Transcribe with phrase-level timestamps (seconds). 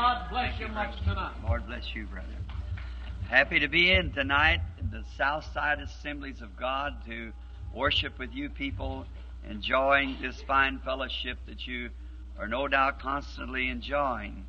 [0.00, 1.32] God bless you much tonight.
[1.44, 2.28] Lord bless you, brother.
[3.28, 7.32] Happy to be in tonight in the South Side Assemblies of God to
[7.74, 9.06] worship with you people,
[9.50, 11.90] enjoying this fine fellowship that you
[12.38, 14.46] are no doubt constantly enjoying.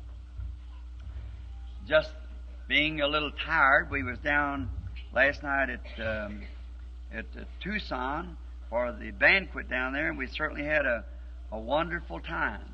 [1.88, 2.10] Just
[2.68, 4.70] being a little tired, we was down
[5.12, 6.42] last night at um,
[7.12, 8.36] at uh, Tucson
[8.68, 11.04] for the banquet down there, and we certainly had a,
[11.50, 12.69] a wonderful time.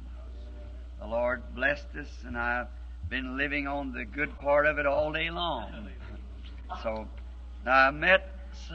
[1.00, 2.68] The Lord blessed us, and I've
[3.08, 5.90] been living on the good part of it all day long.
[6.82, 7.06] So
[7.66, 8.28] I met,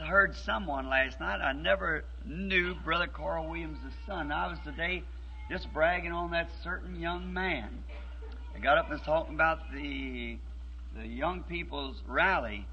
[0.06, 1.40] heard someone last night.
[1.40, 4.32] I never knew Brother Carl Williams' son.
[4.32, 5.02] I was today
[5.50, 7.84] just bragging on that certain young man.
[8.54, 10.38] I got up and was talking about the
[10.94, 12.66] the young people's rally,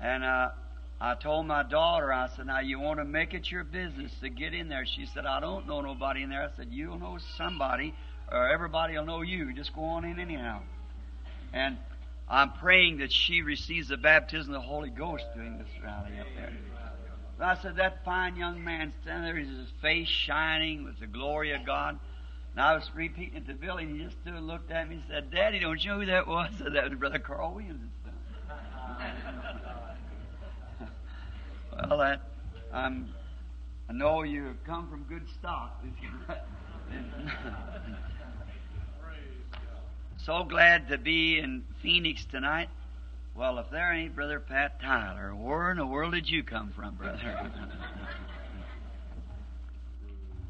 [0.00, 0.50] and uh,
[1.00, 4.28] I told my daughter, I said, "Now you want to make it your business to
[4.28, 7.18] get in there." She said, "I don't know nobody in there." I said, "You'll know
[7.36, 7.94] somebody,
[8.30, 9.52] or everybody will know you.
[9.52, 10.60] Just go on in anyhow."
[11.52, 11.78] And
[12.28, 16.26] I'm praying that she receives the baptism of the Holy Ghost during this rally up
[16.36, 16.52] there.
[17.40, 21.66] I said, that fine young man standing there, his face shining with the glory of
[21.66, 21.98] God.
[22.52, 24.96] And I was repeating it to Billy, and he just stood and looked at me
[24.96, 26.50] and said, Daddy, don't you know who that was?
[26.60, 28.12] I said, that was Brother Carl Williams' son.
[31.88, 32.20] well, that,
[32.72, 33.12] I'm,
[33.88, 35.82] I know you have come from good stock.
[40.24, 42.70] so glad to be in Phoenix tonight.
[43.34, 46.94] Well, if there ain't Brother Pat Tyler, where in the world did you come from,
[46.94, 47.50] brother?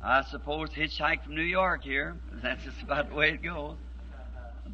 [0.03, 2.15] I suppose hitchhiked from New York here.
[2.43, 3.75] That's just about the way it goes.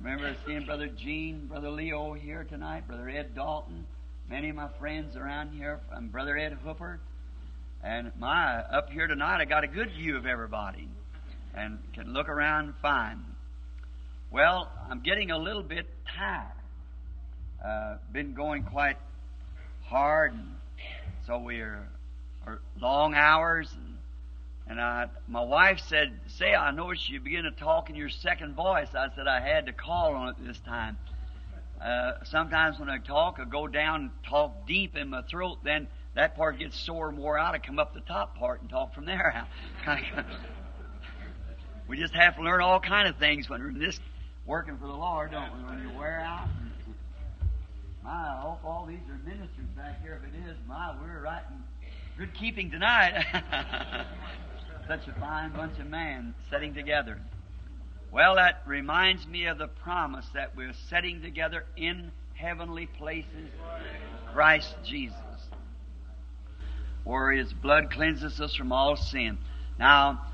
[0.03, 3.87] Remember seeing Brother Gene, Brother Leo here tonight, Brother Ed Dalton,
[4.29, 7.01] many of my friends around here, and Brother Ed Hooper.
[7.83, 10.89] And my up here tonight, I got a good view of everybody,
[11.55, 13.25] and can look around fine.
[14.33, 15.87] Well, I'm getting a little bit
[16.17, 16.53] tired.
[17.65, 18.97] Uh, been going quite
[19.83, 20.55] hard, and
[21.27, 21.89] so we're
[22.47, 23.69] are long hours.
[23.75, 23.97] And,
[24.69, 28.55] and I, my wife said, "Say, I noticed you begin to talk in your second
[28.55, 30.97] voice." I said I had to call on it this time.
[31.85, 35.59] Uh, sometimes when I talk, I go down and talk deep in my throat.
[35.65, 37.57] Then that part gets sore and out.
[37.57, 39.47] I come up the top part and talk from there.
[39.87, 39.99] out.
[41.89, 43.99] we just have to learn all kind of things when we're in this
[44.47, 45.65] working for the Lord, don't we?
[45.65, 46.49] When you wear out.
[48.03, 50.21] My, I hope all these are ministers back here.
[50.23, 51.63] If it is, my, we're right in
[52.19, 53.25] good keeping tonight.
[54.89, 57.19] Such a fine bunch of men sitting together.
[58.13, 63.51] Well, that reminds me of the promise that we're sitting together in heavenly places,
[64.33, 65.17] Christ Jesus,
[67.05, 69.39] where His blood cleanses us from all sin.
[69.79, 70.27] Now,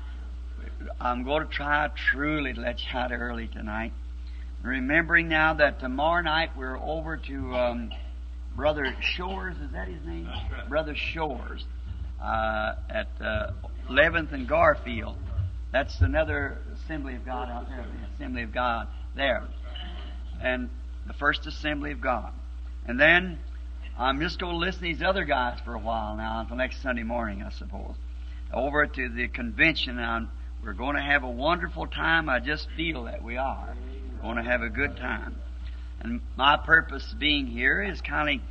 [0.99, 3.93] I'm going to try truly to let you out early tonight.
[4.63, 7.91] Remembering now that tomorrow night we're over to um,
[8.55, 10.25] Brother Shores, is that his name?
[10.25, 10.67] Right.
[10.67, 11.63] Brother Shores
[12.21, 13.51] uh, at uh,
[13.89, 15.15] 11th and Garfield.
[15.71, 19.47] That's another Assembly of God out there, the Assembly of God there.
[20.41, 20.69] And
[21.05, 22.33] the First Assembly of God.
[22.85, 23.39] And then
[23.97, 26.81] I'm just going to listen to these other guys for a while now until next
[26.81, 27.95] Sunday morning, I suppose.
[28.53, 30.29] Over to the convention, and
[30.67, 32.27] we're going to have a wonderful time.
[32.27, 33.73] I just feel that we are
[34.21, 35.37] going to have a good time.
[36.01, 38.45] And my purpose being here is kind of,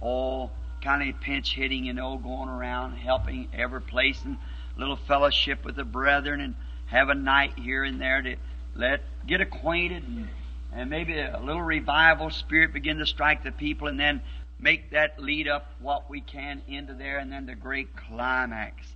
[0.00, 0.50] oh,
[0.80, 4.38] kind of pinch hitting, you know, going around helping every place and
[4.78, 6.54] little fellowship with the brethren and
[6.86, 8.36] have a night here and there to
[8.76, 10.28] let get acquainted and,
[10.72, 14.22] and maybe a little revival spirit begin to strike the people and then
[14.60, 18.86] make that lead up what we can into there and then the great climax.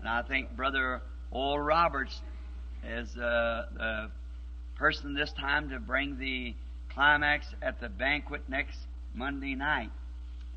[0.00, 2.20] And I think Brother Oral Roberts
[2.84, 4.10] is uh, the
[4.74, 6.54] person this time to bring the
[6.92, 8.78] climax at the banquet next
[9.14, 9.90] Monday night.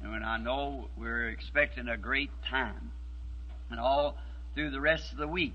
[0.04, 2.92] And I know we're expecting a great time
[3.70, 4.18] and all
[4.56, 5.54] through the rest of the week.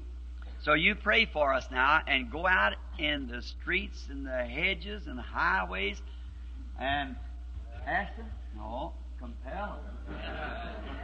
[0.62, 5.06] So you pray for us now and go out in the streets and the hedges
[5.06, 6.00] and the highways
[6.80, 7.16] and
[7.86, 8.26] ask them,
[8.56, 10.16] no, compel them.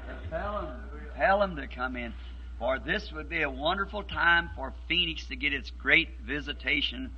[0.08, 2.12] compel them, compel them to come in.
[2.58, 7.10] For this would be a wonderful time for Phoenix to get its great visitation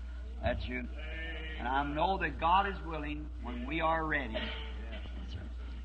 [0.43, 0.87] at you.
[1.59, 4.39] And I know that God is willing when we are ready.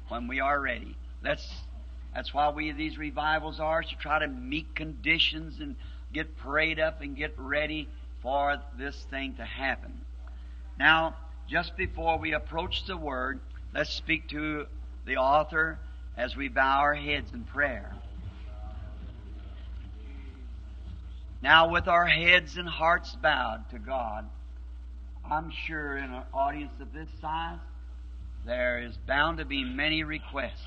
[0.07, 0.95] When we are ready.
[1.21, 1.47] That's
[2.13, 5.75] that's why we these revivals are to try to meet conditions and
[6.13, 7.87] get prayed up and get ready
[8.21, 10.01] for this thing to happen.
[10.77, 11.15] Now,
[11.49, 13.39] just before we approach the word,
[13.73, 14.65] let's speak to
[15.05, 15.79] the author
[16.17, 17.93] as we bow our heads in prayer.
[21.41, 24.29] Now, with our heads and hearts bowed to God,
[25.29, 27.57] I'm sure in an audience of this size,
[28.45, 30.65] there is bound to be many requests.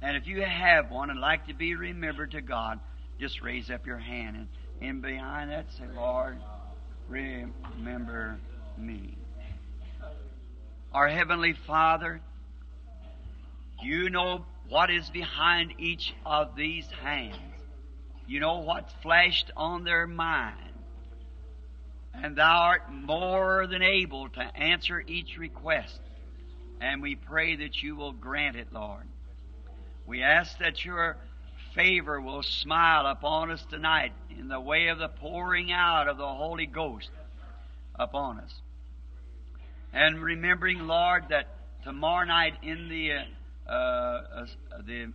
[0.00, 2.80] And if you have one and like to be remembered to God,
[3.20, 4.48] just raise up your hand and,
[4.80, 6.38] and behind that say, Lord,
[7.08, 8.38] remember
[8.76, 9.16] me.
[10.92, 12.20] Our Heavenly Father,
[13.80, 17.51] you know what is behind each of these hands.
[18.32, 20.56] You know what flashed on their mind.
[22.14, 26.00] And thou art more than able to answer each request.
[26.80, 29.02] And we pray that you will grant it, Lord.
[30.06, 31.18] We ask that your
[31.74, 36.26] favor will smile upon us tonight in the way of the pouring out of the
[36.26, 37.10] Holy Ghost
[37.96, 38.54] upon us.
[39.92, 41.48] And remembering, Lord, that
[41.84, 43.12] tomorrow night in the
[43.70, 44.46] uh, uh,
[44.86, 45.12] the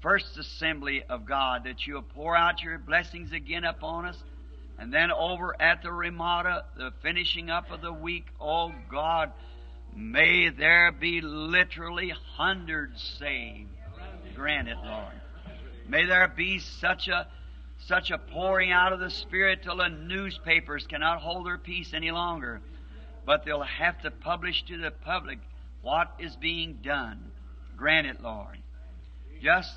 [0.00, 4.22] first assembly of God, that you'll pour out your blessings again upon us.
[4.78, 9.32] And then over at the Ramada, the finishing up of the week, oh God,
[9.94, 13.70] may there be literally hundreds saved.
[14.34, 15.14] Grant it, Lord.
[15.88, 17.26] May there be such a
[17.78, 22.10] such a pouring out of the Spirit till the newspapers cannot hold their peace any
[22.10, 22.60] longer.
[23.24, 25.38] But they'll have to publish to the public
[25.82, 27.30] what is being done.
[27.76, 28.58] Grant it, Lord.
[29.42, 29.74] Just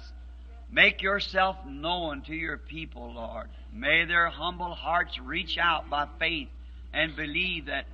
[0.71, 3.49] make yourself known to your people, Lord.
[3.73, 6.49] May their humble hearts reach out by faith
[6.93, 7.85] and believe that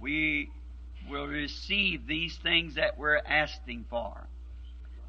[0.00, 0.50] we
[1.08, 4.26] will receive these things that we're asking for.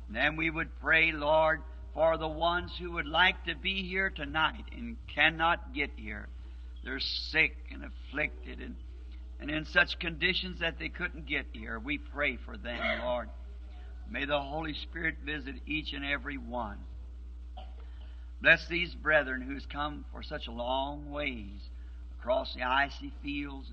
[0.10, 1.62] Then we would pray, Lord,
[1.94, 6.28] for the ones who would like to be here tonight and cannot get here.
[6.84, 8.76] They're sick and afflicted and,
[9.40, 11.80] and in such conditions that they couldn't get here.
[11.80, 13.30] We pray for them, Lord.
[14.12, 16.78] May the Holy Spirit visit each and every one.
[18.42, 21.62] Bless these brethren who's come for such a long ways
[22.20, 23.72] across the icy fields,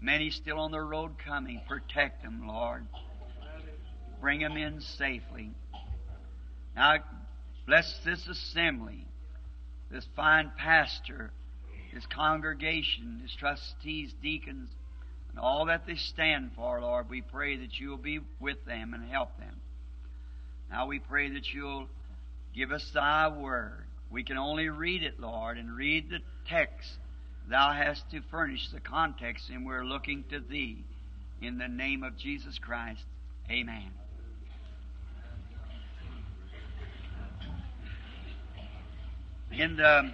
[0.00, 1.62] many still on the road coming.
[1.66, 2.84] Protect them, Lord.
[4.20, 5.50] Bring them in safely.
[6.76, 6.96] Now,
[7.66, 9.06] bless this assembly,
[9.90, 11.30] this fine pastor,
[11.90, 14.68] his congregation, his trustees, deacons,
[15.30, 17.08] and all that they stand for, Lord.
[17.08, 19.59] We pray that you'll be with them and help them.
[20.70, 21.88] Now we pray that you'll
[22.54, 23.84] give us thy word.
[24.10, 26.88] We can only read it, Lord, and read the text.
[27.48, 30.84] Thou hast to furnish the context, and we're looking to thee.
[31.42, 33.02] In the name of Jesus Christ,
[33.50, 33.90] amen.
[39.50, 40.12] In the,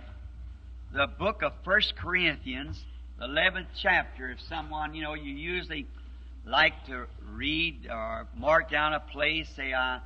[0.95, 2.83] the book of First Corinthians,
[3.19, 5.87] the 11th chapter, if someone, you know, you usually
[6.47, 9.97] like to read or mark down a place, say, I.
[9.97, 10.01] Uh,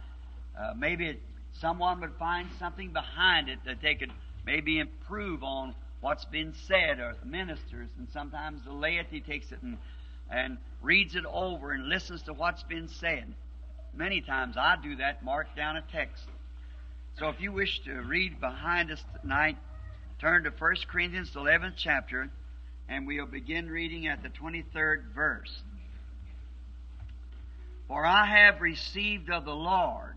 [0.61, 1.19] uh, maybe
[1.61, 4.13] someone would find something behind it that they could
[4.45, 9.59] maybe improve on what's been said, or the ministers, and sometimes the laity takes it
[9.63, 9.79] and,
[10.31, 13.35] and reads it over and listens to what's been said.
[13.95, 16.25] Many times I do that, mark down a text.
[17.19, 19.57] So if you wish to read behind us tonight,
[20.21, 22.31] turn to 1 Corinthians 11th chapter,
[22.89, 25.63] and we'll begin reading at the 23rd verse.
[27.89, 30.15] For I have received of the Lord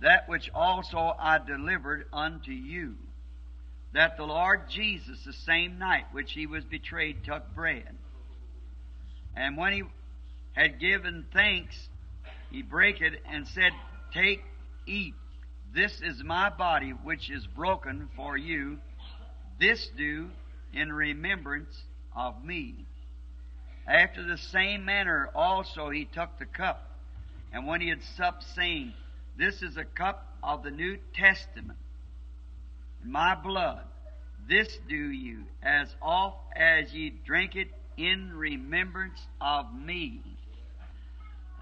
[0.00, 2.94] that which also I delivered unto you.
[3.92, 7.96] That the Lord Jesus, the same night which he was betrayed, took bread.
[9.36, 9.82] And when he
[10.52, 11.76] had given thanks,
[12.50, 13.72] he brake it and said,
[14.12, 14.42] Take,
[14.86, 15.14] eat.
[15.74, 18.78] This is my body which is broken for you.
[19.60, 20.30] This do
[20.72, 21.82] in remembrance
[22.16, 22.86] of me.
[23.86, 26.90] After the same manner also he took the cup,
[27.52, 28.94] and when he had supped, saying,
[29.40, 31.78] this is a cup of the New Testament.
[33.02, 33.84] My blood.
[34.46, 40.20] This do you as oft as ye drink it in remembrance of me.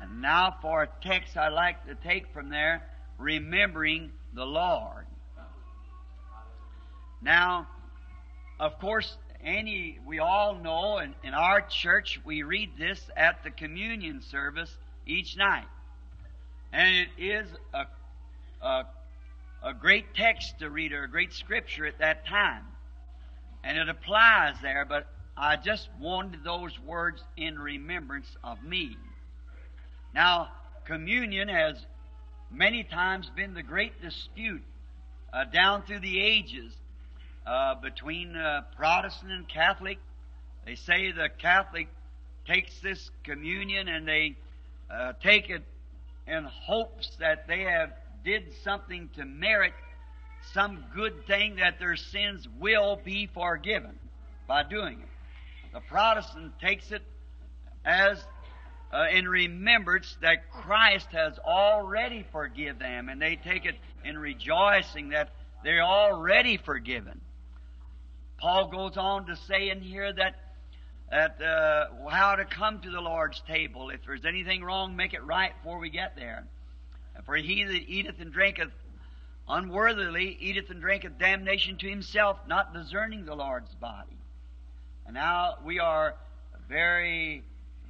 [0.01, 2.83] And now for a text I like to take from there,
[3.17, 5.07] remembering the Lord.
[7.23, 7.69] Now,
[8.59, 13.51] of course, any, we all know in, in our church we read this at the
[13.51, 15.67] communion service each night.
[16.73, 17.87] And it is a,
[18.67, 18.85] a,
[19.63, 22.65] a great text to read or a great scripture at that time.
[23.65, 25.07] And it applies there, but
[25.37, 28.97] I just wanted those words in remembrance of me.
[30.15, 30.49] Now,
[30.85, 31.77] communion has
[32.51, 34.63] many times been the great dispute
[35.33, 36.73] uh, down through the ages
[37.47, 39.99] uh, between uh, Protestant and Catholic.
[40.65, 41.89] They say the Catholic
[42.47, 44.37] takes this communion and they
[44.91, 45.63] uh, take it
[46.29, 47.93] in hopes that they have
[48.25, 49.73] did something to merit
[50.53, 53.99] some good thing that their sins will be forgiven
[54.47, 55.09] by doing it.
[55.73, 57.03] The Protestant takes it
[57.85, 58.23] as
[58.93, 65.11] uh, in remembrance that Christ has already forgiven them, and they take it in rejoicing
[65.11, 65.31] that
[65.63, 67.21] they're already forgiven.
[68.39, 70.37] Paul goes on to say in here that
[71.11, 73.91] that uh, how to come to the Lord's table.
[73.91, 76.45] If there's anything wrong, make it right before we get there.
[77.25, 78.71] For he that eateth and drinketh
[79.49, 84.17] unworthily eateth and drinketh damnation to himself, not discerning the Lord's body.
[85.07, 86.15] And now we are
[86.69, 87.43] very,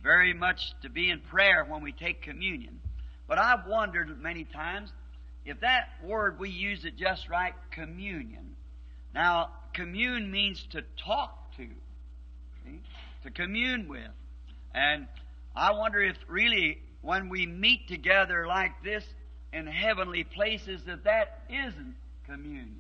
[0.02, 2.80] very much to be in prayer when we take communion.
[3.26, 4.90] But I've wondered many times
[5.44, 8.54] if that word we use it just right, communion.
[9.14, 11.38] Now, commune means to talk
[13.22, 14.10] to, commune with.
[14.75, 15.06] And
[15.54, 19.04] I wonder if really when we meet together like this
[19.52, 21.94] in heavenly places that that isn't
[22.26, 22.75] communion.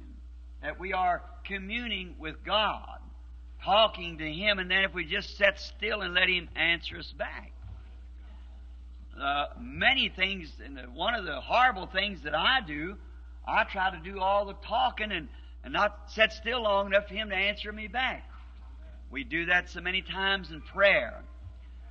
[0.62, 2.98] That we are communing with God,
[3.64, 7.12] talking to Him, and then if we just sit still and let Him answer us
[7.16, 7.52] back.
[9.20, 12.96] Uh, many things, and one of the horrible things that I do,
[13.46, 15.28] I try to do all the talking and,
[15.64, 18.27] and not sit still long enough for Him to answer me back.
[19.10, 21.22] We do that so many times in prayer.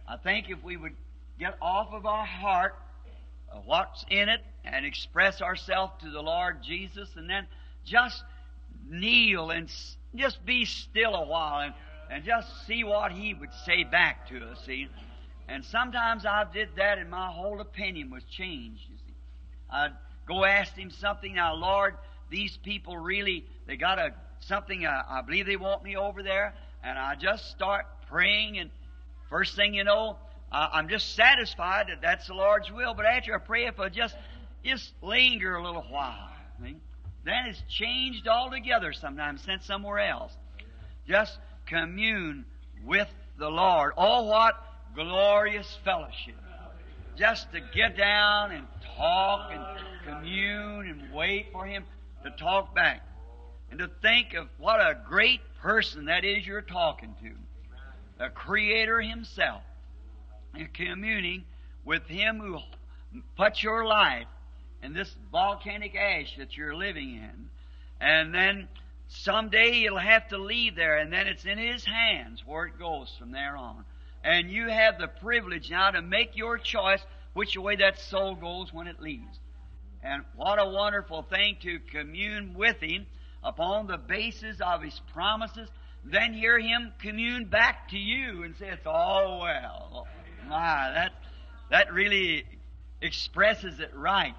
[0.08, 0.94] I think if we would
[1.40, 2.76] get off of our heart
[3.66, 7.48] what's in it and express ourselves to the Lord Jesus and then
[7.86, 8.24] just
[8.90, 9.72] kneel and
[10.16, 11.74] just be still a while and,
[12.12, 14.88] and just see what He would say back to us, see.
[15.48, 19.14] And sometimes I did that and my whole opinion was changed, you see.
[19.70, 19.94] I'd
[20.28, 21.96] go ask Him something, now Lord,
[22.30, 26.54] these people really, they got a, something, uh, I believe they want me over there,
[26.84, 28.70] and I just start praying and
[29.30, 30.18] first thing you know,
[30.52, 33.90] uh, I'm just satisfied that that's the Lord's will, but after I pray, if I
[33.90, 34.16] just,
[34.64, 36.30] just linger a little while,
[36.62, 36.78] see?
[37.26, 40.32] then it's changed altogether sometimes, sent somewhere else.
[41.08, 42.46] Just commune
[42.86, 43.94] with the Lord.
[43.98, 44.56] Oh, what
[44.96, 46.36] glorious fellowship.
[47.18, 48.66] Just to get down and
[48.96, 49.64] talk and
[50.06, 51.84] commune and wait for Him
[52.24, 53.02] to talk back.
[53.70, 57.32] And to think of what a great person that is you're talking to.
[58.18, 59.62] The Creator Himself
[60.56, 61.46] You're communing
[61.86, 62.60] with Him who
[63.36, 64.28] put your life
[64.84, 67.50] in this volcanic ash that you're living in.
[68.00, 68.68] And then
[69.08, 73.14] someday you'll have to leave there, and then it's in His hands where it goes
[73.18, 73.86] from there on.
[74.24, 77.02] And you have the privilege now to make your choice
[77.34, 79.40] which way that soul goes when it leaves.
[80.04, 83.06] And what a wonderful thing to commune with Him
[83.48, 85.70] upon the basis of His promises,
[86.04, 90.08] then hear Him commune back to you and say, It's all well.
[90.48, 91.14] My, that,
[91.72, 92.46] that really
[93.02, 94.36] expresses it right.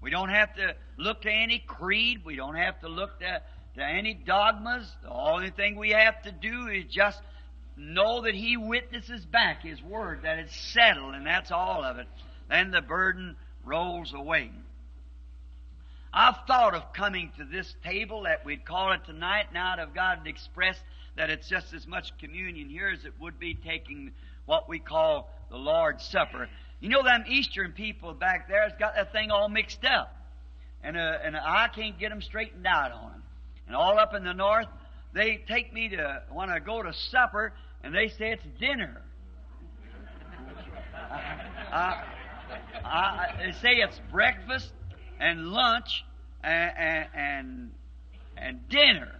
[0.00, 2.22] We don't have to look to any creed.
[2.24, 3.42] We don't have to look to,
[3.76, 4.90] to any dogmas.
[5.02, 7.20] The only thing we have to do is just
[7.76, 12.06] know that He witnesses back His word, that it's settled, and that's all of it.
[12.50, 14.50] Then the burden rolls away.
[16.14, 19.46] I've thought of coming to this table that we'd call it tonight.
[19.54, 20.76] Now I've got to express
[21.16, 24.12] that it's just as much communion here as it would be taking
[24.44, 26.48] what we call the Lord's Supper.
[26.80, 30.14] You know, them Eastern people back there has got that thing all mixed up.
[30.82, 33.22] And, uh, and I can't get them straightened out on them.
[33.66, 34.66] And all up in the north,
[35.14, 39.00] they take me to, when I go to supper, and they say it's dinner.
[41.72, 42.04] I,
[42.84, 44.72] I, they say it's breakfast
[45.22, 46.04] and lunch
[46.42, 47.70] and, and,
[48.36, 49.14] and, dinner.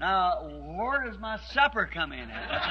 [0.00, 0.42] Now,
[0.76, 2.48] where does my supper come in at?
[2.50, 2.66] That's.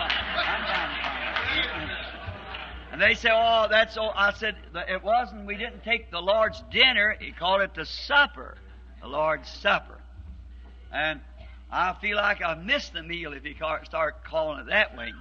[2.92, 4.12] And they say, oh, that's all.
[4.14, 4.58] I said,
[4.90, 7.16] it wasn't, we didn't take the Lord's dinner.
[7.18, 8.58] He called it the supper.
[9.02, 9.98] The Lord's supper.
[10.92, 11.22] And
[11.72, 13.56] I feel like I've missed the meal if you
[13.86, 15.14] start calling it that way.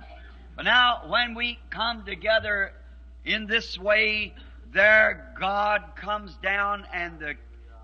[0.57, 2.73] But now, when we come together
[3.25, 4.35] in this way,
[4.73, 7.35] there God comes down and the,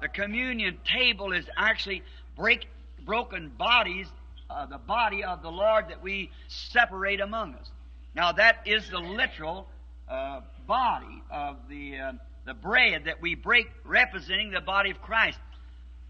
[0.01, 2.03] the communion table is actually
[2.37, 2.67] break,
[3.05, 4.07] broken bodies,
[4.49, 7.71] uh, the body of the Lord that we separate among us.
[8.15, 9.67] Now that is the literal
[10.09, 12.13] uh, body of the uh,
[12.47, 15.39] the bread that we break, representing the body of Christ.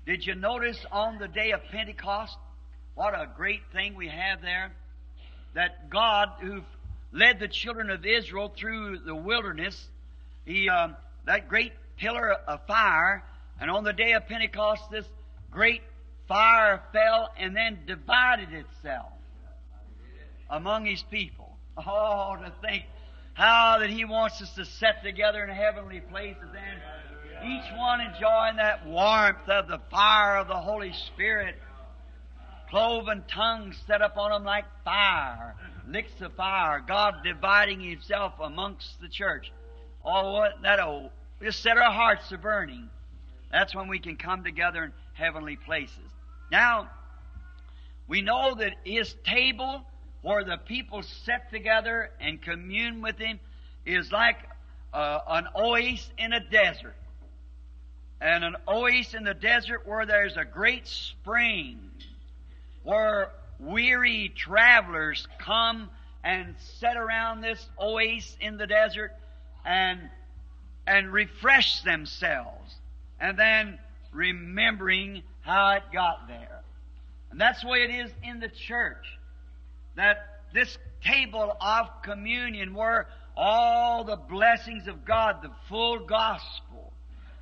[0.05, 2.37] Did you notice on the day of Pentecost
[2.95, 4.73] what a great thing we have there?
[5.55, 6.61] That God, who
[7.11, 9.89] led the children of Israel through the wilderness,
[10.47, 10.89] He uh,
[11.27, 13.25] that great pillar of fire,
[13.61, 15.07] and on the day of Pentecost, this
[15.51, 15.83] great
[16.29, 19.13] fire fell and then divided itself
[20.49, 21.57] among His people.
[21.77, 22.85] Oh, to think
[23.35, 26.81] how that He wants us to set together in heavenly places and
[27.45, 31.57] each one enjoying that warmth of the fire of the Holy Spirit.
[32.71, 35.55] Cloven tongues set up on them like fire.
[35.89, 39.53] licks of fire, God dividing Himself amongst the church.
[40.09, 41.11] Oh, what, that'll
[41.43, 42.89] just set our hearts to burning.
[43.51, 45.99] That's when we can come together in heavenly places.
[46.53, 46.89] Now,
[48.07, 49.85] we know that His table,
[50.23, 53.41] where the people sit together and commune with Him,
[53.85, 54.37] is like
[54.95, 56.95] uh, an oasis in a desert.
[58.21, 61.81] And an oasis in the desert where there's a great spring,
[62.85, 65.91] where weary travelers come
[66.23, 69.13] and sit around this oasis in the desert
[69.67, 70.01] and
[70.87, 72.75] and refresh themselves
[73.21, 73.79] and then
[74.13, 76.63] remembering how it got there.
[77.31, 79.05] And that's the way it is in the church.
[79.97, 80.19] That
[80.55, 86.93] this table of communion where all the blessings of God, the full gospel,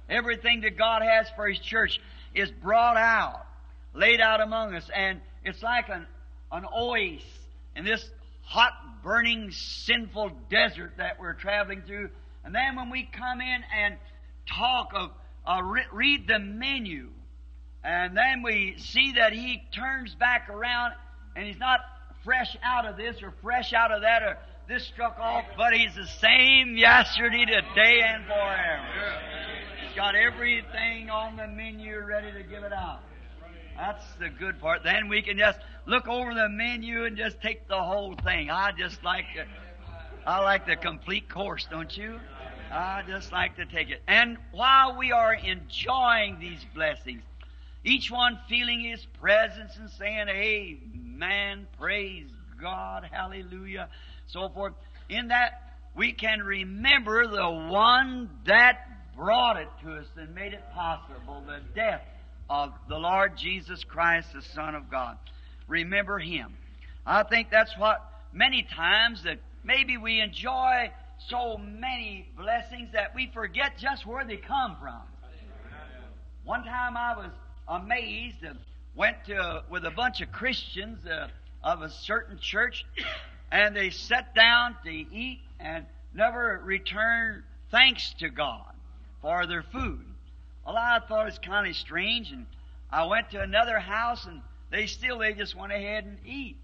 [0.09, 2.01] everything that God has for His church
[2.35, 3.47] is brought out,
[3.95, 6.07] laid out among us, and it's like an,
[6.51, 7.23] an oasis
[7.77, 8.05] in this
[8.43, 8.73] hot,
[9.05, 12.09] burning, sinful desert that we're traveling through.
[12.45, 13.97] And then when we come in and
[14.49, 15.11] talk of,
[15.47, 17.11] uh, re- read the menu,
[17.85, 20.95] and then we see that he turns back around
[21.37, 21.81] and he's not
[22.25, 25.95] fresh out of this or fresh out of that or this struck off, but he's
[25.95, 29.21] the same yesterday, today, and forever.
[29.87, 33.01] He's got everything on the menu ready to give it out.
[33.77, 34.83] That's the good part.
[34.83, 38.51] Then we can just look over the menu and just take the whole thing.
[38.51, 39.47] I just like it.
[40.27, 42.19] I like the complete course, don't you?
[42.71, 44.03] I just like to take it.
[44.09, 47.23] And while we are enjoying these blessings,
[47.85, 53.89] each one feeling His presence and saying, Amen, praise God, hallelujah,
[54.27, 54.73] so forth,
[55.09, 58.79] in that we can remember the one that
[59.15, 62.03] brought it to us and made it possible, the death
[62.49, 65.17] of the Lord Jesus Christ, the Son of God.
[65.69, 66.55] Remember Him.
[67.07, 70.91] I think that's what many times that maybe we enjoy
[71.29, 75.01] so many blessings that we forget just where they come from.
[76.45, 77.31] One time I was
[77.67, 78.59] amazed, and
[78.95, 81.29] went to, with a bunch of Christians uh,
[81.63, 82.85] of a certain church,
[83.51, 88.73] and they sat down to eat and never returned thanks to God
[89.23, 90.05] for their food.
[90.67, 92.47] Well, I thought it was kind of strange, and
[92.91, 96.57] I went to another house, and they still they just went ahead and eat,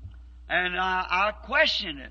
[0.48, 2.10] and I, I questioned it,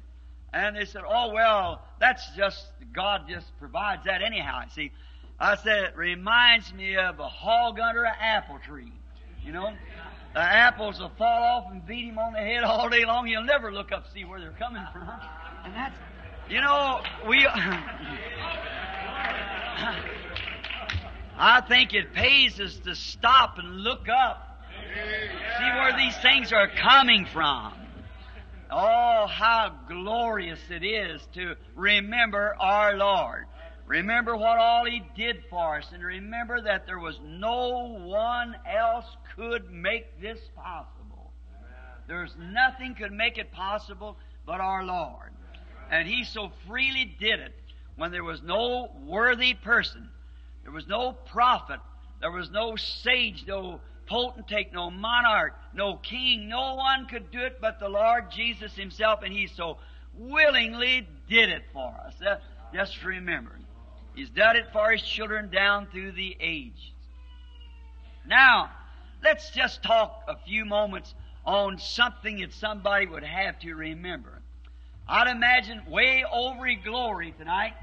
[0.53, 4.91] and they said, "Oh well, that's just God just provides that anyhow." See,
[5.39, 8.93] I said it reminds me of a hog under an apple tree.
[9.43, 9.73] You know,
[10.35, 13.25] the apples will fall off and beat him on the head all day long.
[13.25, 15.09] He'll never look up to see where they're coming from,
[15.65, 15.95] and that's
[16.49, 17.47] you know we.
[21.41, 24.61] I think it pays us to stop and look up,
[24.93, 27.71] see where these things are coming from.
[28.69, 33.45] Oh, how glorious it is to remember our Lord.
[33.87, 39.05] Remember what all He did for us, and remember that there was no one else
[39.37, 41.31] could make this possible.
[42.09, 45.31] There's nothing could make it possible but our Lord.
[45.89, 47.55] And He so freely did it
[47.95, 50.09] when there was no worthy person
[50.63, 51.79] there was no prophet.
[52.21, 56.49] There was no sage, no potentate, no monarch, no king.
[56.49, 59.77] No one could do it but the Lord Jesus Himself, and He so
[60.13, 62.15] willingly did it for us.
[62.21, 62.37] Uh,
[62.73, 63.57] just remember,
[64.15, 66.91] He's done it for His children down through the ages.
[68.27, 68.69] Now,
[69.23, 71.13] let's just talk a few moments
[71.45, 74.41] on something that somebody would have to remember.
[75.07, 77.73] I'd imagine way over glory tonight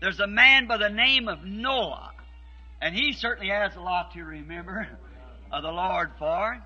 [0.00, 2.12] there's a man by the name of Noah,
[2.80, 4.88] and he certainly has a lot to remember
[5.52, 6.62] of the Lord for.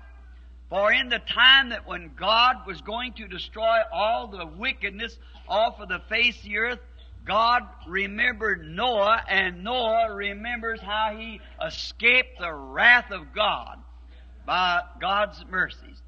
[0.69, 5.17] For in the time that when God was going to destroy all the wickedness
[5.47, 6.79] off of the face of the earth,
[7.25, 13.79] God remembered Noah, and Noah remembers how he escaped the wrath of God
[14.45, 16.01] by God's mercies.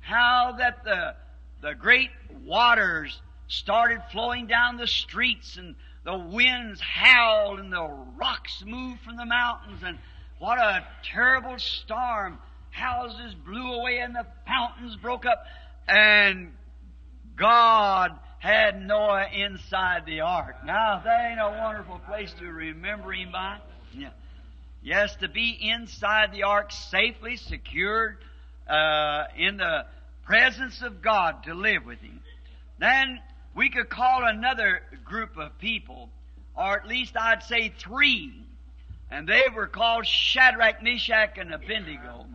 [0.00, 1.14] How that the,
[1.62, 2.10] the great
[2.44, 9.16] waters started flowing down the streets and the winds howled and the rocks moved from
[9.16, 9.98] the mountains and
[10.38, 12.38] what a terrible storm.
[12.70, 15.44] Houses blew away and the fountains broke up
[15.88, 16.52] and
[17.36, 20.64] God had Noah inside the ark.
[20.64, 23.58] Now, that ain't a wonderful place to remember him by.
[23.92, 24.10] Yeah.
[24.82, 28.16] Yes, to be inside the ark safely, secured,
[28.66, 29.84] uh, in the
[30.24, 32.22] presence of God to live with him.
[32.78, 33.20] Then
[33.54, 36.10] we could call another group of people,
[36.56, 38.32] or at least I'd say three,
[39.10, 42.26] and they were called Shadrach, Meshach, and Abednego.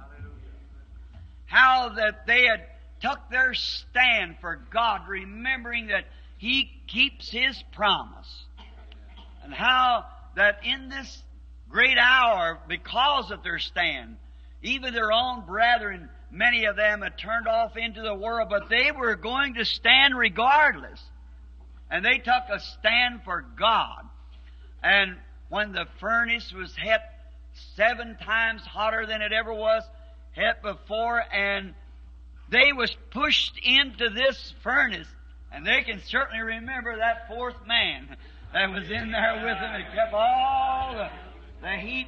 [1.45, 2.65] How that they had
[3.01, 6.05] took their stand for God, remembering that
[6.37, 8.45] He keeps His promise.
[9.43, 11.23] And how that in this
[11.69, 14.17] great hour, because of their stand,
[14.61, 18.91] even their own brethren, many of them had turned off into the world, but they
[18.91, 21.01] were going to stand regardless.
[21.89, 24.03] And they took a stand for God.
[24.83, 25.17] And
[25.49, 27.01] when the furnace was hit
[27.75, 29.83] seven times hotter than it ever was
[30.33, 31.73] hit before, and
[32.49, 35.07] they was pushed into this furnace,
[35.51, 38.17] and they can certainly remember that fourth man
[38.53, 41.09] that was in there with them and kept all the,
[41.61, 42.07] the heat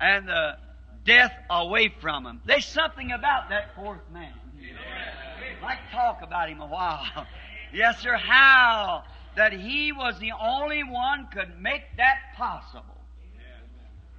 [0.00, 0.56] and the
[1.04, 2.40] death away from him.
[2.46, 4.32] There's something about that fourth man.
[4.58, 7.26] I'd like talk about him a while.
[7.72, 8.16] Yes, sir.
[8.16, 9.02] How
[9.34, 12.94] that he was the only one could make that possible.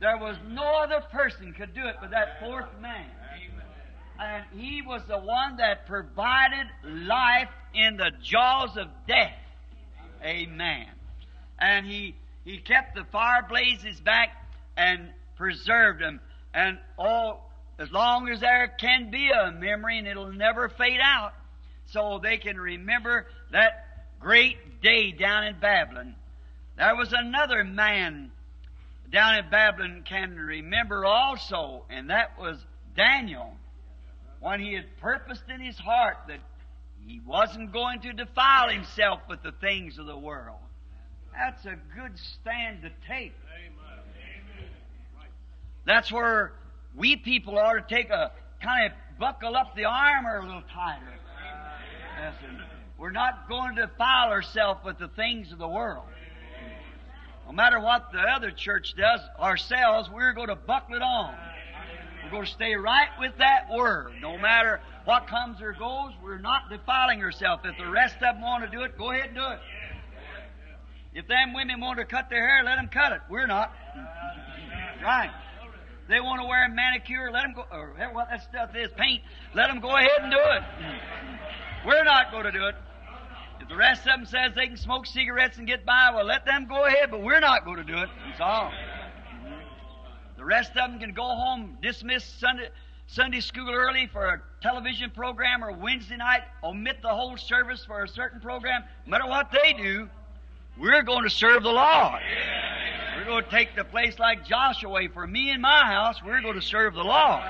[0.02, 3.06] There was no other person could do it but that fourth man.
[4.19, 9.34] And he was the one that provided life in the jaws of death.
[10.24, 10.88] Amen.
[11.60, 14.30] And he, he kept the fire blazes back
[14.78, 16.19] and preserved them.
[16.55, 17.41] And oh,
[17.77, 21.33] as long as there can be a memory and it'll never fade out,
[21.87, 26.15] so they can remember that great day down in Babylon.
[26.77, 28.31] There was another man
[29.11, 32.57] down in Babylon can remember also, and that was
[32.95, 33.53] Daniel,
[34.39, 36.39] when he had purposed in his heart that
[37.05, 40.57] he wasn't going to defile himself with the things of the world.
[41.33, 43.33] That's a good stand to take.
[45.86, 46.54] That's where
[46.95, 51.15] we people ought to take a kind of buckle up the armor a little tighter.
[52.98, 56.06] We're not going to defile ourselves with the things of the world.
[57.45, 61.36] No matter what the other church does, ourselves, we're going to buckle it on.
[62.24, 64.13] We're going to stay right with that word.
[64.19, 67.63] No matter what comes or goes, we're not defiling ourselves.
[67.65, 69.60] If the rest of them want to do it, go ahead and do it.
[71.13, 73.21] If them women want to cut their hair, let them cut it.
[73.30, 73.71] We're not.
[75.04, 75.32] right.
[76.07, 79.21] They want to wear a manicure, let them go, or what that stuff is, paint,
[79.55, 80.63] let them go ahead and do it.
[81.85, 82.75] We're not going to do it.
[83.59, 86.45] If the rest of them says they can smoke cigarettes and get by, well, let
[86.45, 88.09] them go ahead, but we're not going to do it.
[88.27, 88.71] That's all.
[90.37, 92.69] The rest of them can go home, dismiss Sunday,
[93.07, 98.03] Sunday school early for a television program or Wednesday night, omit the whole service for
[98.03, 98.83] a certain program.
[99.05, 100.09] No matter what they do,
[100.77, 102.21] we're going to serve the Lord.
[103.17, 105.07] We're going to take the place like Joshua.
[105.13, 107.43] For me and my house, we're going to serve the Lord.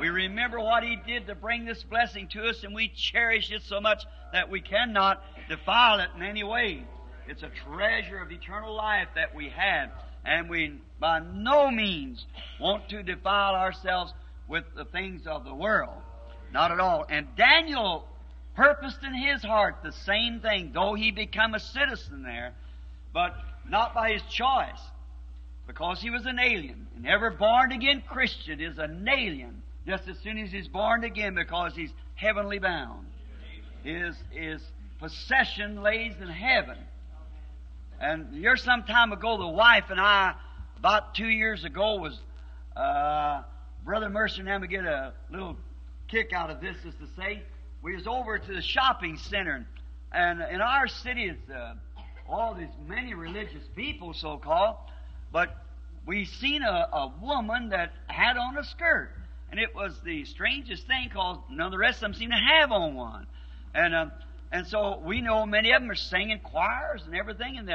[0.00, 3.62] We remember what He did to bring this blessing to us, and we cherish it
[3.62, 6.84] so much that we cannot defile it in any way.
[7.26, 9.90] It's a treasure of eternal life that we have,
[10.24, 12.24] and we by no means
[12.60, 14.12] want to defile ourselves
[14.48, 16.00] with the things of the world.
[16.52, 17.04] Not at all.
[17.08, 18.07] And Daniel
[18.58, 22.52] purposed in his heart the same thing, though he become a citizen there,
[23.14, 23.36] but
[23.68, 24.80] not by his choice,
[25.68, 26.88] because he was an alien.
[26.96, 31.36] And every born again Christian is an alien just as soon as he's born again
[31.36, 33.06] because he's heavenly bound.
[33.84, 34.60] His, his
[34.98, 36.78] possession lays in heaven.
[38.00, 40.34] And here some time ago, the wife and I,
[40.76, 42.18] about two years ago, was,
[42.76, 43.42] uh,
[43.84, 45.56] Brother Mercer and I would get a little
[46.08, 47.42] kick out of this, is to say,
[47.82, 49.66] we was over to the shopping center.
[50.12, 51.74] And in our city, it's uh,
[52.28, 54.76] all these many religious people, so-called,
[55.32, 55.56] but
[56.06, 59.10] we seen a, a woman that had on a skirt.
[59.50, 62.36] And it was the strangest thing because none of the rest of them seem to
[62.36, 63.26] have on one.
[63.74, 64.12] And, um,
[64.52, 67.58] and so we know many of them are singing choirs and everything.
[67.58, 67.70] And,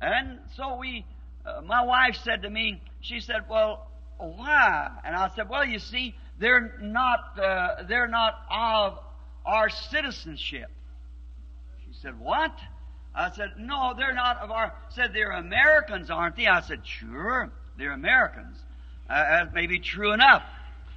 [0.00, 1.04] and so we,
[1.46, 3.86] uh, my wife said to me, she said, well,
[4.18, 4.90] why?
[5.04, 8.98] And I said, well, you see, they're not, uh, they're not of
[9.44, 10.70] our citizenship.
[11.84, 12.56] She said, what?
[13.14, 16.46] I said, no, they're not of our, said they're Americans, aren't they?
[16.46, 18.56] I said, sure, they're Americans.
[19.08, 20.42] Uh, that may be true enough.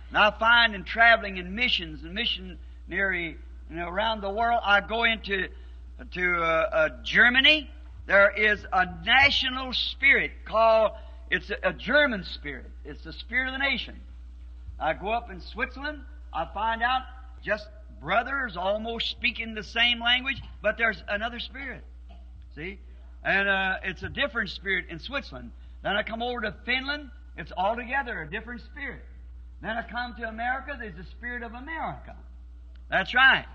[0.10, 3.38] And I find in traveling in missions and missionary
[3.70, 5.50] you know, around the world, I go into
[6.12, 7.70] to uh, uh, Germany.
[8.06, 10.92] There is a national spirit called
[11.30, 12.72] it's a, a German spirit.
[12.86, 13.96] It's the spirit of the nation.
[14.80, 16.00] I go up in Switzerland.
[16.34, 17.02] I find out
[17.44, 17.68] just
[18.02, 21.84] brothers almost speaking the same language, but there's another spirit.
[22.56, 22.80] See?
[23.24, 25.52] And uh, it's a different spirit in Switzerland.
[25.84, 27.10] Then I come over to Finland.
[27.38, 29.04] It's altogether a different spirit.
[29.62, 32.16] Then I come to America, there's the spirit of America.
[32.90, 33.46] That's right.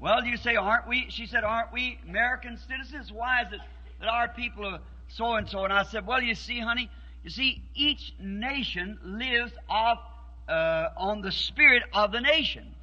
[0.00, 1.06] Well, you say, aren't we?
[1.10, 3.12] She said, aren't we American citizens?
[3.12, 3.60] Why is it
[4.00, 5.64] that our people are so and so?
[5.64, 6.90] And I said, well, you see, honey,
[7.22, 10.00] you see, each nation lives off
[10.48, 12.74] uh, on the spirit of the nation.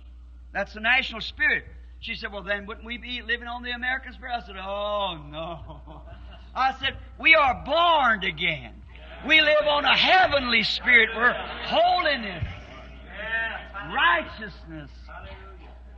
[0.54, 1.66] That's the national spirit.
[2.00, 4.42] She said, Well, then wouldn't we be living on the American spirit?
[4.42, 6.02] I said, Oh, no.
[6.56, 8.74] I said, We are born again.
[9.28, 11.34] We live on a heavenly spirit where
[11.66, 12.44] holiness,
[13.94, 14.90] righteousness,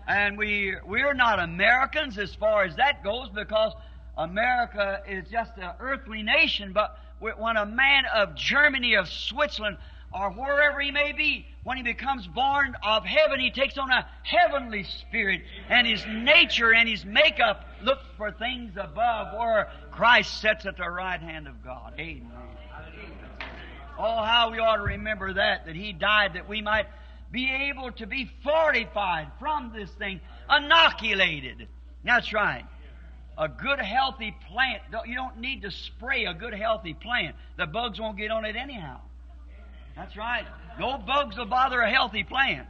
[0.08, 3.74] and we, we're not Americans as far as that goes because
[4.18, 9.78] America is just an earthly nation, but when a man of Germany, of Switzerland,
[10.12, 14.08] or wherever he may be, when he becomes born of heaven, he takes on a
[14.24, 20.65] heavenly spirit, and his nature and his makeup look for things above where Christ sits
[20.65, 21.93] at the right hand of God.
[22.00, 22.32] Amen.
[24.00, 26.88] Oh, how we ought to remember that, that he died that we might
[27.32, 30.19] be able to be fortified from this thing,
[30.50, 31.67] inoculated.
[32.04, 32.65] That's right.
[33.38, 37.36] A good healthy plant, you don't need to spray a good healthy plant.
[37.58, 39.00] The bugs won't get on it anyhow.
[39.96, 40.46] That's right.
[40.80, 42.68] No bugs will bother a healthy plant.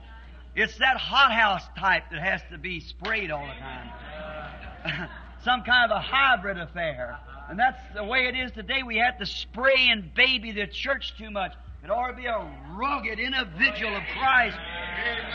[0.55, 5.09] It's that hothouse type that has to be sprayed all the time.
[5.43, 7.17] Some kind of a hybrid affair.
[7.49, 8.83] And that's the way it is today.
[8.83, 11.53] We have to spray and baby the church too much.
[11.83, 14.57] It ought to be a rugged individual of Christ,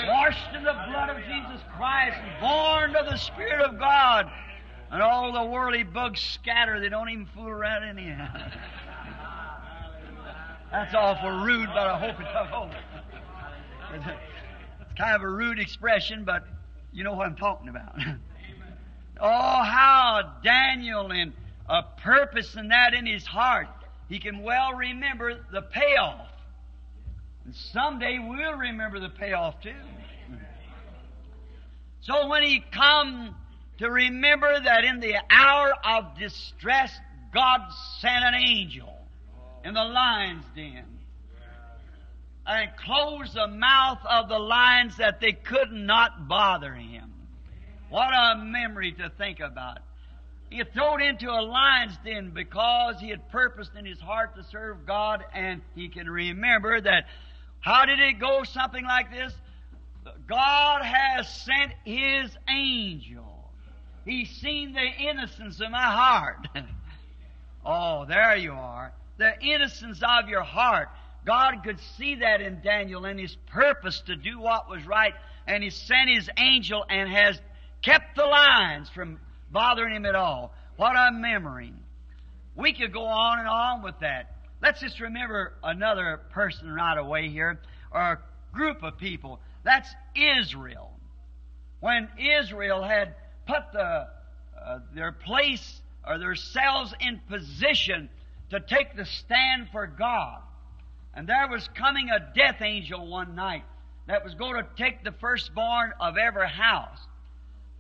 [0.07, 4.31] washed in the blood of Jesus Christ, born of the Spirit of God.
[4.93, 6.79] And all the worldly bugs scatter.
[6.79, 8.29] They don't even fool around anyhow.
[10.71, 12.71] That's awful rude, but I hope it's I hope.
[14.81, 16.45] It's kind of a rude expression, but
[16.93, 17.97] you know what I'm talking about.
[19.21, 21.33] oh, how Daniel and
[21.69, 23.69] a purpose in that in his heart.
[24.09, 26.29] He can well remember the payoff.
[27.45, 29.73] And someday we'll remember the payoff too.
[32.03, 33.35] So when he come
[33.79, 36.93] to remember that in the hour of distress,
[37.33, 37.61] God
[38.01, 38.96] sent an angel
[39.67, 40.85] in the lion's den
[42.47, 47.13] and closed the mouth of the lions that they could not bother him.
[47.89, 49.79] What a memory to think about.
[50.51, 54.45] He had thrown into a lion's den because he had purposed in his heart to
[54.45, 57.07] serve God, and he can remember that.
[57.59, 58.45] How did it go?
[58.45, 59.33] Something like this.
[60.29, 63.51] God has sent his angel.
[64.05, 66.47] He's seen the innocence of my heart.
[67.67, 68.93] oh, there you are.
[69.19, 70.89] The innocence of your heart.
[71.25, 75.15] God could see that in Daniel and his purpose to do what was right,
[75.47, 77.41] and he sent his angel and has
[77.83, 79.19] kept the lions from
[79.51, 80.55] bothering him at all.
[80.77, 81.73] What a memory.
[82.55, 84.37] We could go on and on with that.
[84.63, 88.19] Let's just remember another person right away here, or a
[88.53, 89.41] group of people.
[89.65, 90.93] That's Israel.
[91.81, 92.09] When
[92.41, 93.15] Israel had
[93.47, 94.09] put the,
[94.65, 98.09] uh, their place or themselves in position
[98.51, 100.41] to take the stand for God.
[101.15, 103.65] And there was coming a death angel one night
[104.07, 106.99] that was going to take the firstborn of every house.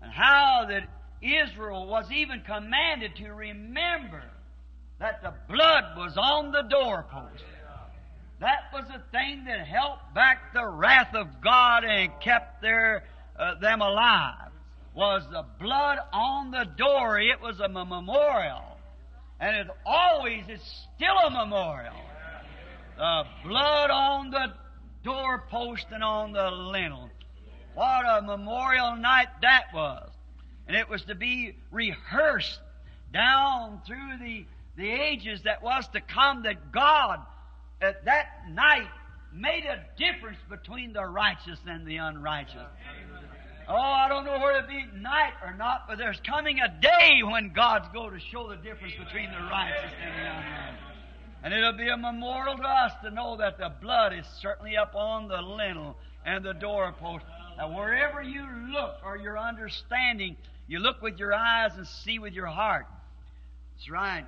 [0.02, 0.88] And how that
[1.22, 4.22] Israel was even commanded to remember
[4.98, 7.44] that the blood was on the doorpost.
[8.40, 13.04] That was the thing that helped back the wrath of God and kept their,
[13.38, 14.50] uh, them alive.
[14.94, 17.18] Was the blood on the door.
[17.18, 18.75] It was a memorial.
[19.40, 20.60] And it always is
[20.96, 21.94] still a memorial.
[22.96, 24.54] The blood on the
[25.04, 27.10] doorpost and on the lintel.
[27.74, 30.10] What a memorial night that was.
[30.66, 32.60] And it was to be rehearsed
[33.12, 34.46] down through the,
[34.76, 37.20] the ages that was to come that God
[37.80, 38.88] at that night
[39.32, 42.56] made a difference between the righteous and the unrighteous.
[43.68, 47.22] Oh, I don't know whether it be night or not, but there's coming a day
[47.24, 50.80] when God's going to show the difference between the righteous and the unrighteous.
[51.42, 54.94] And it'll be a memorial to us to know that the blood is certainly up
[54.94, 57.24] on the lintel and the doorpost.
[57.58, 60.36] And wherever you look or your understanding,
[60.68, 62.86] you look with your eyes and see with your heart.
[63.76, 64.26] That's right.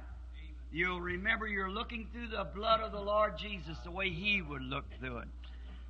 [0.73, 4.63] You'll remember you're looking through the blood of the Lord Jesus the way He would
[4.63, 5.29] look through it.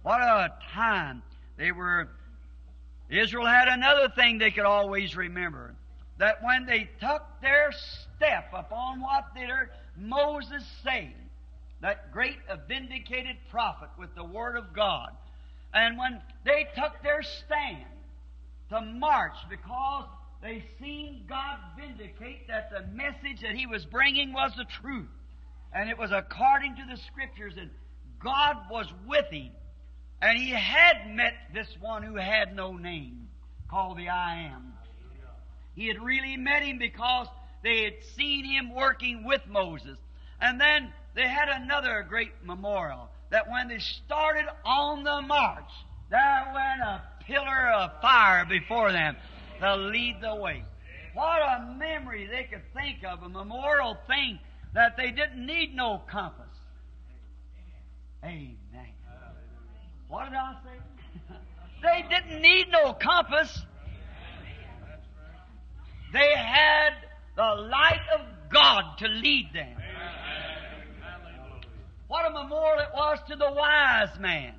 [0.02, 1.22] What a time
[1.56, 2.08] they were.
[3.10, 5.74] Israel had another thing they could always remember
[6.18, 7.72] that when they took their
[8.16, 11.14] step upon what did er Moses say,
[11.80, 15.10] that great vindicated prophet with the Word of God,
[15.72, 17.84] and when they took their stand
[18.70, 20.04] to march because
[20.42, 25.08] they seen God vindicate that the message that He was bringing was the truth.
[25.72, 27.70] And it was according to the Scriptures, and
[28.22, 29.50] God was with him.
[30.20, 33.28] And he had met this one who had no name,
[33.68, 34.72] called the I Am.
[35.74, 37.28] He had really met him because
[37.62, 39.96] they had seen him working with Moses.
[40.40, 45.70] And then they had another great memorial that when they started on the march,
[46.11, 49.16] there went a pillar of fire before them
[49.61, 50.64] to lead the way.
[51.14, 54.38] What a memory they could think of, a memorial thing
[54.74, 56.46] that they didn't need no compass.
[58.24, 58.57] Amen.
[60.08, 61.34] What did I say?
[61.82, 63.62] they didn't need no compass.
[66.12, 66.94] They had
[67.36, 69.76] the light of God to lead them.
[72.08, 74.54] What a memorial it was to the wise man.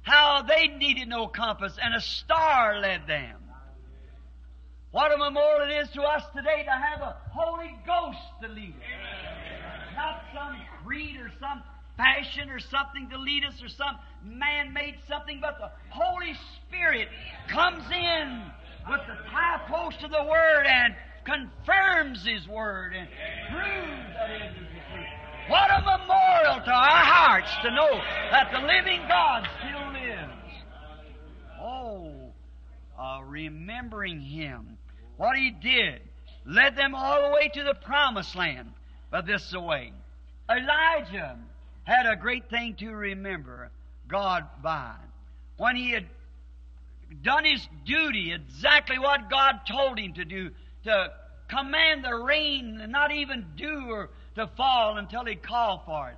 [0.00, 3.36] How they needed no compass and a star led them.
[4.90, 8.74] What a memorial it is to us today to have a Holy Ghost to lead
[8.76, 9.96] us.
[9.96, 11.62] Not some creed or some
[11.96, 16.34] fashion or something to lead us or some man-made something, but the Holy
[16.66, 17.08] Spirit
[17.48, 18.42] comes in
[18.88, 23.08] with the high post of the Word and confirms His Word and
[23.50, 25.06] proves that it is the truth.
[25.48, 30.32] What a memorial to our hearts to know that the living God still lives.
[31.60, 32.32] Oh,
[32.98, 34.78] uh, remembering Him,
[35.16, 36.00] what He did,
[36.46, 38.70] led them all the way to the promised land.
[39.10, 39.92] But this is the way.
[40.50, 41.38] Elijah
[41.84, 43.70] had a great thing to remember
[44.08, 44.94] God by.
[45.56, 46.06] When he had
[47.22, 50.50] done his duty, exactly what God told him to do,
[50.84, 51.12] to
[51.48, 56.16] command the rain and not even dew or to fall until he called for it.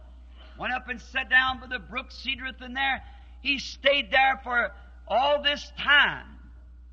[0.58, 3.02] Went up and sat down by the brook Cherith and there.
[3.42, 4.72] He stayed there for
[5.06, 6.26] all this time.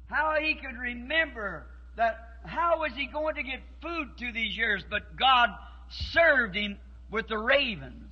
[0.07, 4.83] How he could remember that, how was he going to get food through these years?
[4.89, 5.49] But God
[5.89, 6.77] served him
[7.09, 8.09] with the ravens.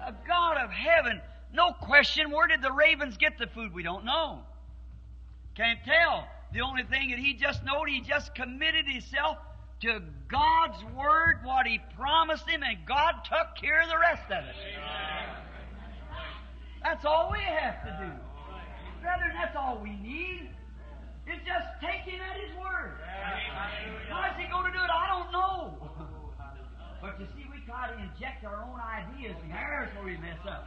[0.00, 1.20] A God of heaven,
[1.52, 3.72] no question, where did the ravens get the food?
[3.72, 4.40] We don't know.
[5.54, 6.26] Can't tell.
[6.52, 9.38] The only thing that he just knowed, he just committed himself
[9.80, 14.44] to God's Word, what He promised him, and God took care of the rest of
[14.44, 14.56] it.
[16.82, 18.10] That's all we have to do.
[19.02, 20.50] Brethren, that's all we need.
[21.26, 22.98] It's just taking at His Word.
[24.10, 24.90] How is He going to do it?
[24.90, 25.90] I don't know.
[27.00, 30.64] But you see, try to inject our own ideas, and there's where we mess up.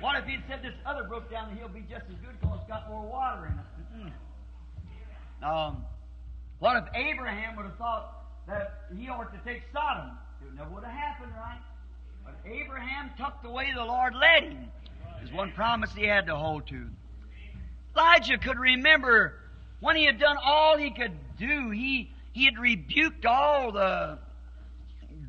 [0.00, 2.62] What if He'd said this other brook down the hill be just as good because
[2.62, 3.66] it's got more water in it?
[3.98, 4.12] Mm-mm.
[5.42, 5.84] Um,
[6.58, 10.16] what if Abraham would have thought that he ought to take Sodom.
[10.40, 11.60] It never would have happened, right?
[12.24, 14.70] But Abraham took the way the Lord led him.
[15.18, 16.86] There's one promise he had to hold to.
[17.94, 19.34] Elijah could remember
[19.80, 21.70] when he had done all he could do.
[21.70, 24.18] He he had rebuked all the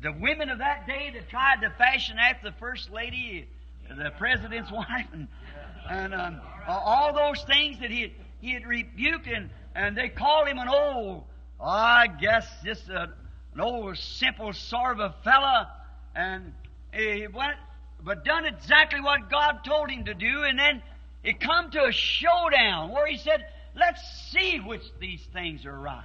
[0.02, 3.48] the women of that day that tried to fashion after the first lady,
[3.88, 5.28] the president's wife, and,
[5.90, 8.10] and um, all those things that he had,
[8.40, 11.24] he had rebuked, and, and they called him an old
[11.62, 13.12] I guess just a,
[13.54, 15.70] an old simple sort of a fella,
[16.14, 16.52] and
[16.92, 17.56] he went,
[18.02, 20.82] but done exactly what God told him to do, and then
[21.22, 23.44] it come to a showdown where he said,
[23.76, 26.04] "Let's see which these things are right."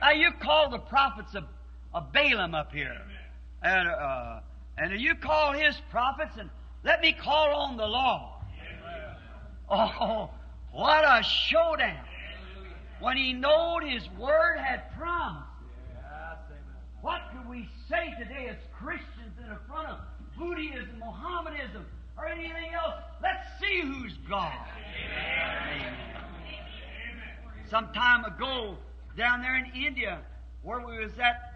[0.00, 1.44] Now you call the prophets of,
[1.94, 3.00] of Balaam up here,
[3.62, 4.40] and uh,
[4.78, 6.50] and you call his prophets, and
[6.84, 8.42] let me call on the law.
[9.70, 10.30] Oh,
[10.72, 12.04] what a showdown!
[13.02, 15.48] when he knowed his word had promised.
[17.00, 19.98] What could we say today as Christians in front of
[20.38, 21.84] Buddhism, Mohammedanism,
[22.16, 22.94] or anything else?
[23.20, 24.52] Let's see who's God.
[25.74, 25.94] Amen.
[27.68, 28.76] Some time ago,
[29.16, 30.20] down there in India,
[30.62, 31.51] where we was at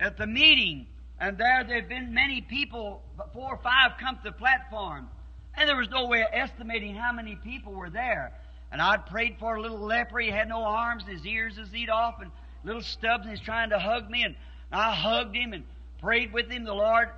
[0.00, 0.86] at the meeting,
[1.20, 3.02] and there there'd been many people,
[3.32, 5.08] four or five, come to the platform,
[5.56, 8.32] and there was no way of estimating how many people were there.
[8.72, 10.18] And I'd prayed for a little leper.
[10.18, 12.32] He had no arms, his ears was eat off, and
[12.64, 14.22] little stubs, and he's trying to hug me.
[14.22, 14.34] And
[14.72, 15.64] I hugged him and
[16.00, 16.64] prayed with him.
[16.64, 17.08] The Lord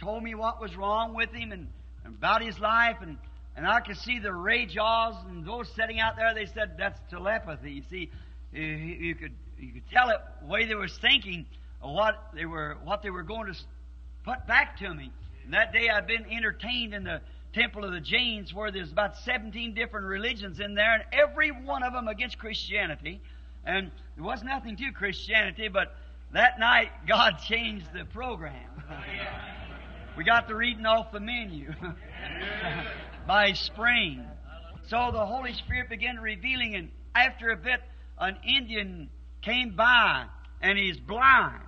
[0.00, 1.68] told me what was wrong with him and,
[2.04, 2.96] and about his life.
[3.02, 3.18] And,
[3.56, 6.34] and I could see the rajahs and those sitting out there.
[6.34, 7.72] They said that's telepathy.
[7.72, 8.10] You see,
[8.52, 11.46] you, you could you could tell it the way they were thinking
[11.80, 13.58] what they were what they were going to
[14.24, 15.12] put back to me.
[15.44, 17.20] And that day I'd been entertained in the
[17.56, 21.82] Temple of the Jains, where there's about 17 different religions in there, and every one
[21.82, 23.22] of them against Christianity.
[23.64, 25.96] And there was nothing to Christianity, but
[26.32, 28.54] that night God changed the program.
[30.18, 31.72] we got the reading off the menu
[33.26, 34.24] by spring.
[34.88, 37.80] So the Holy Spirit began revealing, and after a bit,
[38.18, 39.08] an Indian
[39.40, 40.26] came by,
[40.60, 41.62] and he's blind.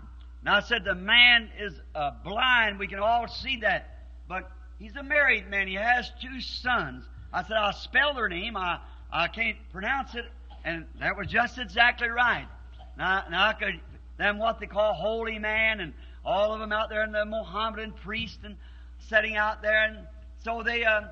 [0.45, 2.79] Now I said the man is uh, blind.
[2.79, 5.67] We can all see that, but He's a married man.
[5.67, 7.05] He has two sons.
[7.33, 8.57] I said, I'll spell their name.
[8.57, 8.79] I,
[9.13, 10.25] I can't pronounce it.
[10.65, 12.47] And that was just exactly right.
[12.97, 13.81] Now, now I could,
[14.19, 17.93] them what they call holy man and all of them out there and the Mohammedan
[17.93, 18.57] priest and
[19.09, 19.85] setting out there.
[19.85, 19.99] And
[20.45, 21.03] so they, uh,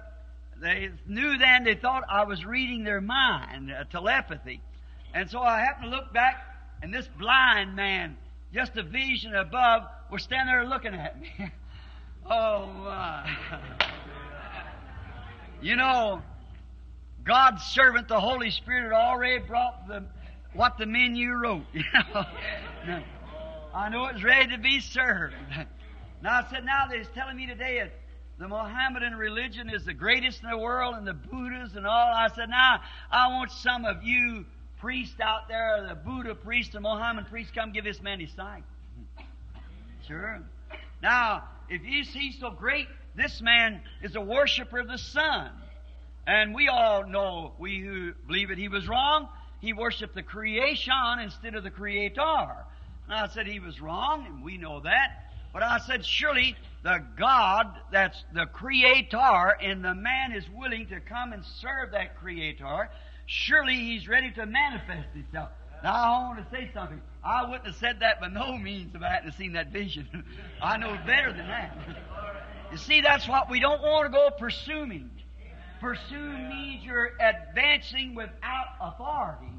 [0.61, 4.61] they knew then they thought I was reading their mind, uh, telepathy.
[5.13, 6.45] And so I happened to look back,
[6.83, 8.17] and this blind man,
[8.53, 11.31] just a vision above, was standing there looking at me.
[12.31, 13.37] oh my.
[15.61, 16.23] you know,
[17.25, 20.05] God's servant, the Holy Spirit, had already brought the
[20.55, 21.65] what the menu wrote.
[21.75, 23.03] You know,
[23.75, 25.35] I know it was ready to be served.
[26.23, 27.93] Now I said, now they're telling me today that
[28.39, 32.13] the Mohammedan religion is the greatest in the world, and the Buddhas and all.
[32.15, 32.81] I said, now
[33.11, 34.47] I want some of you
[34.79, 38.65] priests out there, the Buddha priest, the Mohammedan priest, come give this man his sight.
[40.07, 40.41] Sure.
[41.03, 45.51] Now, if you see so great, this man is a worshiper of the sun.
[46.27, 49.29] And we all know, we who believe it, he was wrong.
[49.61, 52.21] He worshiped the creation instead of the creator.
[53.09, 55.33] And I said he was wrong, and we know that.
[55.53, 61.01] But I said, surely the God that's the creator and the man is willing to
[61.01, 62.91] come and serve that creator,
[63.27, 65.51] surely he's ready to manifest himself.
[65.83, 67.01] Now I want to say something.
[67.25, 70.25] I wouldn't have said that by no means if I hadn't seen that vision.
[70.63, 71.77] I know better than that.
[72.71, 75.11] You see, that's what we don't want to go pursuing.
[75.81, 79.53] Pursue means you're advancing without authority.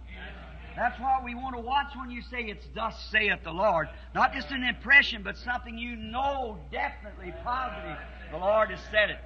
[0.75, 3.89] That's why we want to watch when you say it's thus saith the Lord.
[4.13, 7.97] Not just an impression, but something you know definitely, positive.
[8.31, 9.19] The Lord has said it.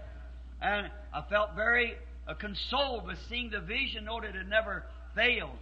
[0.62, 1.96] And I felt very
[2.28, 5.58] uh, consoled with seeing the vision, know that it never failed.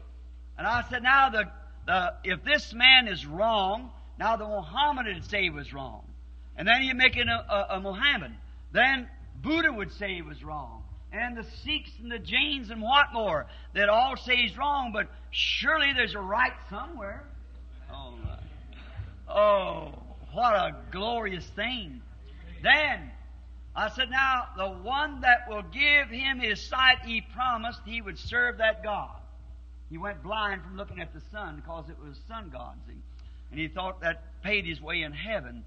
[0.58, 1.46] And I said, now the,
[1.86, 6.04] the, if this man is wrong, now the Mohammedan say he was wrong.
[6.58, 8.30] And then you make it a, a, a.
[8.72, 9.08] Then
[9.42, 13.48] Buddha would say he was wrong and the Sikhs and the Jains and what more
[13.74, 17.24] that all say he's wrong, but surely there's a right somewhere.
[17.92, 18.14] Oh,
[19.28, 19.94] oh,
[20.34, 22.02] what a glorious thing.
[22.62, 23.12] Then
[23.76, 28.18] I said, now the one that will give him his sight, he promised he would
[28.18, 29.16] serve that God.
[29.90, 32.94] He went blind from looking at the sun because it was sun god, see?
[33.52, 35.64] And he thought that paid his way in heaven.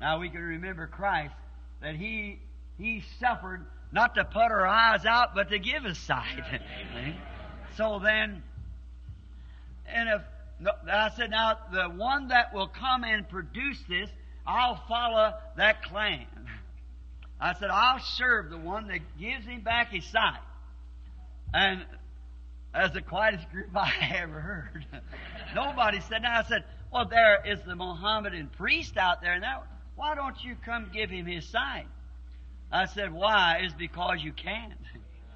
[0.00, 1.34] Now we can remember Christ,
[1.80, 2.38] that he,
[2.78, 6.42] he suffered not to put our eyes out, but to give us sight.
[7.76, 8.42] so then,
[9.86, 10.22] and if
[10.90, 14.10] I said, now the one that will come and produce this,
[14.46, 16.26] I'll follow that clan.
[17.42, 20.40] I said, I'll serve the one that gives him back his sight.
[21.52, 21.84] And
[22.72, 24.86] that's the quietest group I ever heard.
[25.54, 29.64] Nobody said, now I said, well, there is the Mohammedan priest out there now.
[29.96, 31.86] Why don't you come give him his sight?
[32.72, 33.62] I said, Why?
[33.64, 34.72] Is because you can't.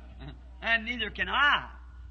[0.62, 1.68] and neither can I.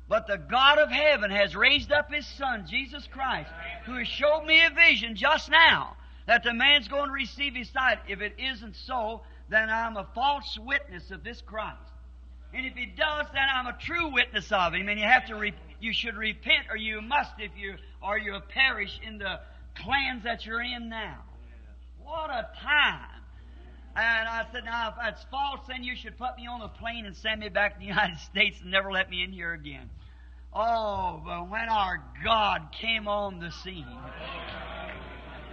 [0.07, 3.49] But the God of heaven has raised up His Son, Jesus Christ,
[3.85, 7.69] who has showed me a vision just now that the man's going to receive his
[7.69, 7.99] sight.
[8.07, 11.79] If it isn't so, then I'm a false witness of this Christ.
[12.53, 14.87] And if he does, then I'm a true witness of him.
[14.87, 18.41] And you have to, re- you should repent, or you must if you, or you'll
[18.41, 19.39] perish in the
[19.75, 21.17] clans that you're in now.
[22.01, 23.21] What a time!
[23.95, 27.05] And I said, now, if that's false, then you should put me on a plane
[27.05, 29.89] and send me back to the United States and never let me in here again.
[30.53, 33.85] Oh, but when our God came on the scene,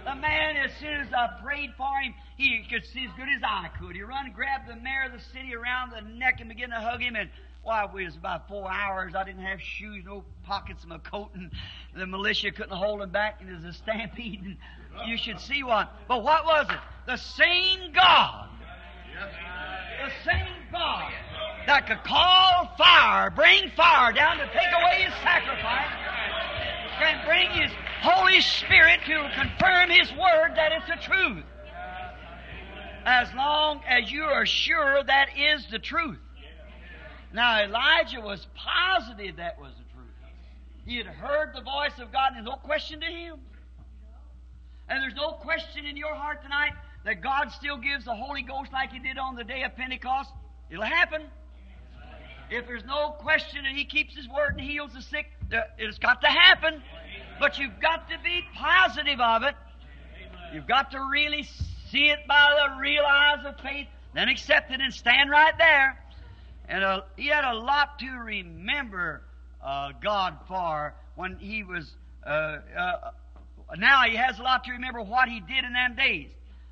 [0.05, 2.13] the man, as soon as I prayed for him,
[2.49, 3.95] he could see as good as I could.
[3.95, 7.01] He run, grabbed the mayor of the city around the neck and began to hug
[7.01, 7.15] him.
[7.15, 7.29] And
[7.63, 9.15] why, well, it was about four hours.
[9.15, 11.51] I didn't have shoes, no pockets my coat, and
[11.95, 13.39] the militia couldn't hold him back.
[13.41, 14.43] And there's a stampede.
[14.43, 14.57] And
[15.05, 15.87] you should see one.
[16.07, 16.79] But what was it?
[17.05, 18.49] The same God.
[19.13, 21.11] The same God
[21.67, 25.87] that could call fire, bring fire down to take away his sacrifice,
[26.99, 27.71] can bring his
[28.01, 31.43] Holy Spirit to confirm his word that it's the truth.
[33.05, 36.19] As long as you are sure that is the truth.
[37.33, 40.11] Now, Elijah was positive that was the truth.
[40.85, 43.39] He had heard the voice of God, and there's no question to him.
[44.87, 46.73] And there's no question in your heart tonight
[47.05, 50.29] that God still gives the Holy Ghost like He did on the day of Pentecost.
[50.69, 51.23] It'll happen.
[52.49, 55.25] If there's no question that He keeps His word and heals the sick,
[55.77, 56.81] it's got to happen.
[57.39, 59.55] But you've got to be positive of it.
[60.53, 61.47] You've got to really
[61.93, 66.03] see it by the real eyes of faith, then accept it and stand right there.
[66.67, 69.21] And uh, he had a lot to remember
[69.63, 71.93] uh, God for when he was
[72.25, 73.11] uh, uh
[73.77, 76.29] now he has a lot to remember what he did in them days.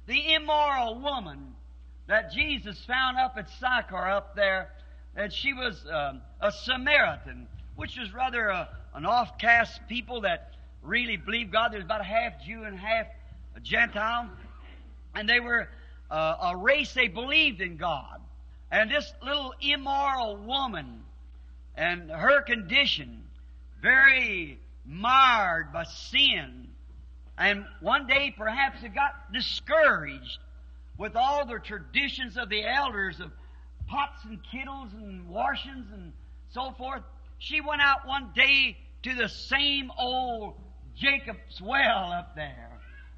[0.07, 1.55] The immoral woman
[2.07, 4.69] that Jesus found up at Sychar up there,
[5.15, 11.17] that she was um, a Samaritan, which was rather a, an off-cast people that really
[11.17, 11.74] believed God.
[11.74, 13.07] There's about a half Jew and half
[13.63, 14.30] Gentile.
[15.16, 15.70] And they were
[16.09, 18.20] uh, a race, they believed in God.
[18.72, 21.03] And this little immoral woman
[21.76, 23.24] and her condition,
[23.82, 26.68] very marred by sin,
[27.38, 30.39] and one day perhaps it got discouraged
[30.97, 33.32] with all the traditions of the elders of
[33.88, 36.14] pots and kettles and washings and
[36.53, 37.01] so forth.
[37.39, 40.53] She went out one day to the same old
[40.95, 42.70] Jacob's well up there.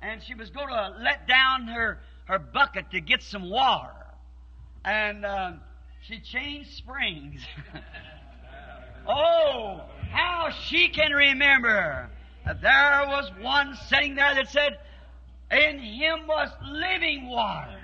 [0.04, 3.94] And she was going to let down her, her bucket to get some water.
[4.84, 5.54] And uh,
[6.02, 7.42] she changed springs.
[9.08, 9.82] oh,
[10.12, 12.10] how she can remember
[12.46, 14.78] there was one sitting there that said,
[15.50, 17.80] In him was living water.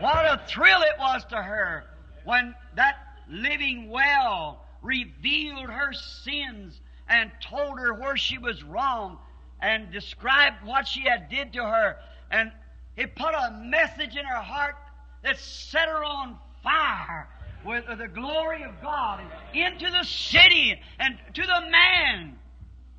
[0.00, 1.84] What a thrill it was to her
[2.24, 2.96] when that
[3.28, 9.18] living well revealed her sins and told her where she was wrong
[9.62, 11.96] and described what she had did to her
[12.30, 12.52] and
[12.96, 14.74] he put a message in her heart
[15.22, 17.28] that set her on fire
[17.64, 19.20] with the glory of God
[19.54, 22.38] into the city and to the man.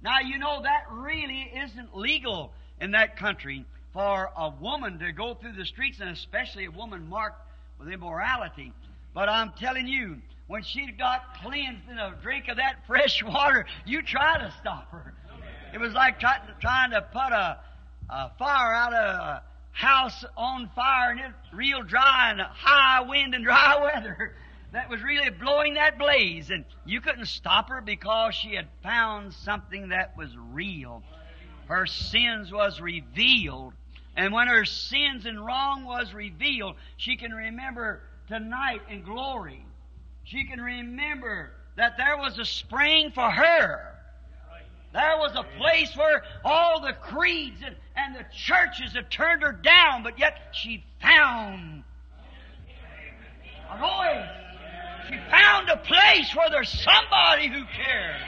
[0.02, 5.36] Now you know that really isn't legal in that country for a woman to go
[5.36, 7.42] through the streets and especially a woman marked
[7.80, 8.72] with immorality.
[9.14, 13.66] But I'm telling you, when she got cleansed in a drink of that fresh water,
[13.86, 15.14] you try to stop her.
[15.74, 17.60] It was like try, trying to put a,
[18.08, 23.34] a fire out of a house on fire and it's real dry and high wind
[23.34, 24.36] and dry weather.
[24.72, 29.34] That was really blowing that blaze and you couldn't stop her because she had found
[29.34, 31.02] something that was real.
[31.68, 33.74] Her sins was revealed.
[34.16, 39.66] And when her sins and wrong was revealed, she can remember tonight in glory.
[40.24, 43.93] She can remember that there was a spring for her.
[44.94, 49.52] There was a place where all the creeds and, and the churches had turned her
[49.52, 51.84] down, but yet she found
[53.72, 54.30] a voice.
[55.10, 58.22] She found a place where there's somebody who cares.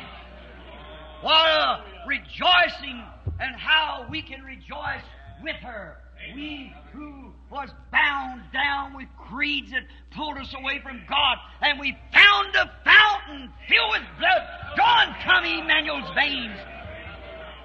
[1.22, 3.04] What a rejoicing
[3.40, 5.06] and how we can rejoice
[5.44, 5.98] with her.
[6.34, 7.15] We who
[7.56, 12.70] was bound down with creeds that pulled us away from God, and we found a
[12.84, 14.42] fountain filled with blood
[14.76, 16.60] drawn from Emmanuel's veins.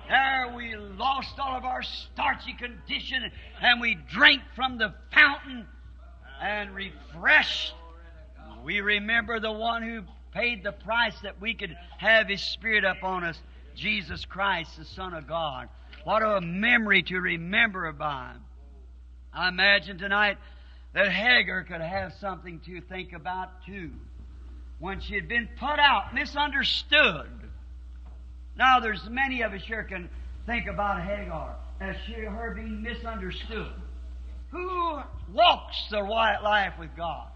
[0.08, 3.30] There we lost all of our starchy condition,
[3.60, 5.66] and we drank from the fountain
[6.40, 7.74] and refreshed.
[8.64, 13.24] We remember the one who paid the price that we could have His Spirit upon
[13.24, 13.40] us,
[13.74, 15.68] Jesus Christ, the Son of God.
[16.04, 18.34] What a memory to remember by.
[19.32, 20.38] I imagine tonight
[20.92, 23.90] that Hagar could have something to think about too.
[24.78, 27.30] When she had been put out, misunderstood.
[28.56, 30.08] Now there's many of us here can
[30.46, 33.72] think about Hagar as she, her being misunderstood.
[34.50, 35.00] Who
[35.32, 37.28] walks the right life with God?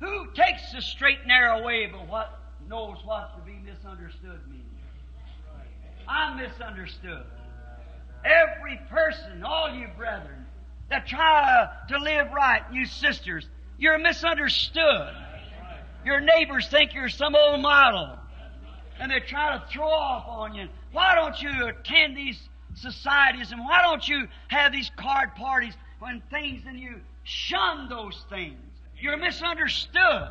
[0.00, 4.64] Who takes the straight narrow way but what knows what to be misunderstood means?
[6.08, 7.24] I'm misunderstood.
[8.24, 10.45] Every person, all you brethren,
[10.88, 13.46] that try to live right, you sisters,
[13.78, 15.14] you're misunderstood.
[16.04, 18.16] Your neighbors think you're some old model.
[19.00, 20.68] And they try to throw off on you.
[20.92, 22.40] Why don't you attend these
[22.74, 28.24] societies and why don't you have these card parties when things and you shun those
[28.30, 28.56] things?
[28.98, 30.30] You're misunderstood.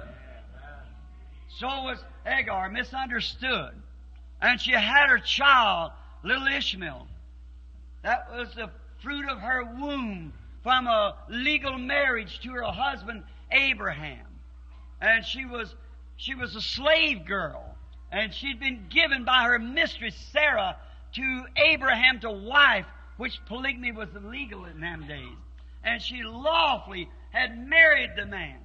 [1.59, 3.71] So was Hagar misunderstood.
[4.41, 5.91] And she had her child,
[6.23, 7.07] little Ishmael.
[8.03, 8.69] That was the
[9.01, 10.33] fruit of her womb
[10.65, 14.25] from a legal marriage to her husband Abraham.
[14.99, 15.75] And she was
[16.17, 17.63] she was a slave girl.
[18.11, 20.75] And she'd been given by her mistress Sarah
[21.13, 22.87] to Abraham to wife,
[23.17, 25.37] which polygamy was illegal in them days.
[25.83, 28.57] And she lawfully had married the man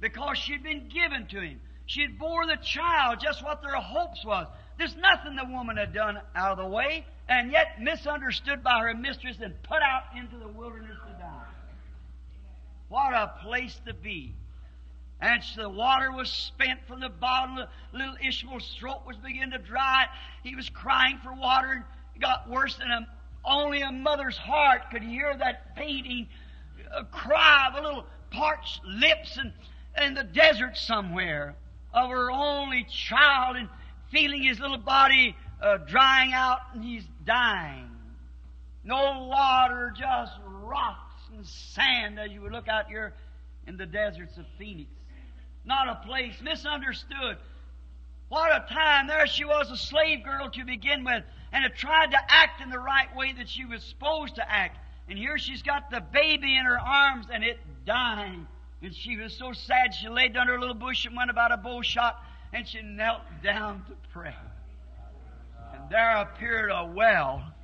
[0.00, 1.60] because she'd been given to him.
[1.86, 4.46] She'd bore the child just what their hopes was.
[4.78, 8.94] There's nothing the woman had done out of the way, and yet misunderstood by her
[8.94, 10.96] mistress and put out into the wilderness.
[12.90, 14.34] What a place to be.
[15.20, 17.56] And so the water was spent from the bottom.
[17.92, 20.06] Little Ishmael's throat was beginning to dry.
[20.42, 21.70] He was crying for water.
[21.70, 21.84] And
[22.16, 23.06] it got worse than a,
[23.44, 26.28] only a mother's heart could hear that fainting
[26.92, 29.52] uh, cry of a little parched lips and
[30.04, 31.54] in the desert somewhere
[31.94, 33.68] of her only child and
[34.10, 37.88] feeling his little body uh, drying out and he's dying.
[38.82, 41.09] No water, just rocks
[41.40, 43.14] and sand as you would look out here
[43.66, 44.90] in the deserts of Phoenix.
[45.64, 47.38] Not a place, misunderstood.
[48.28, 49.06] What a time.
[49.06, 52.68] There she was, a slave girl to begin with, and had tried to act in
[52.68, 54.78] the right way that she was supposed to act.
[55.08, 58.46] And here she's got the baby in her arms and it dying.
[58.82, 61.56] And she was so sad she laid under a little bush and went about a
[61.56, 62.22] bow shot
[62.52, 64.34] and she knelt down to pray.
[65.72, 67.42] And there appeared a well.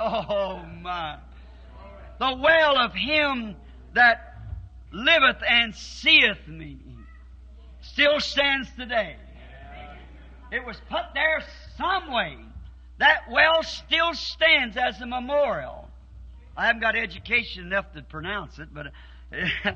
[0.00, 1.18] Oh my.
[2.18, 3.56] The well of him
[3.94, 4.34] that
[4.92, 6.78] liveth and seeth me
[7.80, 9.16] still stands today.
[10.50, 11.42] It was put there
[11.76, 12.36] some way.
[12.98, 15.88] That well still stands as a memorial.
[16.56, 18.86] I haven't got education enough to pronounce it, but
[19.32, 19.72] uh,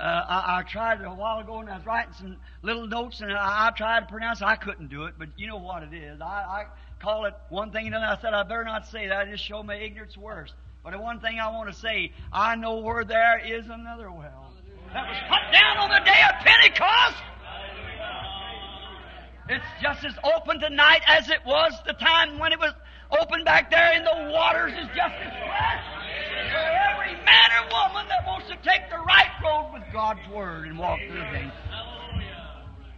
[0.00, 3.32] I, I, tried it a while ago and I was writing some little notes and
[3.32, 4.46] I, I, tried to pronounce it.
[4.46, 6.20] I couldn't do it, but you know what it is.
[6.20, 6.66] I, I
[7.00, 9.18] call it one thing and then I said I better not say that.
[9.18, 10.52] I just show my ignorance worse.
[10.84, 14.52] But the one thing I want to say, I know where there is another well
[14.92, 17.22] that was put down on the day of Pentecost.
[19.48, 22.72] It's just as open tonight as it was the time when it was
[23.18, 25.84] open back there in the waters is just as fresh.
[26.52, 30.68] For every man or woman that wants to take the right road with God's Word
[30.68, 31.52] and walk through gate.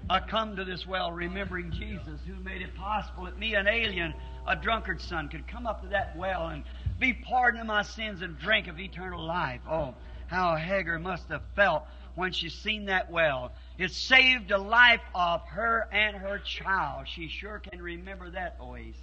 [0.09, 4.15] I come to this well remembering Jesus who made it possible that me, an alien,
[4.47, 6.63] a drunkard son, could come up to that well and
[6.99, 9.61] be pardoned of my sins and drink of eternal life.
[9.71, 9.95] Oh,
[10.27, 11.85] how Hagar must have felt
[12.15, 13.53] when she seen that well.
[13.79, 17.07] It saved the life of her and her child.
[17.07, 18.95] She sure can remember that always.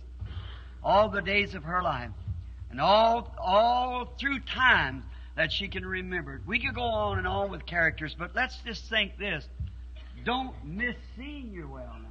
[0.83, 2.09] All the days of her life.
[2.71, 5.03] And all, all through time
[5.35, 6.41] that she can remember.
[6.45, 9.47] We could go on and on with characters, but let's just think this.
[10.25, 12.09] Don't miss seeing your well now.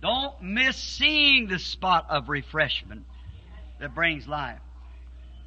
[0.00, 3.04] Don't miss seeing the spot of refreshment
[3.80, 4.58] that brings life.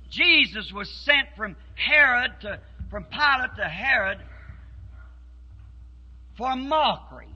[0.09, 2.59] Jesus was sent from Herod to,
[2.89, 4.19] from Pilate to Herod
[6.38, 7.27] for mockery.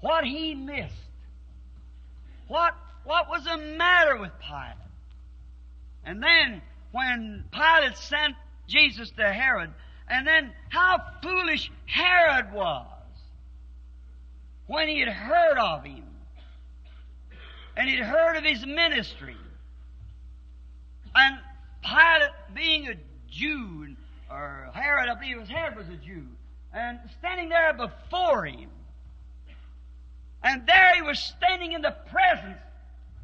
[0.00, 0.94] What he missed.
[2.48, 4.76] What, what was the matter with Pilate?
[6.04, 8.34] And then when Pilate sent
[8.66, 9.70] Jesus to Herod,
[10.08, 12.86] and then how foolish Herod was
[14.66, 16.04] when he had heard of him
[17.76, 19.36] and he'd heard of his ministry.
[21.14, 21.38] And
[21.82, 22.94] Pilate being a
[23.30, 23.96] Jew,
[24.30, 26.26] or Herod, I believe his Herod was a Jew,
[26.72, 28.70] and standing there before him.
[30.42, 32.58] And there he was standing in the presence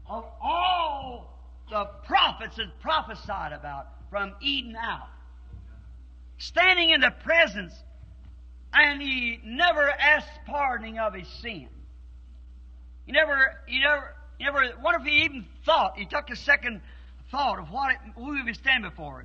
[0.08, 1.38] of all
[1.70, 5.08] the prophets that prophesied about from Eden out.
[6.38, 7.72] Standing in the presence,
[8.72, 11.68] and he never asked pardoning of his sin.
[13.06, 16.82] He never, he never, he never, what if he even thought, he took a second
[17.30, 19.24] thought of what it, who he was standing before.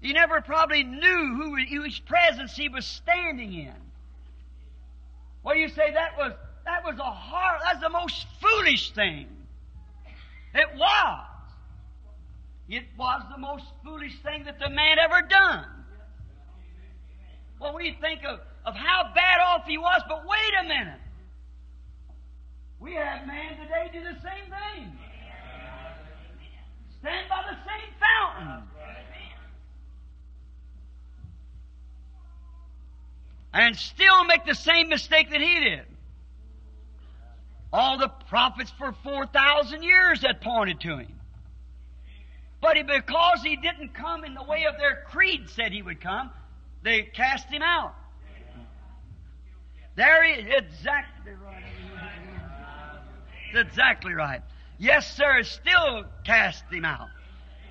[0.00, 3.74] He never probably knew who, whose presence he was standing in.
[5.42, 6.32] Well, you say that was
[6.64, 9.26] that was a hard, that's the most foolish thing.
[10.54, 11.26] It was.
[12.68, 15.66] It was the most foolish thing that the man ever done.
[17.60, 21.00] Well, we think of, of how bad off he was, but wait a minute.
[22.80, 24.98] We have man today do the same thing.
[27.04, 28.62] Stand by the same fountain.
[33.52, 35.82] And still make the same mistake that he did.
[37.74, 41.20] All the prophets for 4,000 years had pointed to him.
[42.62, 46.30] But because he didn't come in the way of their creed said he would come,
[46.82, 47.94] they cast him out.
[49.94, 50.64] There he is.
[50.64, 51.64] Exactly right.
[53.54, 54.40] Exactly right.
[54.78, 57.08] Yes, sir, still cast him out.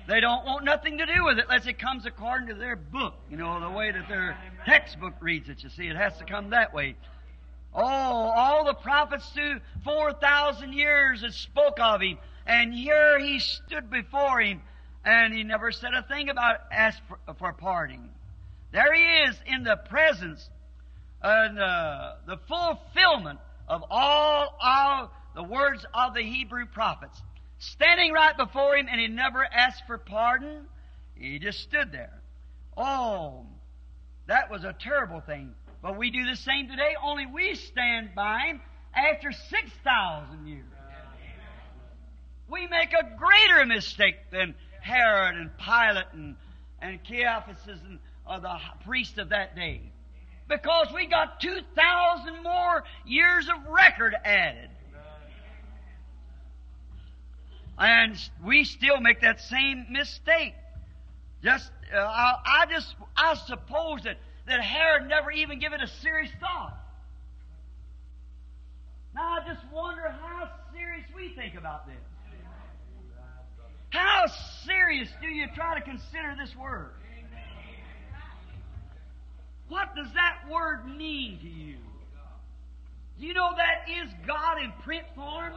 [0.06, 3.14] They don't want nothing to do with it unless it comes according to their book.
[3.30, 4.36] You know, the way that their
[4.66, 5.86] textbook reads it, you see.
[5.86, 6.96] It has to come that way.
[7.74, 12.18] Oh, all the prophets through 4,000 years that spoke of him.
[12.46, 14.60] And here he stood before him
[15.04, 18.10] and he never said a thing about ask for, for parting.
[18.72, 20.48] There he is in the presence
[21.22, 23.38] and uh, the fulfillment
[23.68, 27.20] of all our the words of the Hebrew prophets.
[27.58, 30.66] Standing right before him, and he never asked for pardon.
[31.14, 32.20] He just stood there.
[32.76, 33.46] Oh,
[34.26, 35.54] that was a terrible thing.
[35.82, 38.60] But we do the same today, only we stand by him
[38.94, 40.64] after 6,000 years.
[42.48, 46.36] We make a greater mistake than Herod and Pilate and,
[46.80, 49.80] and Caiaphas and uh, the priests of that day.
[50.48, 54.68] Because we got 2,000 more years of record added.
[57.78, 60.54] And we still make that same mistake.
[61.42, 64.16] Just, uh, I, I, just, I suppose that,
[64.46, 66.76] that Herod never even gave it a serious thought.
[69.14, 71.96] Now I just wonder how serious we think about this.
[73.90, 74.26] How
[74.66, 76.90] serious do you try to consider this word?
[79.68, 81.76] What does that word mean to you?
[83.18, 85.52] Do you know that is God in print form?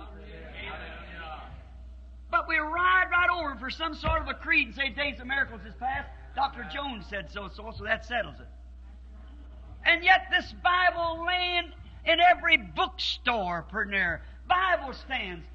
[2.30, 5.28] But we ride right over for some sort of a creed and say days of
[5.28, 6.10] miracles is past.
[6.36, 6.68] Dr.
[6.72, 8.48] Jones said so, so, so that settles it.
[9.86, 11.72] And yet this Bible laying
[12.06, 15.46] in every bookstore, per near, Bible stands,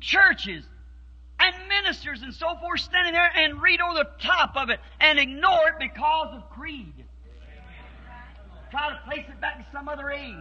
[0.00, 0.64] churches,
[1.38, 5.18] and ministers and so forth standing there and read over the top of it and
[5.18, 7.04] ignore it because of creed.
[8.70, 10.34] Try to place it back in some other age.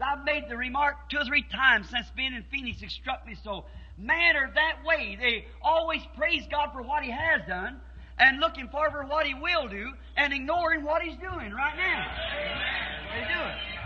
[0.00, 3.36] I've made the remark two or three times since being in Phoenix, it struck me
[3.42, 3.64] so.
[3.98, 5.16] Man are that way.
[5.20, 7.80] They always praise God for what He has done
[8.18, 12.06] and looking forward for what He will do and ignoring what He's doing right now.
[13.12, 13.78] They do it.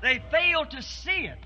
[0.00, 1.38] They fail to see it.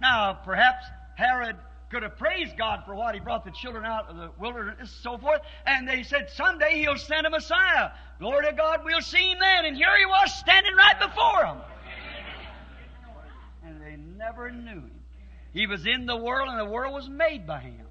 [0.00, 0.86] Now, perhaps
[1.16, 1.56] Herod
[1.90, 4.88] could have praised God for what he brought the children out of the wilderness and
[4.88, 5.40] so forth.
[5.66, 7.90] And they said, someday he'll send a Messiah.
[8.18, 9.64] Glory to God, we'll see him then.
[9.64, 11.60] And here he was standing right before them.
[13.64, 14.97] And they never knew him.
[15.52, 17.86] He was in the world and the world was made by him.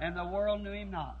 [0.00, 1.18] And the world knew him not.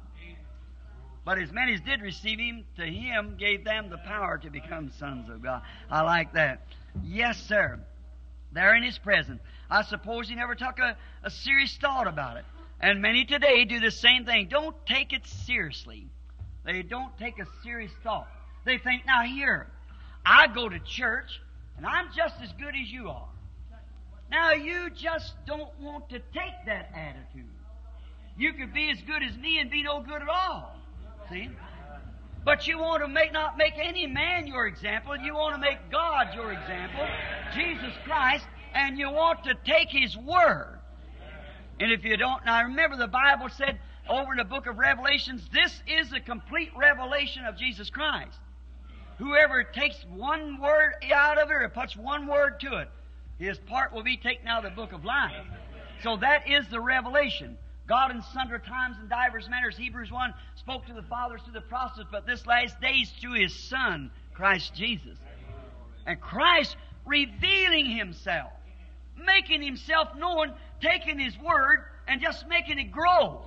[1.24, 4.90] But as many as did receive him, to him gave them the power to become
[4.98, 5.62] sons of God.
[5.90, 6.62] I like that.
[7.04, 7.80] Yes, sir.
[8.52, 9.42] There in his presence.
[9.70, 12.44] I suppose he never took a, a serious thought about it.
[12.80, 14.48] And many today do the same thing.
[14.48, 16.06] Don't take it seriously.
[16.64, 18.28] They don't take a serious thought.
[18.64, 19.66] They think, now here,
[20.24, 21.40] I go to church
[21.76, 23.28] and I'm just as good as you are.
[24.30, 27.50] Now you just don't want to take that attitude.
[28.36, 30.76] You could be as good as me and be no good at all.
[31.30, 31.50] See?
[32.44, 35.16] But you want to make not make any man your example.
[35.16, 37.06] You want to make God your example,
[37.54, 40.78] Jesus Christ, and you want to take His Word.
[41.80, 45.42] And if you don't, now remember the Bible said over in the book of Revelations,
[45.52, 48.38] this is a complete revelation of Jesus Christ.
[49.18, 52.88] Whoever takes one word out of it or puts one word to it,
[53.38, 55.46] his part will be taken out of the book of life.
[56.02, 57.56] So that is the revelation.
[57.86, 61.62] God in sundry times and divers manners, Hebrews 1, spoke to the fathers through the
[61.62, 65.18] prophets, but this last days through His Son, Christ Jesus.
[66.06, 66.76] And Christ
[67.06, 68.52] revealing Himself,
[69.16, 73.40] making Himself known, taking His Word, and just making it grow.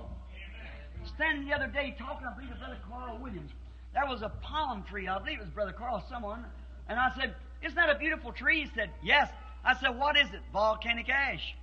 [1.16, 3.50] Standing the other day talking, I believe, to Brother Carl Williams.
[3.94, 6.44] There was a palm tree, I believe it was Brother Carl, someone,
[6.88, 8.62] and I said, Isn't that a beautiful tree?
[8.62, 9.30] He said, Yes.
[9.64, 10.40] I said, What is it?
[10.52, 11.54] Volcanic ash.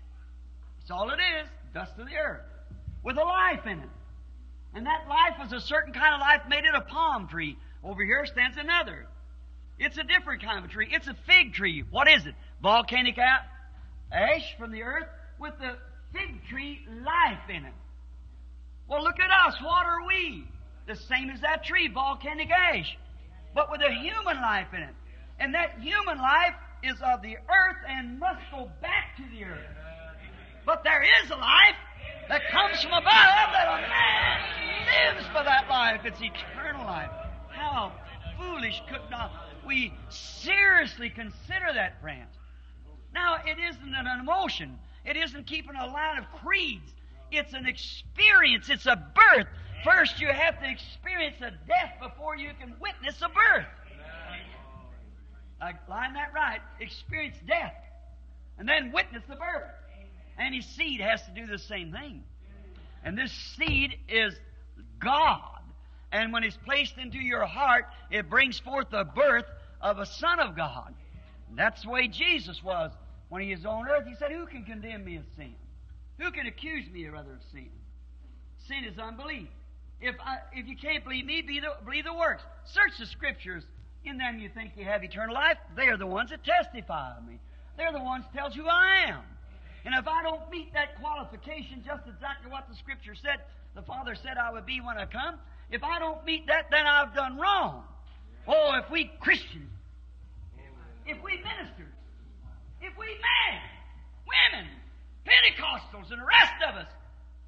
[0.80, 2.42] That's all it is, dust of the earth
[3.04, 3.90] with a life in it.
[4.74, 7.58] And that life was a certain kind of life made it a palm tree.
[7.84, 9.08] Over here stands another.
[9.78, 10.90] It's a different kind of a tree.
[10.92, 11.84] It's a fig tree.
[11.90, 12.36] What is it?
[12.62, 15.08] Volcanic ash from the earth
[15.40, 15.78] with the
[16.14, 17.74] fig tree life in it.
[18.88, 19.56] Well, look at us.
[19.62, 20.44] What are we?
[20.88, 22.98] The same as that tree, volcanic ash,
[23.54, 24.96] but with a human life in it.
[25.40, 29.76] And that human life is of the earth and must go back to the earth.
[30.66, 31.76] But there is a life
[32.30, 36.02] that comes from above that a man lives for that life.
[36.06, 37.10] It's eternal life.
[37.50, 37.92] How
[38.40, 39.32] foolish could not
[39.66, 42.36] we seriously consider that, friends?
[43.14, 44.78] Now, it isn't an emotion.
[45.06, 46.94] It isn't keeping a line of creeds.
[47.32, 48.70] It's an experience.
[48.70, 49.48] It's a birth.
[49.84, 53.66] First, you have to experience a death before you can witness a birth.
[55.62, 56.60] I line that right.
[56.80, 57.76] Experience death.
[58.58, 59.72] And then witness the birth.
[60.38, 62.24] Any seed has to do the same thing.
[63.04, 64.34] And this seed is
[65.00, 65.60] God.
[66.12, 69.46] And when it's placed into your heart, it brings forth the birth
[69.82, 70.94] of a Son of God.
[71.50, 72.92] And that's the way Jesus was
[73.30, 74.06] when he was on earth.
[74.08, 75.56] He said, Who can condemn me of sin?
[76.20, 77.70] Who can accuse me, rather, of sin?
[78.68, 79.48] Sin is unbelief.
[80.02, 82.44] If, I, if you can't believe me, be the, believe the works.
[82.66, 83.64] Search the Scriptures.
[84.06, 85.58] In them you think you have eternal life.
[85.76, 87.40] They are the ones that testify of me.
[87.78, 89.22] They're the ones that tells who I am.
[89.86, 93.40] And if I don't meet that qualification, just exactly what the Scripture said,
[93.76, 95.36] the Father said I would be when I come,
[95.72, 97.84] if I don't meet that, then I've done wrong.
[98.48, 99.70] Oh, if we Christians,
[101.06, 101.94] if we ministers,
[102.82, 103.62] if we men,
[104.26, 104.70] women,
[105.26, 106.88] Pentecostals, and the rest of us,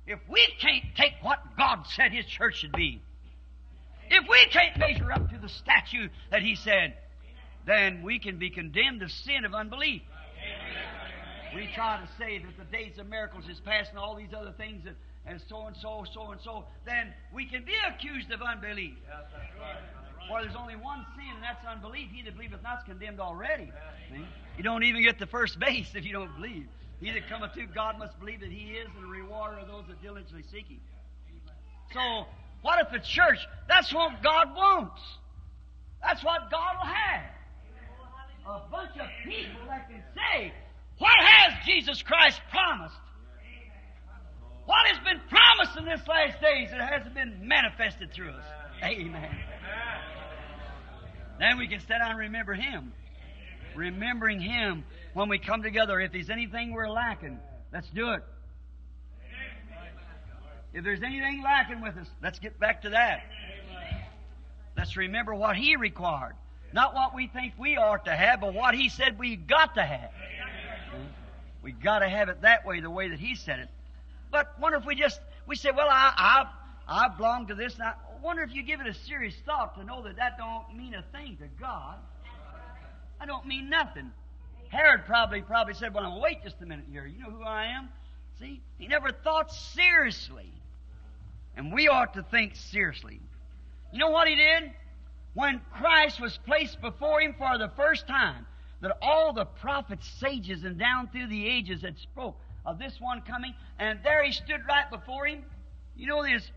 [0.05, 3.01] if we can't take what God said His church should be,
[4.11, 6.95] if we can't measure up to the statue that He said,
[7.65, 10.01] then we can be condemned of sin of unbelief.
[11.55, 14.53] We try to say that the days of miracles is past and all these other
[14.53, 14.95] things and,
[15.25, 18.95] and so and so, so and so, then we can be accused of unbelief.
[20.29, 22.09] For there's only one sin, and that's unbelief.
[22.11, 23.71] He that believeth not is condemned already.
[24.57, 26.67] You don't even get the first base if you don't believe.
[27.01, 29.83] He that cometh to God must believe that He is and the rewarder of those
[29.89, 30.79] that diligently seek Him.
[31.93, 32.25] So,
[32.61, 35.01] what if the church, that's what God wants.
[36.01, 37.23] That's what God will have.
[38.47, 40.51] A bunch of people that can say,
[40.97, 42.95] What has Jesus Christ promised?
[44.65, 48.45] What has been promised in this last days that hasn't been manifested through us?
[48.83, 49.37] Amen.
[51.39, 52.93] Then we can sit down and remember Him.
[53.75, 54.83] Remembering Him
[55.13, 55.99] when we come together.
[55.99, 57.39] If there's anything we're lacking,
[57.73, 58.23] let's do it.
[60.73, 63.23] If there's anything lacking with us, let's get back to that.
[64.77, 66.35] Let's remember what He required.
[66.73, 69.83] Not what we think we ought to have, but what He said we got to
[69.83, 70.11] have.
[70.91, 71.07] Hmm?
[71.61, 73.69] We got to have it that way, the way that He said it.
[74.31, 76.45] But wonder if we just we say, well, I I
[76.87, 77.73] I belong to this.
[77.73, 77.93] And I
[78.23, 81.03] wonder if you give it a serious thought to know that that don't mean a
[81.11, 81.97] thing to God.
[83.19, 84.11] I don't mean nothing.
[84.69, 87.05] Herod probably probably said, well, wait just a minute here.
[87.05, 87.89] You know who I am?
[88.39, 90.51] See, he never thought seriously,
[91.55, 93.19] and we ought to think seriously.
[93.91, 94.71] You know what he did?
[95.33, 98.45] When Christ was placed before him for the first time,
[98.81, 103.21] that all the prophets, sages, and down through the ages had spoke of this one
[103.21, 105.43] coming, and there he stood right before him.
[105.95, 106.51] You know this,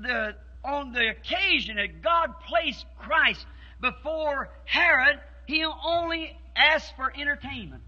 [0.00, 3.46] the on the occasion that God placed Christ
[3.80, 7.82] before Herod, he only asked for entertainment.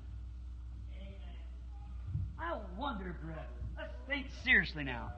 [2.39, 3.47] I wonder, brethren,
[3.79, 5.11] let's think seriously now.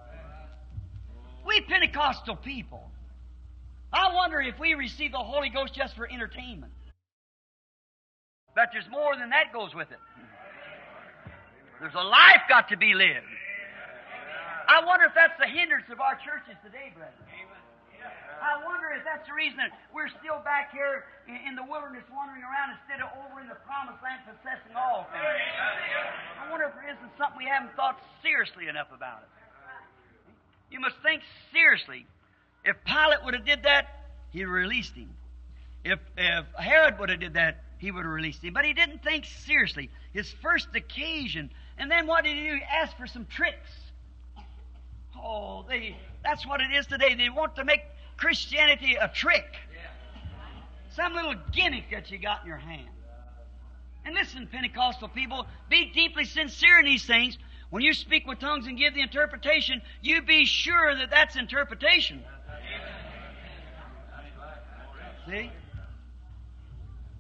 [1.48, 2.92] We Pentecostal people,
[3.88, 6.76] I wonder if we receive the Holy Ghost just for entertainment.
[8.52, 10.02] But there's more than that goes with it.
[11.80, 13.32] There's a life got to be lived.
[14.68, 17.16] I wonder if that's the hindrance of our churches today, brethren.
[18.44, 22.44] I wonder if that's the reason that we're still back here in, the wilderness wandering
[22.44, 25.24] around instead of over in the promised land possessing all things.
[25.24, 29.32] I wonder if there isn't something we haven't thought seriously enough about it.
[30.70, 32.06] You must think seriously.
[32.64, 33.86] If Pilate would have did that,
[34.34, 35.10] have released him.
[35.84, 38.52] If, if Herod would have did that, he would have released him.
[38.52, 39.90] But he didn't think seriously.
[40.12, 41.50] His first occasion.
[41.78, 42.56] And then what did he do?
[42.56, 43.70] He asked for some tricks.
[45.16, 47.14] Oh, they, that's what it is today.
[47.14, 47.80] They want to make
[48.16, 49.46] Christianity a trick.
[50.94, 52.88] Some little gimmick that you got in your hand.
[54.04, 57.38] And listen, Pentecostal people, be deeply sincere in these things.
[57.70, 62.22] When you speak with tongues and give the interpretation, you be sure that that's interpretation.
[65.28, 65.50] See?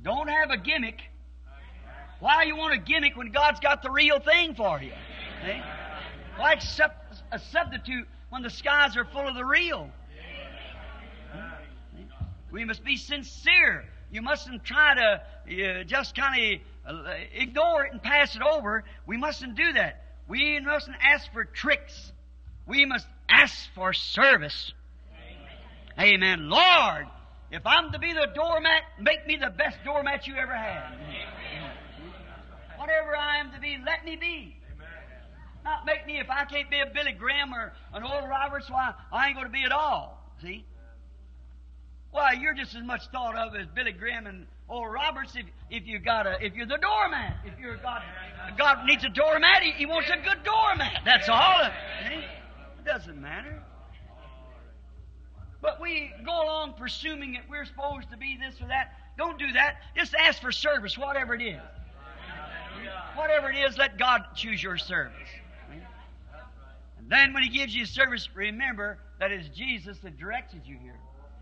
[0.02, 1.02] Don't have a gimmick.
[2.20, 4.92] Why you want a gimmick when God's got the real thing for you?
[5.44, 5.60] See?
[6.36, 9.90] Why accept a substitute when the skies are full of the real?
[12.50, 13.84] We must be sincere.
[14.10, 18.84] You mustn't try to uh, just kind of uh, ignore it and pass it over.
[19.06, 20.07] We mustn't do that.
[20.28, 22.12] We mustn't ask for tricks.
[22.66, 24.72] We must ask for service.
[25.98, 26.22] Amen.
[26.22, 26.50] Amen.
[26.50, 27.06] Lord,
[27.50, 30.92] if I'm to be the doormat, make me the best doormat you ever had.
[32.76, 34.56] Whatever I am to be, let me be.
[34.74, 34.88] Amen.
[35.64, 38.92] Not make me, if I can't be a Billy Graham or an Oral Roberts, why,
[39.10, 40.22] I ain't going to be at all.
[40.42, 40.64] See?
[42.10, 45.86] Why, you're just as much thought of as Billy Graham and Oral Roberts if, if
[45.86, 47.36] you got a if you're the doormat.
[47.44, 48.02] If you're God
[48.56, 51.02] God needs a doormat, he, he wants a good doormat.
[51.04, 51.70] That's all.
[52.10, 53.62] It doesn't matter.
[55.60, 58.92] But we go along presuming that we're supposed to be this or that.
[59.16, 59.78] Don't do that.
[59.96, 61.60] Just ask for service, whatever it is.
[63.16, 65.28] Whatever it is, let God choose your service.
[66.98, 70.98] And then when He gives you service, remember that it's Jesus that directed you here.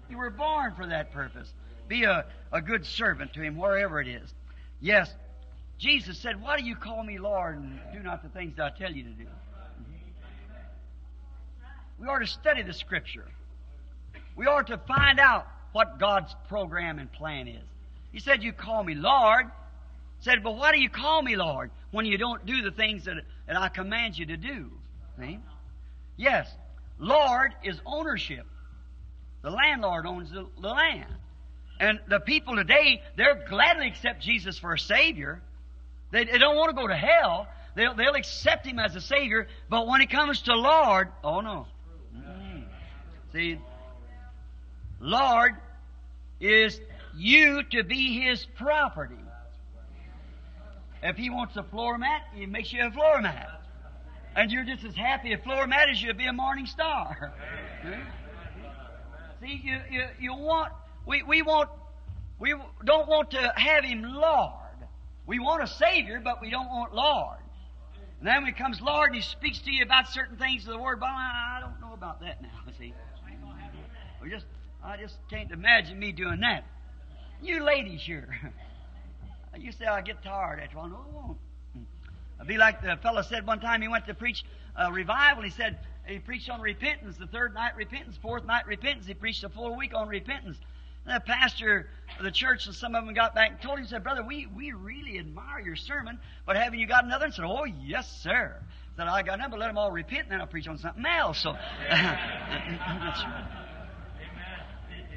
[0.09, 1.53] You were born for that purpose.
[1.89, 4.35] Be a, a good servant to Him wherever it is.
[4.81, 5.13] Yes,
[5.79, 8.71] Jesus said, Why do you call me Lord and do not the things that I
[8.79, 9.25] tell you to do?
[9.25, 10.03] Mm-hmm.
[11.99, 13.27] We are to study the Scripture.
[14.37, 17.65] We are to find out what God's program and plan is.
[18.13, 19.47] He said, You call me Lord.
[20.21, 23.17] Said, But why do you call me Lord when you don't do the things that,
[23.47, 24.71] that I command you to do?
[25.19, 25.39] See?
[26.17, 26.49] Yes,
[26.99, 28.47] Lord is ownership.
[29.43, 31.13] The landlord owns the, the land.
[31.79, 35.43] And the people today, they'll gladly accept Jesus for a Savior.
[36.11, 37.49] They, they don't want to go to hell.
[37.75, 41.67] They'll, they'll accept Him as a Savior, but when it comes to Lord, oh no.
[42.17, 42.65] Mm.
[43.33, 43.59] See,
[44.99, 45.53] Lord
[46.41, 46.81] is
[47.15, 49.15] you to be His property.
[51.03, 53.61] If He wants a floor mat, He makes you a floor mat.
[54.35, 57.33] And you're just as happy a floor mat as you'd be a morning star.
[59.43, 60.73] See, you, you, you want,
[61.07, 61.71] we, we want,
[62.39, 62.55] we
[62.85, 64.53] don't want to have Him Lord.
[65.27, 67.39] We want a Savior, but we don't want Lord.
[68.19, 70.73] And then when He comes Lord and He speaks to you about certain things of
[70.73, 72.49] the Word, but I don't know about that now,
[72.79, 72.93] see.
[74.23, 74.47] We just,
[74.83, 76.65] I just can't imagine me doing that.
[77.43, 78.29] You ladies here.
[79.59, 80.89] You say I get tired after a while.
[80.89, 81.39] No, it won't.
[82.35, 84.45] It'll be like the fellow said one time he went to preach
[84.77, 85.43] a revival.
[85.43, 87.17] He said he preached on repentance.
[87.17, 89.07] The third night repentance, fourth night repentance.
[89.07, 90.59] He preached a full week on repentance.
[91.07, 91.89] The pastor
[92.19, 94.47] of the church and some of them got back and told him, said, Brother, we,
[94.47, 97.27] we really admire your sermon, but haven't you got another?
[97.27, 98.57] And said, Oh, yes, sir.
[98.97, 101.05] Said, I got another, but let them all repent, and then I'll preach on something
[101.05, 101.39] else.
[101.39, 101.53] So,
[101.89, 101.91] that's
[103.25, 103.67] right.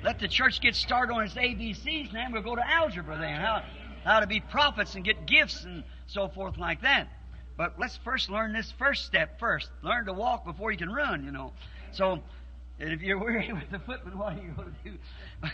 [0.03, 3.39] Let the church get started on its ABCs, and then we'll go to algebra then.
[3.39, 3.63] How,
[4.03, 7.09] how to be prophets and get gifts and so forth like that.
[7.57, 9.69] But let's first learn this first step first.
[9.81, 11.51] Learn to walk before you can run, you know.
[11.91, 12.19] So,
[12.79, 14.97] if you're weary with the footman, what are you going to do?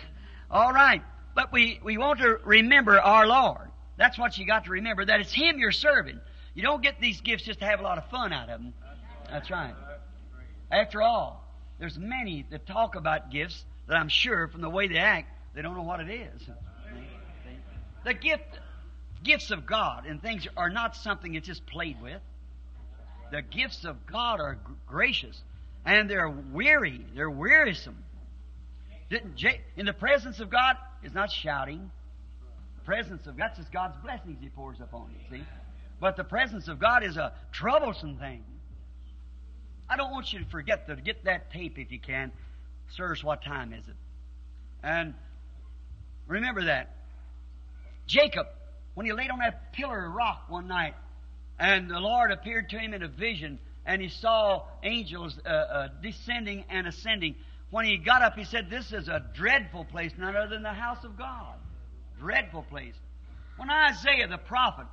[0.50, 1.02] All right.
[1.36, 3.70] But we, we want to remember our Lord.
[3.98, 6.20] That's what you got to remember, that it's Him you're serving.
[6.54, 8.74] You don't get these gifts just to have a lot of fun out of them.
[9.30, 9.76] That's right.
[10.72, 11.46] After all,
[11.80, 15.62] there's many that talk about gifts that I'm sure from the way they act, they
[15.62, 16.50] don't know what it is.
[18.06, 18.60] The gift,
[19.24, 22.22] gifts of God and things are not something that's just played with.
[23.32, 25.42] The gifts of God are gracious
[25.86, 27.06] and they're weary.
[27.16, 28.05] They're wearisome.
[29.10, 31.92] In the presence of God is not shouting.
[32.80, 35.38] The presence of that's just God's blessings He pours upon you.
[35.38, 35.44] See,
[36.00, 38.44] but the presence of God is a troublesome thing.
[39.90, 42.32] I don't want you to forget to get that tape if you can.
[42.96, 43.96] Sirs, what time is it?
[44.84, 45.14] And
[46.28, 46.96] remember that.
[48.08, 48.48] Jacob,
[48.94, 50.96] when he laid on that pillar of rock one night,
[51.60, 55.88] and the Lord appeared to him in a vision, and he saw angels uh, uh,
[56.02, 57.36] descending and ascending.
[57.72, 60.70] When he got up, he said, This is a dreadful place, none other than the
[60.70, 61.56] house of God.
[62.20, 62.96] Dreadful place.
[63.58, 64.88] When Isaiah the prophet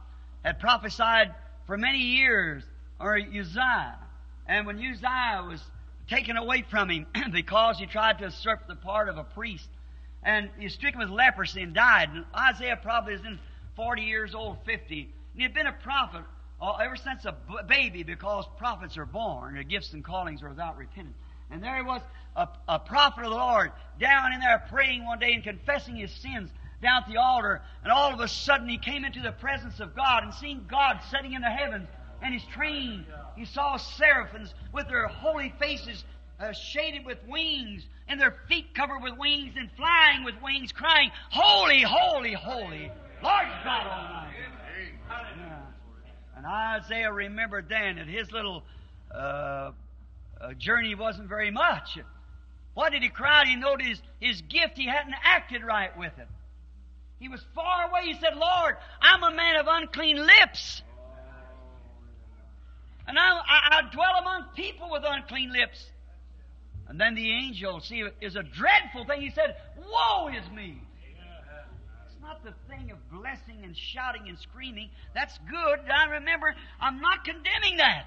[0.45, 1.35] had prophesied
[1.67, 2.63] for many years,
[2.99, 3.99] or Uzziah,
[4.47, 5.63] and when Uzziah was
[6.09, 9.69] taken away from him because he tried to usurp the part of a priest.
[10.23, 12.11] And he was stricken with leprosy and died.
[12.11, 13.39] And Isaiah probably is in
[13.77, 15.01] 40 years old, 50.
[15.03, 16.23] And he had been a prophet
[16.61, 17.35] uh, ever since a
[17.67, 19.55] baby because prophets are born.
[19.55, 21.17] Their gifts and callings are without repentance.
[21.53, 22.01] And there he was,
[22.35, 26.11] a, a prophet of the Lord, down in there praying one day and confessing his
[26.11, 26.51] sins
[26.83, 27.61] down at the altar.
[27.83, 31.01] And all of a sudden he came into the presence of God and seeing God
[31.11, 31.89] sitting in the heavens
[32.23, 33.05] and his train.
[33.37, 36.05] He saw seraphims with their holy faces
[36.41, 41.11] uh, shaded with wings and their feet covered with wings and flying with wings, crying,
[41.31, 42.91] Holy, holy, holy,
[43.23, 44.37] Lord God Almighty.
[45.39, 45.61] Yeah.
[46.37, 48.65] And Isaiah remembered then that his little
[49.15, 49.71] uh,
[50.43, 51.99] uh, journey wasn't very much.
[52.75, 53.45] Why did he cry?
[53.47, 56.29] He noticed his, his gift, he hadn't acted right with it.
[57.19, 58.07] He was far away.
[58.07, 60.83] He said, Lord, I'm a man of unclean lips.
[63.07, 65.85] And I, I, I dwell among people with unclean lips.
[66.89, 69.23] And then the angel, see, is a dreadful thing.
[69.23, 70.81] He said, Woe is me!
[72.07, 74.91] It's not the thing of blessing and shouting and screaming.
[75.15, 75.79] That's good.
[75.91, 78.07] I remember, I'm not condemning that.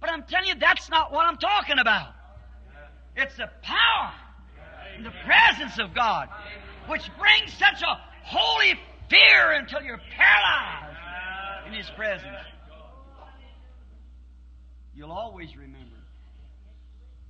[0.00, 2.14] But I'm telling you, that's not what I'm talking about.
[3.16, 4.12] It's the power
[4.96, 6.28] and the presence of God,
[6.88, 8.78] which brings such a holy
[9.08, 10.96] fear until you're paralyzed
[11.66, 12.36] in His presence.
[14.94, 15.96] You'll always remember.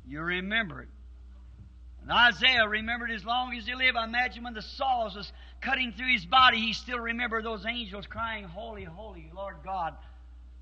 [0.07, 0.89] You remember it.
[2.03, 3.97] And Isaiah remembered as long as he lived.
[3.97, 8.07] I imagine when the saws was cutting through his body, he still remembered those angels
[8.07, 9.95] crying, Holy, holy, Lord God.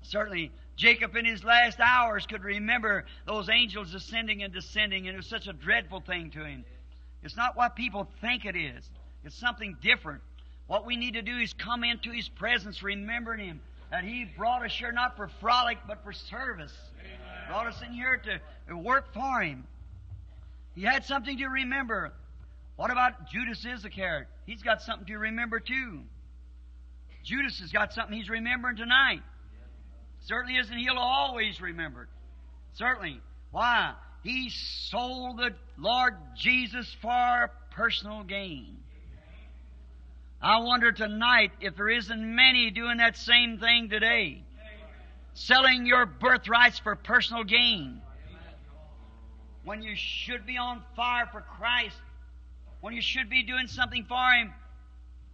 [0.01, 5.17] Certainly, Jacob in his last hours could remember those angels ascending and descending, and it
[5.17, 6.63] was such a dreadful thing to him.
[7.21, 8.89] It's not what people think it is,
[9.25, 10.21] it's something different.
[10.67, 13.59] What we need to do is come into his presence, remembering him,
[13.91, 16.73] that He brought us here not for frolic, but for service.
[16.99, 17.47] Amen.
[17.47, 18.21] Brought us in here
[18.67, 19.65] to work for Him.
[20.75, 22.13] He had something to remember.
[22.75, 24.27] What about Judas Iscariot?
[24.45, 26.01] He's got something to remember too.
[27.23, 29.21] Judas has got something he's remembering tonight.
[30.21, 32.09] Certainly isn't he'll always remember it.
[32.73, 33.21] Certainly.
[33.51, 33.93] Why?
[34.23, 38.77] He sold the Lord Jesus for personal gain.
[40.41, 44.43] I wonder tonight if there isn't many doing that same thing today.
[45.33, 48.01] Selling your birthrights for personal gain.
[49.63, 51.97] When you should be on fire for Christ.
[52.81, 54.53] When you should be doing something for Him.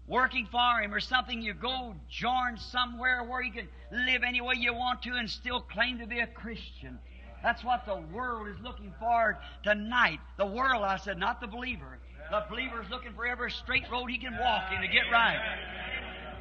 [0.07, 1.41] Working for Him or something.
[1.41, 5.61] You go join somewhere where you can live any way you want to and still
[5.61, 6.99] claim to be a Christian.
[7.41, 10.19] That's what the world is looking for tonight.
[10.37, 11.99] The world, I said, not the believer.
[12.31, 15.39] The believer is looking for every straight road he can walk in to get right.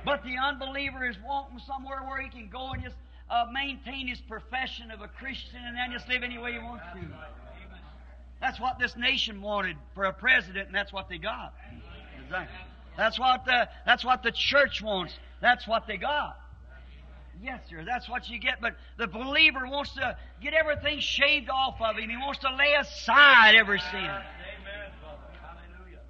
[0.05, 2.97] But the unbeliever is wanting somewhere where he can go and just
[3.31, 6.85] uh, maintain his profession of a Christian and then just live any way he wants
[6.95, 7.01] to.
[8.41, 11.55] That's what this nation wanted for a president, and that's what they got.
[12.25, 12.57] Exactly.
[12.97, 15.15] That's what the, that's what the church wants.
[15.41, 16.39] That's what they got.
[17.43, 18.61] Yes, sir, that's what you get.
[18.61, 22.09] But the believer wants to get everything shaved off of him.
[22.09, 23.99] He wants to lay aside every sin.
[23.99, 24.21] Amen,
[25.03, 25.19] Father.
[25.43, 26.01] Hallelujah.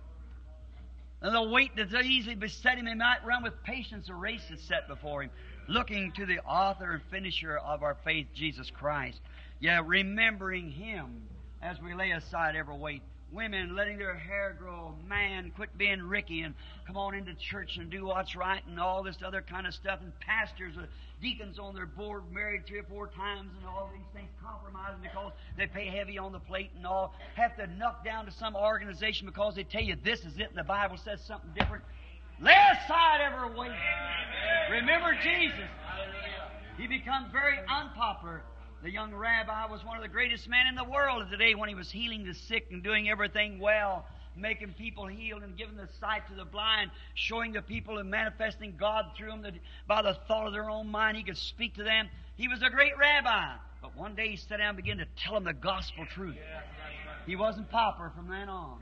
[1.23, 4.63] And the weight that easily beset him, he might run with patience the race that's
[4.63, 5.31] set before him,
[5.69, 9.21] looking to the author and finisher of our faith, Jesus Christ.
[9.61, 11.23] Yeah, remembering him
[11.63, 13.03] as we lay aside every weight.
[13.35, 14.95] Women letting their hair grow.
[15.09, 16.55] Man, quit being Ricky and
[16.87, 19.99] come on into church and do what's right and all this other kind of stuff.
[20.01, 20.87] And pastors, uh,
[21.21, 25.33] deacons on their board, married three or four times and all these things, compromising because
[25.57, 27.13] they pay heavy on the plate and all.
[27.35, 30.57] Have to knock down to some organization because they tell you this is it and
[30.57, 31.83] the Bible says something different.
[32.41, 33.73] Lay aside every weight.
[34.71, 35.69] Remember Jesus.
[36.77, 38.43] He becomes very unpopular.
[38.85, 41.75] The young rabbi was one of the greatest men in the world today when he
[41.75, 44.05] was healing the sick and doing everything well,
[44.37, 48.77] making people healed and giving the sight to the blind, showing the people and manifesting
[48.79, 49.55] God through them that
[49.89, 52.11] by the thought of their own mind he could speak to them.
[52.37, 53.55] He was a great rabbi.
[53.81, 56.37] But one day he sat down and began to tell them the gospel truth.
[57.27, 58.81] He wasn't pauper from then on.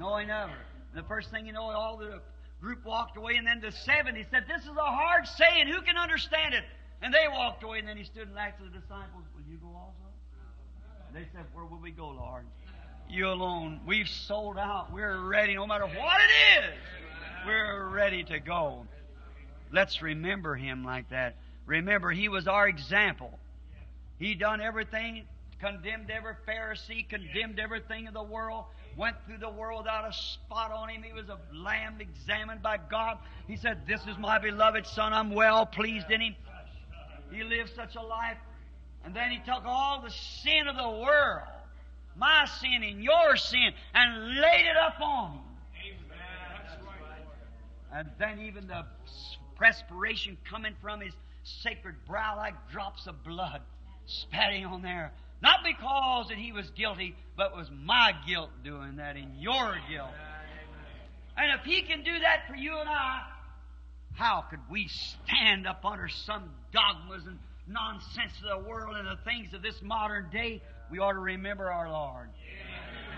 [0.00, 0.50] No, he never.
[0.50, 2.20] And the first thing you know, all the
[2.60, 5.68] group walked away, and then the seven, he said, This is a hard saying.
[5.68, 6.64] Who can understand it?
[7.02, 9.68] And they walked away, and then he stood and asked the disciples, Will you go
[9.68, 10.08] also?
[11.16, 12.44] They said, Where will we go, Lord?
[13.08, 13.80] You alone.
[13.86, 14.92] We've sold out.
[14.92, 16.74] We're ready, no matter what it is.
[17.46, 18.86] We're ready to go.
[19.72, 21.36] Let's remember him like that.
[21.64, 23.38] Remember, he was our example.
[24.18, 25.22] He done everything,
[25.58, 30.70] condemned every Pharisee, condemned everything in the world, went through the world without a spot
[30.70, 31.02] on him.
[31.02, 33.16] He was a lamb examined by God.
[33.46, 35.14] He said, This is my beloved Son.
[35.14, 36.36] I'm well pleased in him.
[37.30, 38.36] He lived such a life.
[39.06, 41.46] And then he took all the sin of the world,
[42.16, 45.94] my sin and your sin, and laid it up on him.
[47.92, 48.84] And then even the
[49.54, 53.62] perspiration coming from his sacred brow like drops of blood
[54.06, 55.12] spatting on there.
[55.40, 60.10] Not because that he was guilty, but was my guilt doing that and your guilt.
[61.36, 63.22] And if he can do that for you and I,
[64.14, 69.18] how could we stand up under some dogmas and nonsense of the world and the
[69.24, 70.62] things of this modern day?
[70.90, 72.28] We ought to remember our Lord.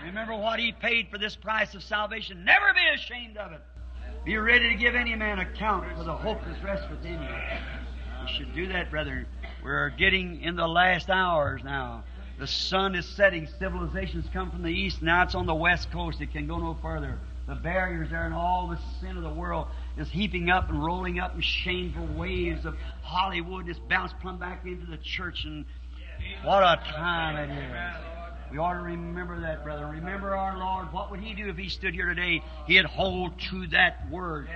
[0.03, 2.43] Remember what He paid for this price of salvation.
[2.43, 3.61] Never be ashamed of it.
[4.25, 7.29] Be ready to give any man account for the hope that's rests within you.
[8.25, 9.25] We should do that, brother.
[9.63, 12.03] We're getting in the last hours now.
[12.37, 13.47] The sun is setting.
[13.59, 15.01] Civilizations come from the east.
[15.01, 16.21] Now it's on the west coast.
[16.21, 17.19] It can go no further.
[17.47, 19.67] The barriers there and all the sin of the world
[19.99, 23.67] is heaping up and rolling up in shameful waves of Hollywood.
[23.67, 25.43] It's bounced plumb back into the church.
[25.43, 25.65] And
[26.43, 28.19] what a time it is.
[28.51, 29.85] We ought to remember that, brother.
[29.85, 30.91] Remember our Lord.
[30.91, 32.41] What would He do if He stood here today?
[32.65, 34.49] He'd hold to that word.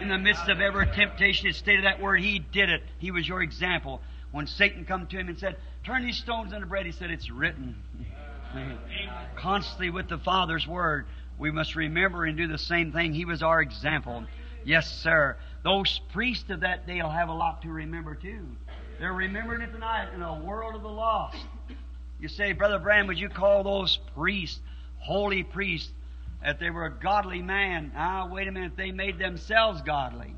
[0.00, 2.20] In the midst of every temptation, it stated that word.
[2.20, 2.82] He did it.
[2.98, 4.02] He was your example.
[4.30, 7.30] When Satan come to him and said, Turn these stones into bread, he said, It's
[7.30, 7.76] written.
[9.36, 11.06] Constantly with the Father's word.
[11.38, 13.14] We must remember and do the same thing.
[13.14, 14.24] He was our example.
[14.64, 15.36] Yes, sir.
[15.64, 18.46] Those priests of that day will have a lot to remember too.
[18.98, 21.36] They're remembering it tonight in a world of the lost.
[22.20, 24.60] You say, Brother Branham, would you call those priests
[24.98, 25.92] holy priests
[26.42, 27.92] that they were a godly man?
[27.96, 30.34] Ah, wait a minute, they made themselves godly.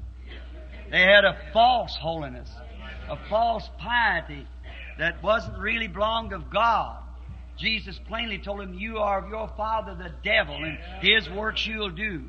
[0.91, 2.51] They had a false holiness,
[3.09, 4.47] a false piety
[4.99, 6.99] that wasn't really belonged of God.
[7.57, 11.91] Jesus plainly told him, You are of your father the devil, and his works you'll
[11.91, 12.25] do.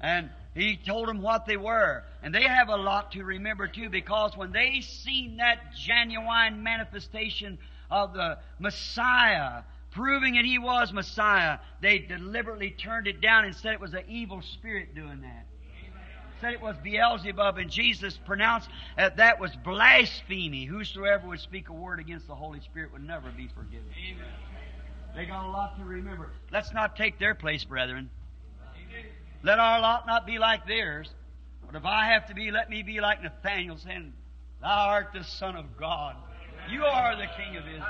[0.00, 2.04] And he told them what they were.
[2.22, 7.58] And they have a lot to remember too, because when they seen that genuine manifestation
[7.90, 13.72] of the Messiah, proving that he was Messiah, they deliberately turned it down and said
[13.72, 15.46] it was an evil spirit doing that.
[16.40, 20.64] Said it was Beelzebub, and Jesus pronounced that that was blasphemy.
[20.64, 23.86] Whosoever would speak a word against the Holy Spirit would never be forgiven.
[25.14, 26.30] They got a lot to remember.
[26.50, 28.10] Let's not take their place, brethren.
[29.42, 31.08] Let our lot not be like theirs.
[31.66, 34.12] But if I have to be, let me be like Nathaniel saying,
[34.60, 36.16] Thou art the Son of God.
[36.70, 37.82] You are the King of Israel.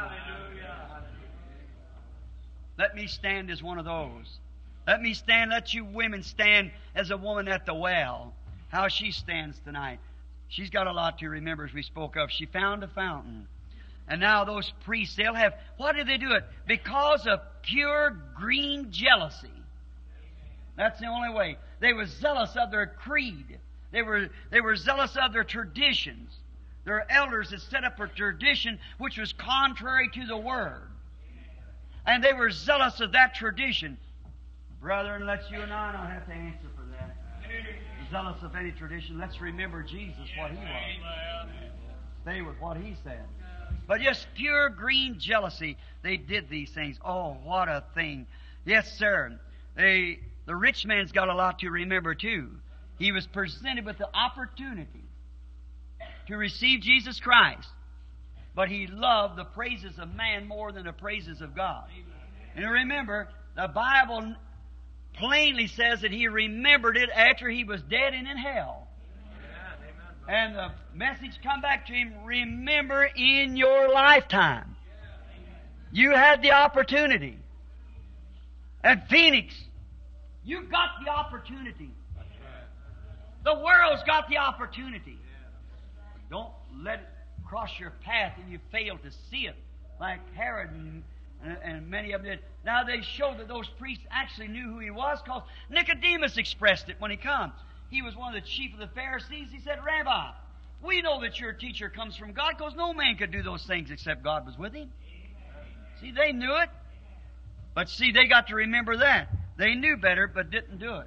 [2.79, 4.39] Let me stand as one of those.
[4.87, 8.33] Let me stand, let you women stand as a woman at the well.
[8.69, 10.01] How she stands tonight.
[10.49, 12.31] She's got a lot to remember as we spoke of.
[12.31, 13.47] She found a fountain.
[14.09, 16.45] And now those priests, they'll have, why did they do it?
[16.67, 19.62] Because of pure green jealousy.
[20.77, 21.59] That's the only way.
[21.81, 23.59] They were zealous of their creed.
[23.91, 26.33] They were, they were zealous of their traditions.
[26.85, 30.89] Their elders had set up a tradition which was contrary to the Word.
[32.07, 33.99] And they were zealous of that tradition.
[34.81, 37.17] Brethren, let you and I not have to answer for that.
[38.11, 39.19] zealous of any tradition.
[39.19, 41.49] Let's remember Jesus, what he was.
[42.23, 43.25] Stay with what he said.
[43.87, 46.99] But just pure green jealousy, they did these things.
[47.05, 48.27] Oh, what a thing.
[48.65, 49.39] Yes, sir.
[49.77, 52.51] They, the rich man's got a lot to remember, too.
[52.99, 55.05] He was presented with the opportunity
[56.29, 57.69] to receive Jesus Christ,
[58.55, 61.85] but he loved the praises of man more than the praises of God.
[62.55, 64.35] And remember, the Bible
[65.15, 68.89] plainly says that he remembered it after he was dead and in hell.
[70.29, 74.77] And the message come back to him, remember in your lifetime.
[75.91, 77.39] You had the opportunity.
[78.85, 79.55] At Phoenix,
[80.45, 81.91] you got the opportunity.
[83.45, 85.19] The world's got the opportunity.
[86.31, 87.09] Don't let it
[87.47, 89.57] cross your path and you fail to see it,
[90.01, 91.03] like Herod and,
[91.45, 92.39] and, and many of them did.
[92.65, 96.97] Now they show that those priests actually knew who he was because Nicodemus expressed it
[96.99, 97.53] when he come.
[97.91, 99.49] He was one of the chief of the Pharisees.
[99.53, 100.31] He said, Rabbi,
[100.83, 103.91] we know that your teacher comes from God because no man could do those things
[103.91, 104.91] except God was with him.
[106.01, 106.71] See, they knew it.
[107.75, 109.29] But see, they got to remember that.
[109.57, 111.07] They knew better, but didn't do it.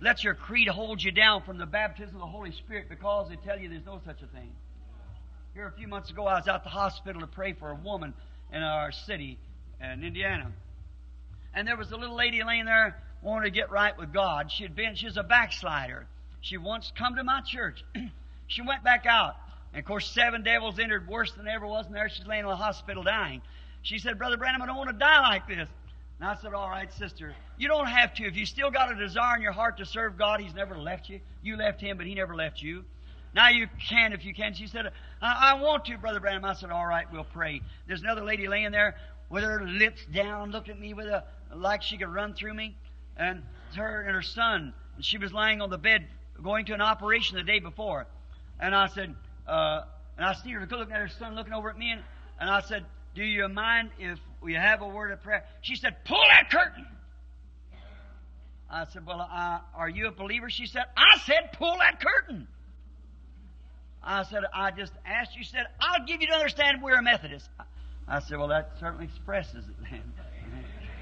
[0.00, 3.36] Let your creed hold you down from the baptism of the Holy Spirit because they
[3.36, 4.52] tell you there's no such a thing.
[5.54, 8.12] Here a few months ago, I was out the hospital to pray for a woman
[8.52, 9.38] in our city
[9.80, 10.50] in Indiana.
[11.54, 14.50] And there was a little lady laying there wanting to get right with God.
[14.50, 16.06] She had been, she was a backslider.
[16.40, 17.84] She once come to my church.
[18.48, 19.36] she went back out.
[19.72, 22.48] And of course, seven devils entered worse than ever was, in there she's laying in
[22.48, 23.40] the hospital dying.
[23.82, 25.68] She said, Brother Branham, I don't want to die like this.
[26.20, 28.24] And I said, All right, sister, you don't have to.
[28.24, 31.08] If you still got a desire in your heart to serve God, He's never left
[31.08, 31.20] you.
[31.42, 32.84] You left Him, but He never left you.
[33.34, 34.54] Now you can if you can.
[34.54, 36.44] She said, I, I want to, Brother Branham.
[36.44, 37.60] I said, All right, we'll pray.
[37.86, 38.96] There's another lady laying there
[39.28, 41.24] with her lips down, looked at me with a
[41.54, 42.76] like she could run through me.
[43.16, 43.42] And
[43.76, 46.06] her and her son, and she was lying on the bed
[46.42, 48.06] going to an operation the day before.
[48.60, 49.14] And I said,
[49.46, 49.82] uh,
[50.16, 52.02] and I see her looking at her son looking over at me, and,
[52.40, 52.84] and I said,
[53.14, 55.44] Do you mind if we have a word of prayer?
[55.62, 56.86] She said, Pull that curtain.
[58.70, 60.50] I said, Well, uh, are you a believer?
[60.50, 62.46] She said, I said, Pull that curtain.
[64.02, 67.02] I said, I just asked you, she said, I'll give you to understand we're a
[67.02, 67.48] Methodist.
[68.06, 70.12] I said, Well, that certainly expresses it then.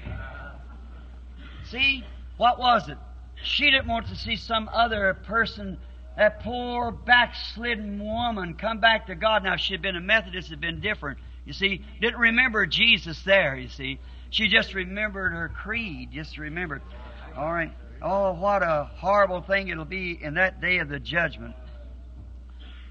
[1.69, 2.03] see,
[2.37, 2.97] what was it?
[3.43, 5.77] She didn't want to see some other person,
[6.15, 9.43] that poor backslidden woman, come back to God.
[9.43, 11.19] Now, if she had been a Methodist, it had been different.
[11.45, 13.99] You see, didn't remember Jesus there, you see.
[14.29, 16.81] She just remembered her creed, just remembered.
[17.35, 17.71] All right.
[18.01, 21.55] Oh, what a horrible thing it'll be in that day of the judgment.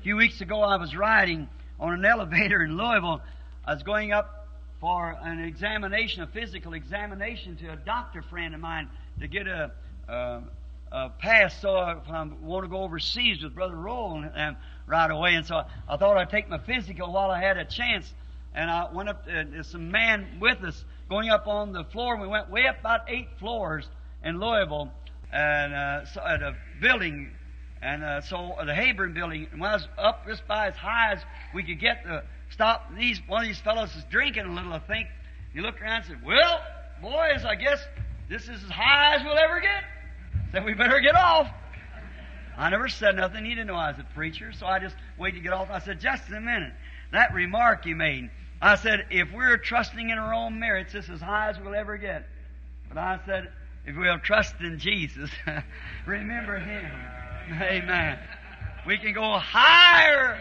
[0.00, 1.48] A few weeks ago, I was riding
[1.78, 3.20] on an elevator in Louisville.
[3.64, 4.48] I was going up
[4.80, 8.88] for an examination, a physical examination to a doctor friend of mine
[9.20, 9.70] to get a,
[10.08, 10.42] a
[11.18, 14.56] pass so if I want to go overseas with Brother Roll and, and
[14.86, 15.34] right away.
[15.34, 18.12] And so I, I thought I'd take my physical while I had a chance.
[18.54, 22.16] And I went up, to, there's some man with us going up on the floor.
[22.16, 23.88] We went way up about eight floors
[24.22, 24.90] in Louisville
[25.32, 27.30] and uh, so at a building.
[27.80, 30.76] And uh, so uh, the Heyburn building, and when I was up just by as
[30.76, 31.20] high as
[31.54, 34.78] we could get to stop, these one of these fellows is drinking a little, I
[34.78, 35.08] think.
[35.52, 36.60] He looked around and said, Well,
[37.00, 37.80] boys, I guess
[38.28, 39.84] this is as high as we'll ever get.
[40.52, 41.48] Said we better get off.
[42.56, 43.44] I never said nothing.
[43.44, 45.68] He didn't know I was a preacher, so I just waited to get off.
[45.70, 46.72] I said, Just a minute.
[47.10, 48.30] That remark you made,
[48.62, 51.74] I said, if we're trusting in our own merits, this is as high as we'll
[51.74, 52.28] ever get.
[52.89, 53.51] But I said,
[53.84, 55.30] if we'll trust in Jesus,
[56.06, 56.90] remember Him.
[57.60, 58.20] Amen.
[58.86, 60.40] We can go higher.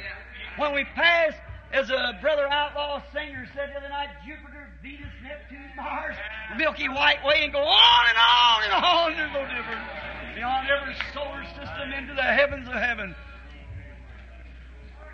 [0.57, 1.33] When we pass,
[1.73, 6.15] as a brother outlaw singer said the other night, Jupiter, Venus, Neptune, Mars,
[6.57, 9.11] Milky White Way, and go on and on and on.
[9.17, 9.87] There's no difference.
[10.35, 13.15] Beyond every solar system into the heavens of heaven.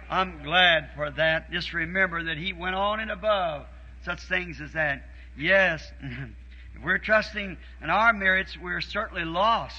[0.09, 1.51] I'm glad for that.
[1.51, 3.65] Just remember that He went on and above
[4.05, 5.03] such things as that.
[5.37, 9.75] Yes, if we're trusting in our merits, we're certainly lost.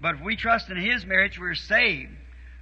[0.00, 2.12] But if we trust in His merits, we're saved.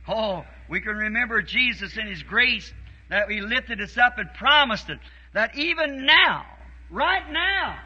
[0.09, 2.73] Oh, we can remember Jesus in His grace
[3.11, 4.99] that He lifted us up and promised it.
[5.35, 6.47] That even now,
[6.91, 7.79] right now,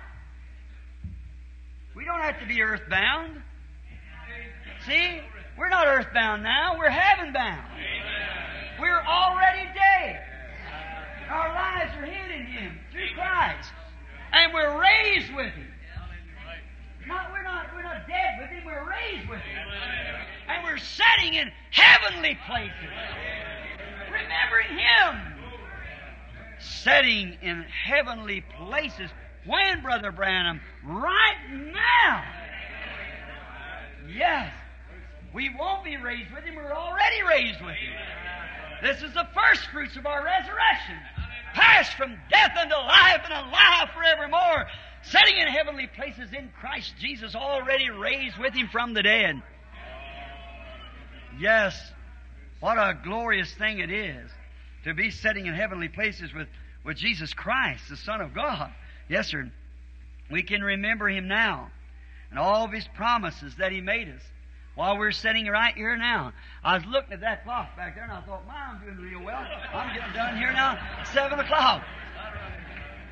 [1.97, 3.43] we don't have to be earthbound.
[4.87, 5.21] See?
[5.59, 7.67] We're not earthbound now, we're heaven bound.
[8.81, 10.23] We're already dead.
[11.29, 13.71] Our lives are hid in Him through Christ.
[14.33, 15.67] And we're raised with Him.
[17.07, 19.69] Not, we're not we're not dead with Him, we're raised with Him.
[20.49, 22.73] And we're setting in heavenly places.
[24.07, 25.35] Remembering Him.
[26.59, 29.11] Setting in heavenly places.
[29.47, 30.61] When, Brother Branham?
[30.85, 31.37] Right
[31.73, 32.25] now.
[34.15, 34.53] Yes.
[35.33, 36.57] We won't be raised with him.
[36.57, 37.93] We're already raised with him.
[38.83, 40.97] This is the first fruits of our resurrection.
[41.55, 44.67] Passed from death unto life and alive forevermore.
[45.03, 49.43] Sitting in heavenly places in Christ Jesus, already raised with him from the dead.
[51.39, 51.93] Yes,
[52.61, 54.31] what a glorious thing it is
[54.85, 56.49] to be sitting in heavenly places with,
[56.85, 58.73] with Jesus Christ, the Son of God.
[59.09, 59.51] Yes, sir.
[60.31, 61.71] We can remember him now
[62.31, 64.23] and all of his promises that he made us
[64.75, 66.33] while we're sitting right here now.
[66.63, 69.25] I was looking at that clock back there and I thought, man, I'm doing real
[69.25, 69.47] well.
[69.75, 70.79] I'm getting done here now.
[71.13, 71.83] Seven o'clock.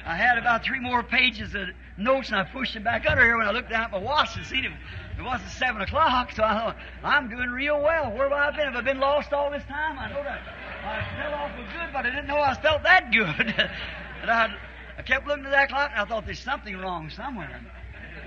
[0.07, 1.69] I had about three more pages of
[1.99, 4.37] notes and I pushed them back under here when I looked down at my watch
[4.37, 4.73] and seen it.
[5.19, 8.13] It wasn't seven o'clock, so I thought, I'm doing real well.
[8.13, 8.67] Where have I been?
[8.73, 9.99] Have I been lost all this time?
[9.99, 10.41] I know that
[10.85, 13.55] I felt awful good, but I didn't know I felt that good.
[14.23, 14.55] and I,
[14.97, 17.61] I kept looking at that clock and I thought there's something wrong somewhere.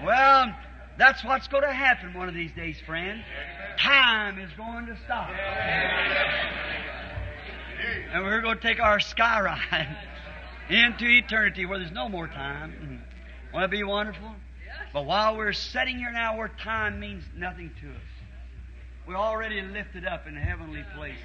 [0.03, 0.53] Well,
[1.01, 3.23] that's what's going to happen one of these days, friend.
[3.79, 5.31] Time is going to stop.
[8.13, 9.41] And we're going to take our sky
[9.71, 9.97] ride
[10.69, 12.71] into eternity where there's no more time.
[12.71, 13.51] Mm-hmm.
[13.51, 14.35] Won't it be wonderful?
[14.93, 18.01] But while we're sitting here now where time means nothing to us,
[19.07, 21.17] we're already lifted up in heavenly places.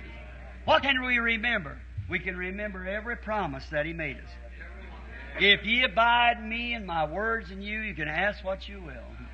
[0.65, 1.77] What can we remember?
[2.09, 4.31] We can remember every promise that He made us.
[5.39, 8.81] If ye abide in me and my words in you, you can ask what you
[8.81, 9.26] will.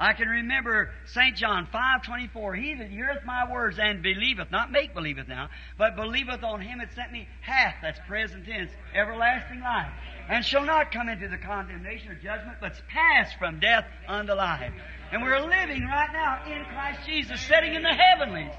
[0.00, 1.36] I can remember St.
[1.36, 6.42] John 5.24, He that heareth my words and believeth, not make believeth now, but believeth
[6.42, 9.92] on Him that sent me hath, that's present tense, everlasting life,
[10.30, 14.72] and shall not come into the condemnation or judgment, but's passed from death unto life.
[15.12, 18.54] And we're living right now in Christ Jesus, sitting in the heavenlies.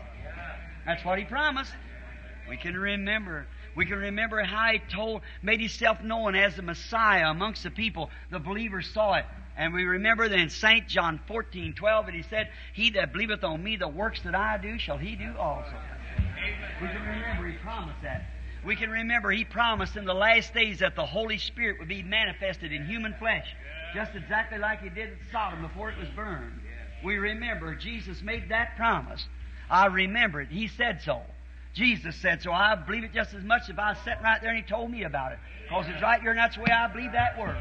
[0.86, 1.74] That's what He promised.
[2.48, 3.48] We can remember.
[3.76, 8.10] We can remember how He told, made Himself known as the Messiah amongst the people.
[8.30, 9.26] The believers saw it.
[9.58, 10.88] And we remember that in St.
[10.88, 14.58] John 14, 12, that he said, He that believeth on me, the works that I
[14.58, 15.76] do, shall he do also.
[16.82, 18.26] We can remember he promised that.
[18.66, 22.04] We can remember he promised in the last days that the Holy Spirit would be
[22.04, 23.56] manifested in human flesh,
[23.94, 26.62] just exactly like he did at Sodom before it was burned.
[27.04, 29.26] We remember Jesus made that promise.
[29.70, 30.50] I remember it.
[30.50, 31.22] He said so.
[31.74, 32.52] Jesus said so.
[32.52, 35.04] I believe it just as much if I sitting right there and he told me
[35.04, 35.40] about it.
[35.64, 37.58] Because it's right here and that's the way I believe that word.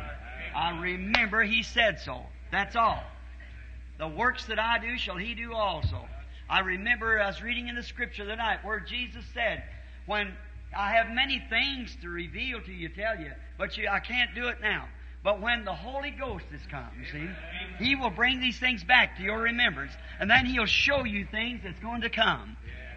[0.54, 2.22] I remember he said so.
[2.50, 3.02] That's all.
[3.98, 6.04] The works that I do shall he do also.
[6.48, 9.62] I remember I was reading in the scripture the night where Jesus said,
[10.06, 10.32] when
[10.76, 14.48] I have many things to reveal to you, tell you, but you, I can't do
[14.48, 14.88] it now.
[15.22, 17.28] But when the Holy Ghost has come, see,
[17.84, 21.60] He will bring these things back to your remembrance, and then He'll show you things
[21.62, 22.56] that's going to come.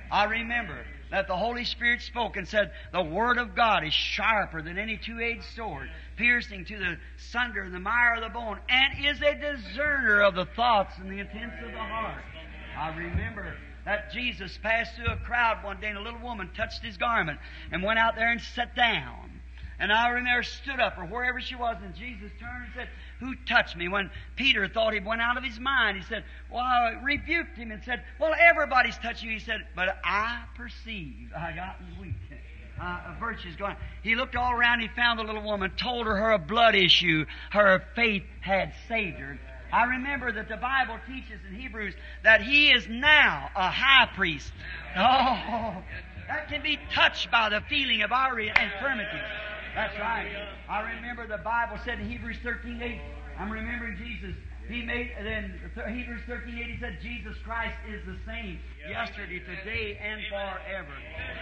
[0.10, 4.64] I remember that the Holy Spirit spoke and said, The Word of God is sharper
[4.64, 5.88] than any two-edged sword,
[6.18, 10.34] piercing to the sunder and the mire of the bone, and is a discerner of
[10.34, 12.24] the thoughts and the intents of the heart.
[12.76, 16.84] I remember that Jesus passed through a crowd one day and a little woman touched
[16.84, 17.40] his garment
[17.72, 19.40] and went out there and sat down.
[19.78, 22.90] And I remember stood up or wherever she was and Jesus turned and said,
[23.24, 23.88] Who touched me?
[23.88, 27.72] When Peter thought he went out of his mind, he said, Well, I rebuked him
[27.72, 29.36] and said, Well, everybody's touching you.
[29.36, 32.16] He said, But I perceive I gotten weak.
[32.82, 33.78] Uh, virtue's gone.
[34.02, 37.82] He looked all around, he found the little woman, told her her blood issue, her
[37.96, 39.40] faith had saved her.
[39.72, 41.94] I remember that the Bible teaches in Hebrews
[42.24, 44.52] that he is now a high priest.
[44.98, 45.82] Oh,
[46.28, 49.22] that can be touched by the feeling of our infirmities.
[49.76, 50.30] That's right.
[50.70, 53.02] I remember the Bible said in Hebrews 13 8,
[53.40, 54.36] I'm remembering Jesus.
[54.68, 60.00] He made, then Hebrews 13 8, he said, Jesus Christ is the same yesterday, today,
[60.02, 60.94] and forever.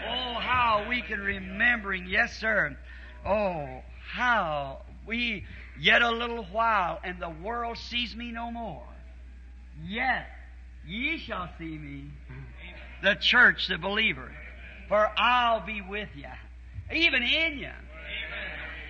[0.07, 2.77] Oh, how we can remembering, yes, sir.
[3.25, 3.83] Oh,
[4.13, 5.45] how we,
[5.79, 8.87] yet a little while, and the world sees me no more.
[9.85, 10.27] Yet
[10.87, 12.11] ye shall see me,
[13.03, 14.31] the church, the believer,
[14.87, 16.25] for I'll be with you,
[16.95, 17.71] even in you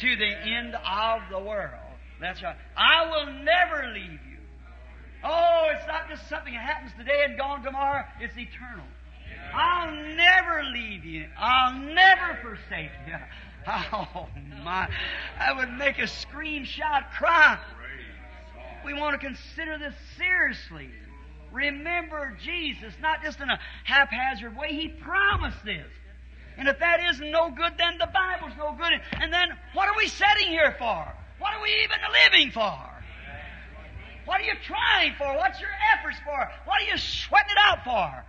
[0.02, 1.80] to the end of the world.
[2.20, 2.56] That's right.
[2.76, 4.38] I will never leave you.
[5.24, 8.04] Oh, it's not just something that happens today and gone tomorrow.
[8.20, 8.86] It's eternal.
[9.54, 11.28] I'll never leave you.
[11.38, 13.16] I'll never forsake you.
[13.68, 14.28] Oh
[14.64, 14.90] my.
[15.38, 17.60] I would make a scream, shout, cry.
[18.84, 20.90] We want to consider this seriously.
[21.52, 24.70] Remember Jesus, not just in a haphazard way.
[24.70, 25.86] He promised this.
[26.62, 28.94] And if that isn't no good, then the Bible's no good.
[29.20, 31.12] And then what are we sitting here for?
[31.40, 31.98] What are we even
[32.30, 32.78] living for?
[34.26, 35.36] What are you trying for?
[35.38, 36.52] What's your efforts for?
[36.66, 38.26] What are you sweating it out for?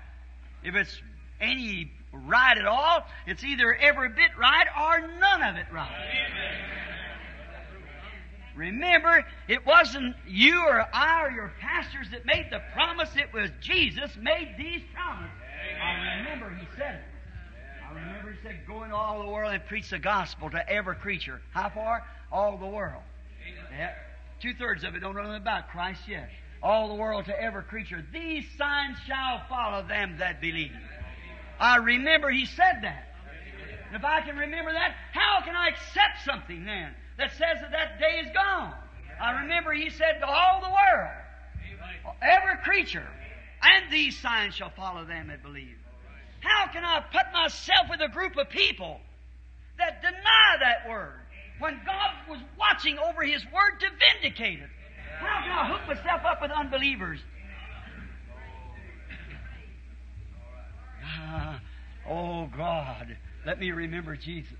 [0.64, 0.98] If it's
[1.42, 5.90] any right at all, it's either every bit right or none of it right.
[8.56, 13.50] Remember, it wasn't you or I or your pastors that made the promise, it was
[13.60, 15.36] Jesus made these promises.
[15.84, 17.11] I remember he said it.
[17.96, 20.96] I remember he said, Go into all the world and preach the gospel to every
[20.96, 21.40] creature.
[21.52, 22.04] How far?
[22.30, 23.02] All the world.
[23.70, 23.94] Yeah.
[24.40, 26.28] Two thirds of it don't know anything about Christ yet.
[26.62, 28.04] All the world to every creature.
[28.12, 30.72] These signs shall follow them that believe.
[31.58, 33.08] I remember he said that.
[33.88, 37.72] And if I can remember that, how can I accept something then that says that
[37.72, 38.72] that day is gone?
[39.20, 41.10] I remember he said to all the world,
[42.22, 43.06] every creature,
[43.62, 45.76] and these signs shall follow them that believe.
[46.42, 49.00] How can I put myself with a group of people
[49.78, 51.20] that deny that word
[51.60, 53.86] when God was watching over His word to
[54.20, 54.68] vindicate it?
[55.18, 57.20] How can I hook myself up with unbelievers?
[61.04, 61.60] Ah,
[62.08, 63.16] oh God,
[63.46, 64.52] let me remember Jesus.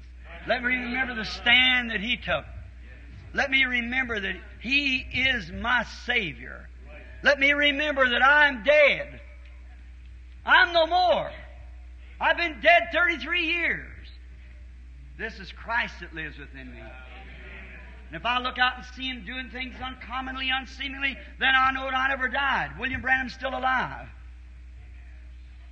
[0.47, 2.45] Let me remember the stand that He took.
[3.35, 6.69] Let me remember that He is my Savior.
[7.25, 9.21] Let me remember that I'm dead.
[10.45, 11.31] I'm no more.
[12.23, 14.09] I've been dead 33 years.
[15.19, 16.79] This is Christ that lives within me.
[16.79, 21.83] And if I look out and see Him doing things uncommonly, unseemingly, then I know
[21.83, 22.79] that I never died.
[22.79, 24.07] William Branham's still alive.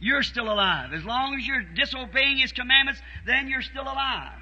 [0.00, 0.92] You're still alive.
[0.92, 4.40] As long as you're disobeying His commandments, then you're still alive.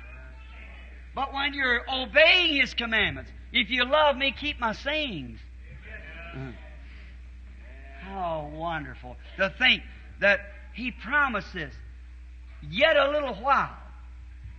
[1.15, 5.41] But when you're obeying His commandments, if you love me, keep my sayings.
[6.35, 6.53] Uh,
[8.01, 9.83] how wonderful to think
[10.21, 10.41] that
[10.73, 11.75] He promised this.
[12.63, 13.77] Yet a little while,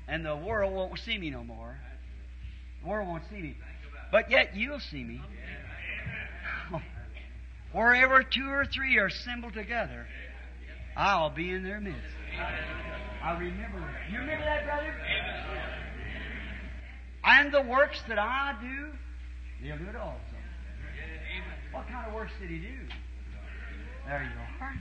[0.08, 1.78] and the world won't see me no more.
[2.82, 3.58] The world won't see me.
[4.12, 5.22] But yet you'll see me.
[7.74, 10.08] Wherever two or three are assembled together,
[10.96, 12.00] I'll be in their midst.
[13.24, 14.12] I remember that.
[14.12, 14.96] You remember that, brother?
[17.24, 18.88] And the works that I do,
[19.62, 20.16] they'll do it also.
[21.72, 22.78] What kind of works did he do?
[24.08, 24.74] There you are.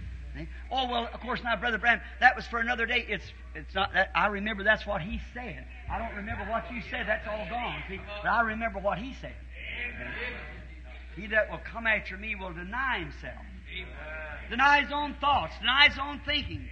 [0.70, 3.04] Oh well, of course not, Brother Branham, That was for another day.
[3.08, 3.24] It's
[3.54, 3.92] it's not.
[3.94, 5.64] That, I remember that's what he said.
[5.90, 7.06] I don't remember what you said.
[7.08, 7.82] That's all gone.
[7.88, 9.34] See, but I remember what he said.
[11.16, 13.44] He that will come after me will deny himself,
[14.50, 16.68] deny his own thoughts, deny his own thinking.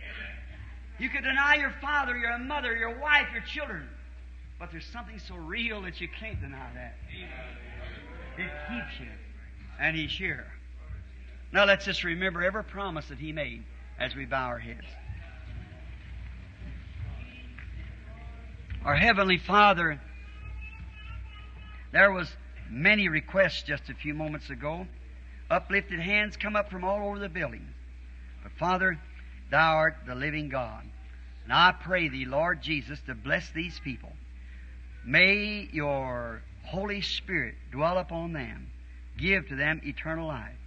[0.99, 3.89] You could deny your father, your mother, your wife, your children,
[4.59, 6.95] but there's something so real that you can't deny that.
[8.39, 9.11] It keeps you,
[9.81, 10.47] and he's here.
[11.53, 13.65] Now let's just remember every promise that He made
[13.99, 14.87] as we bow our heads.
[18.85, 20.01] Our Heavenly Father,
[21.93, 22.29] there was
[22.71, 24.87] many requests just a few moments ago.
[25.51, 27.67] Uplifted hands come up from all over the building.
[28.43, 28.99] But Father,
[29.51, 30.85] Thou art the living God.
[31.45, 34.13] And I pray Thee, Lord Jesus, to bless these people.
[35.05, 38.71] May Your Holy Spirit dwell upon them.
[39.17, 40.59] Give to them eternal life.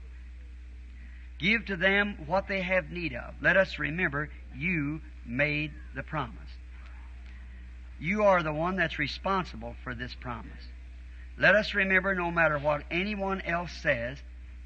[1.40, 3.34] Give to them what they have need of.
[3.42, 6.36] Let us remember you made the promise.
[8.00, 10.68] You are the one that's responsible for this promise.
[11.38, 14.18] Let us remember no matter what anyone else says,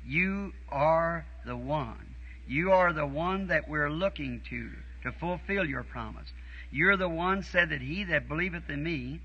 [0.06, 2.16] you are the one.
[2.48, 4.72] You are the one that we're looking to
[5.04, 6.32] to fulfill your promise.
[6.72, 9.20] You're the one said that he that believeth in me,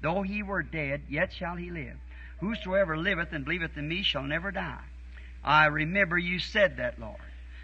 [0.00, 1.96] though he were dead, yet shall he live.
[2.40, 4.84] Whosoever liveth and believeth in me shall never die.
[5.44, 7.16] I remember you said that, Lord.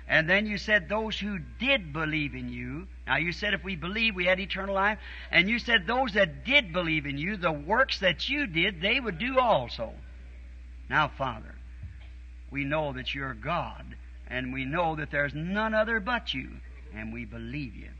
[0.08, 2.88] And then you said those who did believe in you.
[3.06, 4.98] Now you said if we believe we had eternal life.
[5.30, 8.98] And you said those that did believe in you, the works that you did, they
[8.98, 9.92] would do also.
[10.88, 11.54] Now, Father,
[12.50, 13.84] we know that you're God.
[14.28, 16.50] And we know that there's none other but you.
[16.94, 17.90] And we believe you.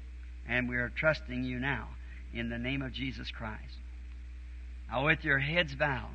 [0.49, 1.89] And we are trusting you now
[2.33, 3.77] in the name of Jesus Christ.
[4.91, 6.09] Now, with your heads bowed,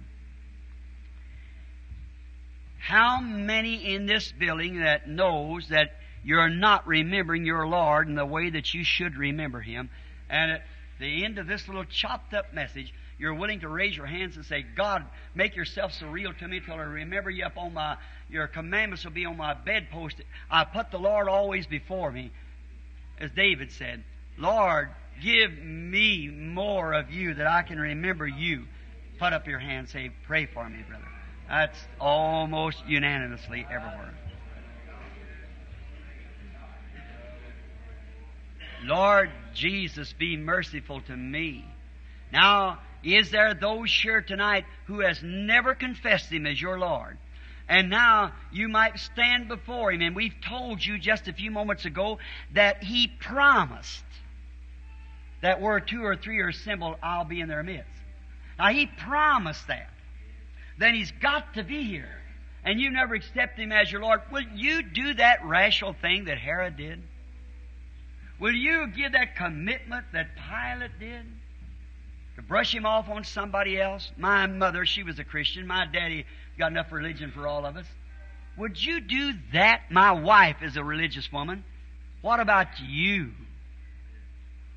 [2.84, 5.92] how many in this building that knows that
[6.22, 9.90] you're not remembering your Lord in the way that you should remember Him?
[10.30, 10.66] And at
[11.00, 14.46] the end of this little chopped up message, you're willing to raise your hands and
[14.46, 17.96] say, God, make yourself so real to me till I remember you up on my,
[18.30, 20.18] your commandments will be on my bedpost.
[20.52, 22.32] I put the Lord always before me.
[23.18, 24.04] As David said,
[24.38, 24.90] Lord,
[25.22, 28.66] give me more of you that I can remember you.
[29.20, 31.13] Put up your hand say, pray for me, brother.
[31.54, 34.12] That's almost unanimously everywhere.
[38.84, 41.64] Lord Jesus, be merciful to me.
[42.32, 47.20] Now, is there those here tonight who has never confessed Him as your Lord?
[47.70, 50.02] And now you might stand before Him.
[50.02, 52.18] And we've told you just a few moments ago
[52.56, 54.04] that He promised
[55.42, 57.92] that where two or three are assembled, I'll be in their midst.
[58.58, 59.93] Now He promised that.
[60.78, 62.10] Then He's got to be here.
[62.66, 64.22] And you never accept Him as your Lord.
[64.32, 67.02] Will you do that rational thing that Herod did?
[68.40, 71.26] Will you give that commitment that Pilate did?
[72.36, 74.12] To brush him off on somebody else?
[74.18, 75.68] My mother, she was a Christian.
[75.68, 76.26] My daddy
[76.58, 77.86] got enough religion for all of us.
[78.58, 79.84] Would you do that?
[79.92, 81.64] My wife is a religious woman.
[82.22, 83.32] What about you?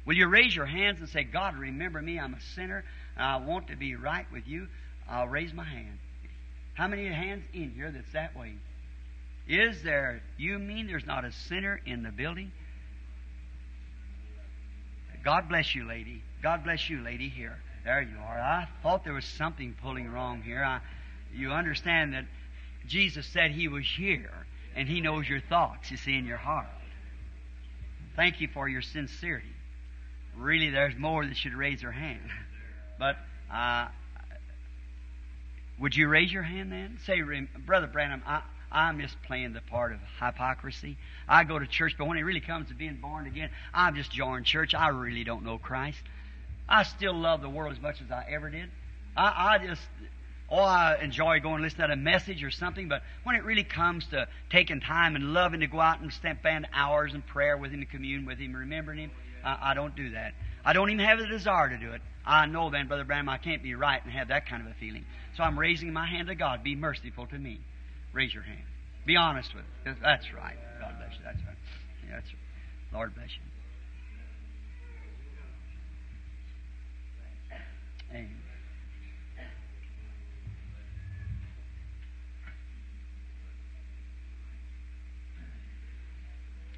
[0.05, 2.85] Will you raise your hands and say, God, remember me, I'm a sinner,
[3.17, 4.69] I want to be right with you?
[5.09, 5.99] I'll raise my hand.
[6.75, 8.55] How many hands in here that's that way?
[9.49, 12.53] Is there, you mean there's not a sinner in the building?
[15.25, 16.23] God bless you, lady.
[16.43, 17.57] God bless you, lady, here.
[17.85, 18.39] There you are.
[18.39, 20.63] I thought there was something pulling wrong here.
[20.63, 20.81] I,
[21.35, 22.25] you understand that
[22.87, 24.31] Jesus said He was here,
[24.75, 26.67] and He knows your thoughts, you see, in your heart.
[28.17, 29.47] Thank you for your sincerity.
[30.37, 32.29] Really, there's more that should raise their hand.
[32.99, 33.17] But,
[33.53, 33.89] uh,
[35.79, 36.99] would you raise your hand then?
[37.05, 37.21] Say,
[37.65, 40.97] Brother Branham, I, I'm just playing the part of hypocrisy.
[41.29, 44.11] I go to church, but when it really comes to being born again, I'm just
[44.11, 44.75] joining church.
[44.75, 46.03] I really don't know Christ.
[46.69, 48.71] I still love the world as much as I ever did.
[49.17, 49.83] I, I just,
[50.51, 53.65] oh, I enjoy going and listening to a message or something, but when it really
[53.65, 56.39] comes to taking time and loving to go out and spend
[56.73, 59.11] hours in prayer with Him, to commune with Him, remembering Him,
[59.45, 60.35] I, I don't do that.
[60.65, 62.03] I don't even have the desire to do it.
[62.27, 64.75] I know then, Brother Branham, I can't be right and have that kind of a
[64.75, 65.05] feeling.
[65.37, 66.65] So I'm raising my hand to God.
[66.65, 67.61] Be merciful to me.
[68.13, 68.65] Raise your hand.
[69.07, 69.97] Be honest with it.
[70.03, 70.57] That's right.
[70.81, 71.25] God bless you.
[71.25, 71.57] That's right.
[72.09, 72.99] Yeah, that's right.
[72.99, 73.43] Lord bless you.
[78.11, 78.31] Amen.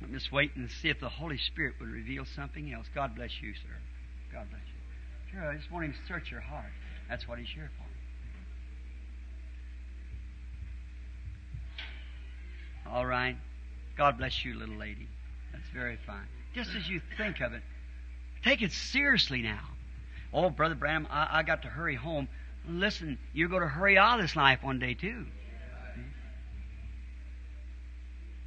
[0.02, 2.86] I'm just waiting to see if the Holy Spirit would reveal something else.
[2.94, 3.76] God bless you, sir.
[4.32, 5.32] God bless you.
[5.32, 6.72] Sure, I just want Him to search your heart.
[7.08, 7.87] That's what He's here for.
[12.92, 13.36] All right.
[13.96, 15.08] God bless you, little lady.
[15.52, 16.26] That's very fine.
[16.54, 17.62] Just as you think of it,
[18.44, 19.60] take it seriously now.
[20.32, 22.28] Oh, Brother Branham, I, I got to hurry home.
[22.68, 25.26] Listen, you're going to hurry out of this life one day, too.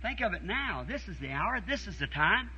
[0.01, 0.83] Think of it now.
[0.87, 1.59] This is the hour.
[1.67, 2.49] This is the time.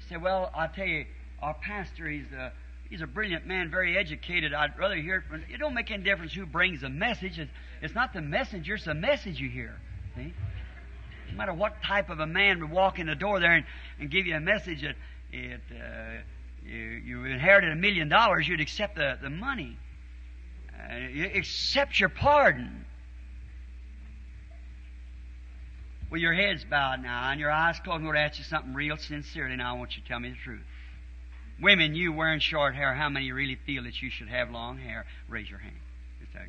[0.00, 1.04] You say, well, I'll tell you,
[1.42, 2.52] our pastor, he's a,
[2.90, 4.54] he's a brilliant man, very educated.
[4.54, 7.38] I'd rather hear it from, it don't make any difference who brings the message.
[7.38, 7.50] It's,
[7.82, 9.76] it's not the messenger, it's the message you hear.
[10.14, 10.32] See?
[11.30, 13.64] No matter what type of a man would walk in the door there and,
[13.98, 14.94] and give you a message that
[15.32, 16.22] it, uh,
[16.64, 19.76] you, you inherited a million dollars, you'd accept the, the money.
[20.72, 22.84] Uh, you accept your pardon.
[26.08, 28.72] With your heads bowed now and your eyes closed, I'm going to ask you something
[28.74, 29.74] real sincerely now.
[29.74, 30.62] I want you to tell me the truth.
[31.60, 35.06] Women, you wearing short hair, how many really feel that you should have long hair?
[35.28, 35.76] Raise your hand.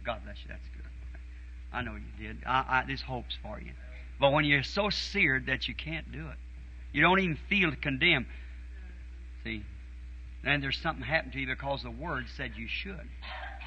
[0.03, 0.49] God bless you.
[0.49, 0.83] That's good.
[1.71, 2.43] I know you did.
[2.45, 3.71] I, I, there's hopes for you.
[4.19, 6.37] But when you're so seared that you can't do it,
[6.91, 8.25] you don't even feel condemned.
[9.43, 9.63] See,
[10.43, 13.07] then there's something happened to you because the Word said you should.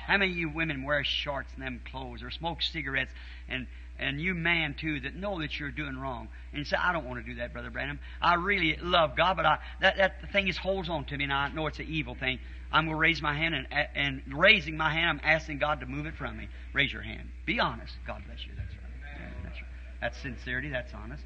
[0.07, 3.13] How many of you women wear shorts and them clothes or smoke cigarettes
[3.49, 3.67] and
[4.01, 7.25] and you man too that know that you're doing wrong and say, I don't want
[7.25, 8.01] to do that, Brother Branham.
[8.21, 11.33] I really love God, but I, that, that thing is holds on to me and
[11.33, 12.41] I know it's an evil thing.
[12.73, 15.87] I'm going to raise my hand and, and raising my hand, I'm asking God to
[15.87, 16.49] move it from me.
[16.73, 17.29] Raise your hand.
[17.45, 17.93] Be honest.
[18.07, 18.53] God bless you.
[18.57, 19.33] That's right.
[19.43, 19.71] That's right.
[20.01, 20.71] That's sincerity.
[20.71, 21.23] That's honest.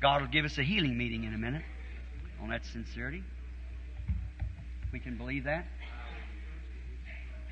[0.00, 1.62] God will give us a healing meeting in a minute
[2.40, 3.22] on that sincerity.
[4.92, 5.66] We can believe that.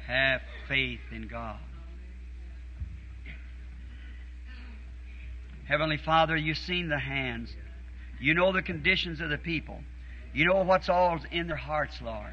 [0.07, 1.59] Have faith in God.
[5.69, 7.55] Heavenly Father, you've seen the hands.
[8.19, 9.78] You know the conditions of the people.
[10.32, 12.32] You know what's all in their hearts, Lord.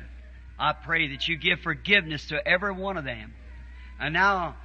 [0.57, 3.33] I pray that you give forgiveness to every one of them.
[3.99, 4.55] And now,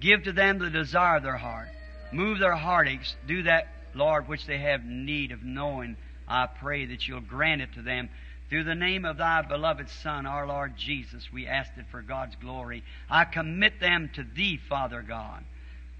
[0.00, 1.68] give to them the desire of their heart.
[2.12, 3.14] Move their heartaches.
[3.26, 5.96] Do that, Lord, which they have need of knowing.
[6.26, 8.08] I pray that you'll grant it to them.
[8.48, 12.36] Through the name of thy beloved Son, our Lord Jesus, we ask it for God's
[12.36, 12.84] glory.
[13.10, 15.44] I commit them to thee, Father God,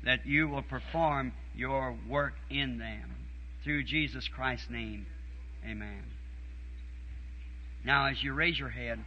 [0.04, 3.14] that you will perform your work in them.
[3.64, 5.06] Through Jesus Christ's name.
[5.64, 6.02] Amen.
[7.84, 8.98] Now, as you raise your head,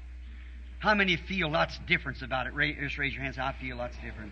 [0.79, 2.53] how many feel lots of difference about it?
[2.79, 3.37] Just raise your hands.
[3.37, 4.31] I feel lots different.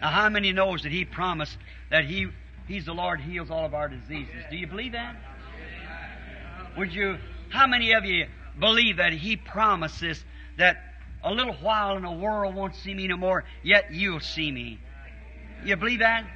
[0.00, 1.56] Now, how many knows that He promised
[1.90, 2.28] that He
[2.66, 4.34] He's the Lord heals all of our diseases?
[4.50, 5.16] Do you believe that?
[6.76, 7.18] Would you?
[7.50, 8.26] How many of you
[8.58, 10.22] believe that He promises
[10.58, 10.78] that
[11.22, 14.80] a little while and the world won't see me no more, yet you'll see me?
[15.64, 16.26] You believe that?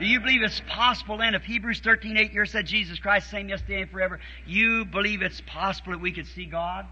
[0.00, 3.50] Do you believe it's possible then, if Hebrews 13, 8 here said Jesus Christ, same
[3.50, 6.86] yesterday and forever, you believe it's possible that we could see God?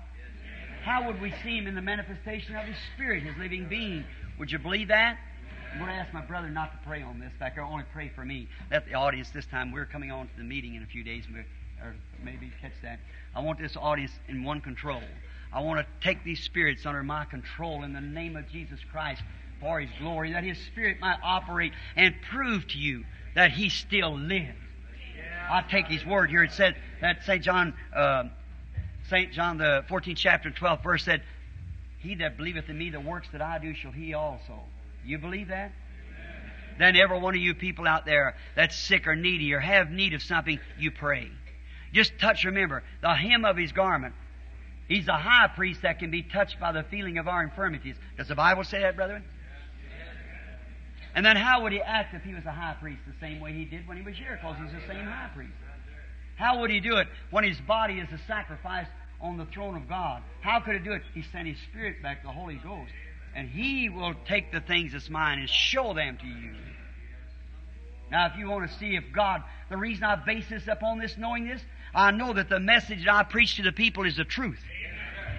[0.88, 4.04] how would we see Him in the manifestation of His Spirit, His living being?
[4.38, 5.18] Would you believe that?
[5.72, 7.64] I'm going to ask my brother not to pray on this back there.
[7.64, 8.48] Only pray for me.
[8.70, 9.70] Let the audience this time.
[9.70, 11.24] We're coming on to the meeting in a few days,
[11.82, 11.94] or
[12.24, 13.00] maybe catch that.
[13.34, 15.02] I want this audience in one control.
[15.52, 19.22] I want to take these spirits under my control in the name of Jesus Christ
[19.60, 23.04] for His glory, that His Spirit might operate and prove to you
[23.34, 24.56] that He still lives.
[25.50, 26.42] I take His word here.
[26.42, 27.42] It said that St.
[27.42, 28.24] John, uh,
[29.08, 29.32] St.
[29.32, 31.22] John, the 14th chapter, 12th verse said,
[32.00, 34.60] He that believeth in me, the works that I do shall he also.
[35.04, 35.72] You believe that?
[36.78, 40.14] Then every one of you people out there that's sick or needy or have need
[40.14, 41.28] of something, you pray.
[41.92, 44.14] Just touch, remember, the hem of his garment.
[44.86, 47.96] He's the high priest that can be touched by the feeling of our infirmities.
[48.16, 49.24] Does the Bible say that, brethren?
[51.18, 53.52] And then how would he act if he was a high priest the same way
[53.52, 54.38] he did when he was here?
[54.40, 55.50] Because he's the same high priest.
[56.36, 58.86] How would he do it when his body is a sacrifice
[59.20, 60.22] on the throne of God?
[60.42, 61.02] How could he do it?
[61.14, 62.92] He sent his Spirit back, the Holy Ghost.
[63.34, 66.54] And he will take the things that's mine and show them to you.
[68.12, 71.18] Now, if you want to see if God, the reason I base this upon this,
[71.18, 71.60] knowing this,
[71.96, 74.60] I know that the message that I preach to the people is the truth.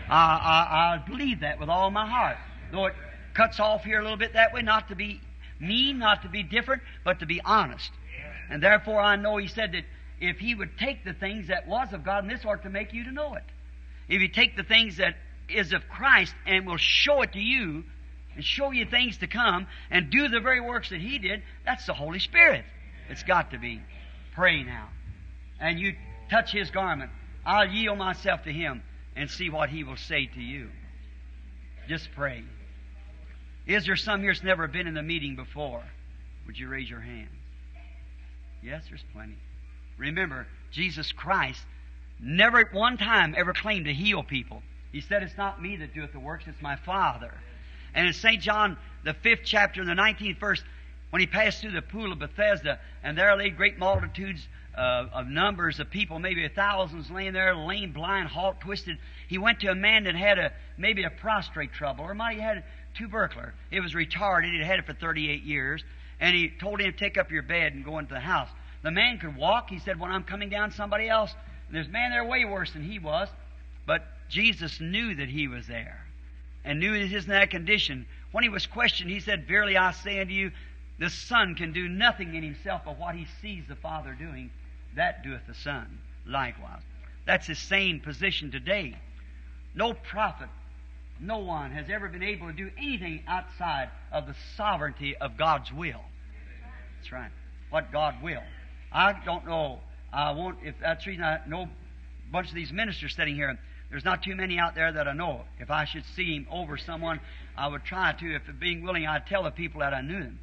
[0.10, 2.36] I, I, I believe that with all my heart.
[2.70, 2.96] Though it
[3.34, 5.22] cuts off here a little bit that way, not to be
[5.60, 7.92] mean, not to be different, but to be honest.
[8.50, 9.86] And therefore I know he said that
[10.20, 12.94] if he would take the things that was of God, and this ought to make
[12.94, 13.44] you to know it.
[14.08, 15.16] If he take the things that
[15.48, 17.84] is of Christ and will show it to you,
[18.36, 21.86] and show you things to come, and do the very works that he did, that's
[21.86, 22.64] the Holy Spirit.
[23.10, 23.82] It's got to be.
[24.34, 24.90] Pray now.
[25.60, 25.96] And you
[26.30, 27.12] touch his garment.
[27.46, 28.84] I'll yield myself to him
[29.16, 30.70] and see what he will say to you.
[31.88, 32.44] Just pray.
[33.70, 35.84] Is there some here that's never been in the meeting before?
[36.48, 37.30] Would you raise your hand?
[38.64, 39.38] Yes, there's plenty.
[39.96, 41.62] Remember, Jesus Christ
[42.20, 44.64] never at one time ever claimed to heal people.
[44.92, 47.32] He said, It's not me that doeth the works, it's my Father.
[47.94, 48.42] And in St.
[48.42, 50.64] John, the fifth chapter, the 19th verse,
[51.12, 55.28] when he passed through the pool of Bethesda, and there lay great multitudes uh, of
[55.28, 58.98] numbers of people, maybe thousands laying there, lame, blind, halt, twisted.
[59.28, 62.56] He went to a man that had a maybe a prostrate trouble, or might have
[62.56, 62.64] had
[63.00, 63.54] tubercular.
[63.72, 64.52] It was retarded.
[64.52, 65.84] He'd had it for 38 years.
[66.20, 68.50] And he told him to take up your bed and go into the house.
[68.84, 69.70] The man could walk.
[69.70, 71.34] He said, When I'm coming down, somebody else.
[71.68, 73.30] And there's a man there way worse than he was.
[73.88, 76.06] But Jesus knew that he was there
[76.64, 78.06] and knew was in that condition.
[78.32, 80.52] When he was questioned, he said, Verily I say unto you,
[81.00, 84.52] the Son can do nothing in himself but what he sees the Father doing.
[84.96, 86.82] That doeth the Son likewise.
[87.26, 88.96] That's his same position today.
[89.74, 90.50] No prophet,
[91.20, 95.72] no one has ever been able to do anything outside of the sovereignty of God's
[95.72, 96.02] will.
[96.98, 97.32] That's right.
[97.70, 98.44] What God will.
[98.92, 99.80] I don't know.
[100.12, 103.58] I won't, if that's the reason I know a bunch of these ministers sitting here.
[103.90, 105.42] There's not too many out there that I know.
[105.60, 107.20] If I should see him over someone,
[107.58, 108.36] I would try to.
[108.36, 110.40] If being willing, I'd tell the people that I knew him.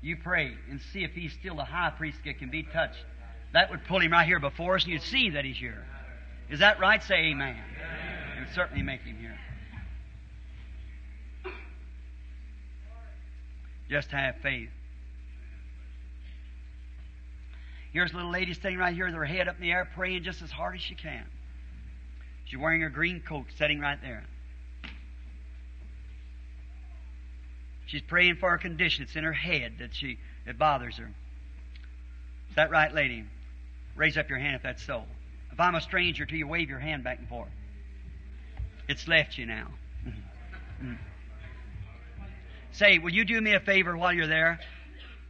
[0.00, 3.04] You pray and see if he's still the high priest that can be touched.
[3.52, 5.84] That would pull him right here before us, and you'd see that he's here.
[6.50, 7.02] Is that right?
[7.02, 7.56] Say amen.
[7.56, 8.13] It
[8.52, 9.38] certainly make him here.
[13.88, 14.70] Just have faith.
[17.92, 20.24] Here's a little lady sitting right here with her head up in the air, praying
[20.24, 21.24] just as hard as she can.
[22.44, 24.24] She's wearing her green coat, sitting right there.
[27.86, 29.04] She's praying for a condition.
[29.04, 31.10] It's in her head that she it bothers her.
[32.48, 33.24] Is that right, lady?
[33.94, 35.04] Raise up your hand if that's so.
[35.52, 37.48] If I'm a stranger to you, wave your hand back and forth.
[38.88, 39.68] It's left you now.
[42.72, 44.58] Say, will you do me a favor while you're there?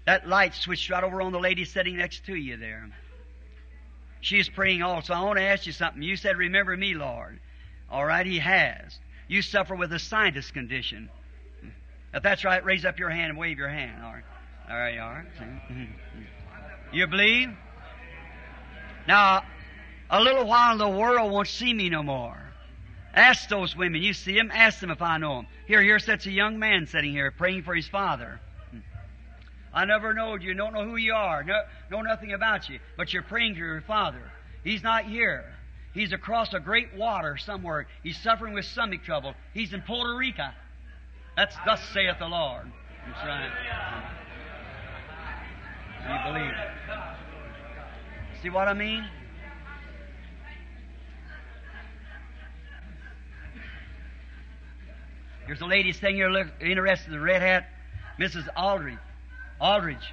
[0.07, 2.89] That light switched right over on the lady sitting next to you there.
[4.21, 5.13] She's praying also.
[5.13, 6.03] I want to ask you something.
[6.03, 7.39] You said, Remember me, Lord.
[7.91, 8.99] All right, He has.
[9.29, 11.11] You suffer with a sinus condition.
[12.15, 14.03] If that's right, raise up your hand and wave your hand.
[14.03, 14.25] All right.
[14.69, 15.27] There you are.
[16.93, 17.51] You believe?
[19.07, 19.43] Now,
[20.09, 22.44] a little while the world won't see me no more.
[23.15, 24.03] Ask those women.
[24.03, 24.51] You see them?
[24.53, 25.47] Ask them if I know them.
[25.67, 28.41] Here, here sits a young man sitting here praying for his father.
[29.73, 30.55] I never knowed you.
[30.55, 31.43] Don't know who you are.
[31.43, 31.55] No,
[31.91, 32.79] know nothing about you.
[32.97, 34.23] But you're praying to your father.
[34.63, 35.45] He's not here.
[35.95, 37.87] He's across a great water somewhere.
[38.03, 39.35] He's suffering with stomach trouble.
[39.53, 40.49] He's in Puerto Rico.
[41.37, 42.71] That's thus saith the Lord.
[43.07, 43.51] That's right.
[46.09, 46.55] You believe.
[48.43, 49.05] See what I mean?
[55.55, 57.69] There's a lady sitting here look, interested in the red hat,
[58.19, 58.49] Mrs.
[58.57, 58.99] Aldridge.
[59.61, 60.13] Aldridge.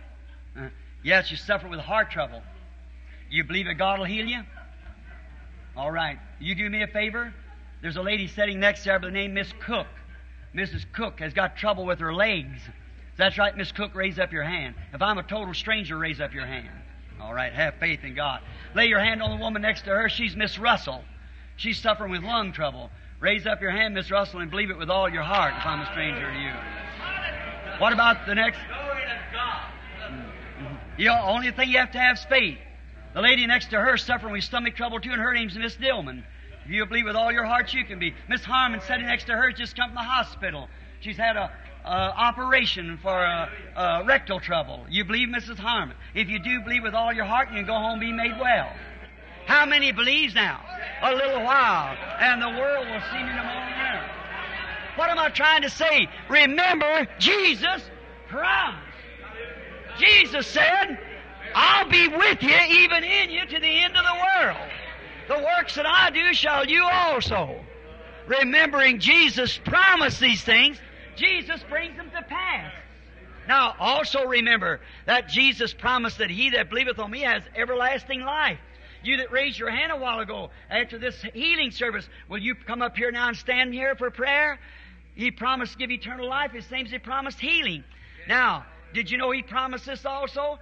[0.55, 0.67] Uh,
[1.03, 2.43] yes, you suffer with heart trouble.
[3.31, 4.43] You believe that God will heal you?
[5.75, 6.19] All right.
[6.39, 7.33] You do me a favor?
[7.81, 9.87] There's a lady sitting next to her by the name Miss Cook.
[10.53, 10.85] Mrs.
[10.93, 12.61] Cook has got trouble with her legs.
[13.17, 14.75] That's right, Miss Cook, raise up your hand.
[14.93, 16.69] If I'm a total stranger, raise up your hand.
[17.19, 18.41] All right, have faith in God.
[18.75, 20.07] Lay your hand on the woman next to her.
[20.07, 21.03] She's Miss Russell.
[21.55, 22.91] She's suffering with lung trouble.
[23.21, 25.79] Raise up your hand, Miss Russell, and believe it with all your heart if I'm
[25.79, 26.51] a stranger to you.
[27.77, 28.57] What about the next?
[28.67, 29.71] Glory to God.
[30.97, 32.57] The only thing you have to have is faith.
[33.13, 36.23] The lady next to her suffering with stomach trouble too, and her name's Miss Dillman.
[36.65, 38.15] If you believe with all your heart, you can be.
[38.27, 40.67] Miss Harmon sitting next to her just come from the hospital.
[41.01, 41.51] She's had a
[41.85, 44.85] uh, operation for uh, uh, rectal trouble.
[44.89, 45.57] You believe, Mrs.
[45.57, 45.95] Harmon?
[46.15, 48.39] If you do believe with all your heart, you can go home and be made
[48.39, 48.71] well.
[49.45, 50.63] How many believes now?
[51.03, 53.73] A little while, and the world will see me in the morning.
[53.73, 54.09] hour.
[54.95, 56.07] What am I trying to say?
[56.29, 57.81] Remember, Jesus
[58.27, 58.87] promised.
[59.97, 60.99] Jesus said,
[61.55, 64.69] I'll be with you, even in you, to the end of the world.
[65.27, 67.63] The works that I do shall you also.
[68.27, 70.77] Remembering Jesus promised these things,
[71.15, 72.71] Jesus brings them to pass.
[73.47, 78.59] Now, also remember that Jesus promised that he that believeth on me has everlasting life.
[79.03, 82.81] You that raised your hand a while ago after this healing service, will you come
[82.81, 84.59] up here now and stand here for prayer?
[85.15, 87.83] He promised to give eternal life, same as he promised healing.
[88.27, 90.59] Now, did you know he promised this also?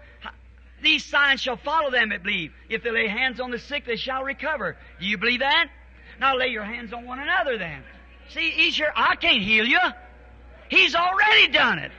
[0.82, 2.54] These signs shall follow them that believe.
[2.70, 4.78] If they lay hands on the sick, they shall recover.
[5.00, 5.70] Do you believe that?
[6.20, 7.84] Now lay your hands on one another then.
[8.30, 9.80] See, he's I can't heal you.
[10.70, 11.92] He's already done it.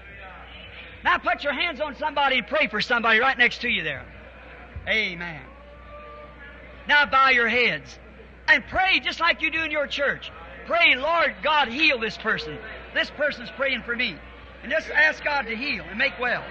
[1.04, 4.04] Now put your hands on somebody and pray for somebody right next to you there.
[4.88, 5.42] Amen.
[6.88, 7.98] Now bow your heads
[8.48, 10.30] and pray just like you do in your church.
[10.66, 12.58] Pray, Lord God, heal this person.
[12.94, 14.16] This person's praying for me.
[14.62, 16.44] And just ask God to heal and make well.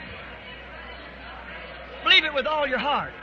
[2.03, 3.13] Believe it with all your heart.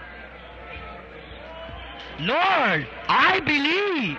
[2.21, 4.19] Lord, I believe.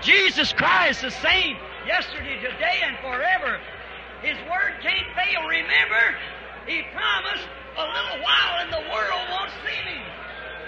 [0.00, 1.56] Jesus Christ the same
[1.86, 3.60] yesterday, today, and forever.
[4.22, 5.46] His word can't fail.
[5.48, 6.16] Remember,
[6.66, 7.44] He promised
[7.76, 10.00] a little while and the world won't see me.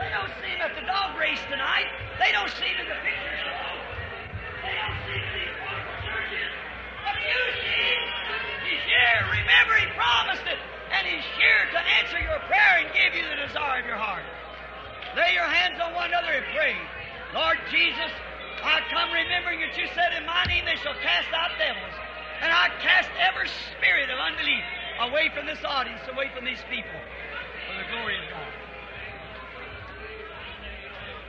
[0.03, 1.87] They don't see him at the dog race tonight.
[2.19, 3.62] They don't see him in the picture show.
[4.66, 6.51] They don't see him in these wonderful churches.
[7.07, 8.07] But you see him.
[8.66, 9.20] He's here.
[9.31, 10.59] Remember, He promised it.
[10.91, 14.27] And He's here to answer your prayer and give you the desire of your heart.
[15.15, 16.74] Lay your hands on one another and pray.
[17.31, 18.11] Lord Jesus,
[18.59, 21.95] I come remembering that you said in my name they shall cast out devils.
[22.43, 24.66] And I cast every spirit of unbelief
[24.99, 26.99] away from this audience, away from these people,
[27.70, 28.61] for the glory of God.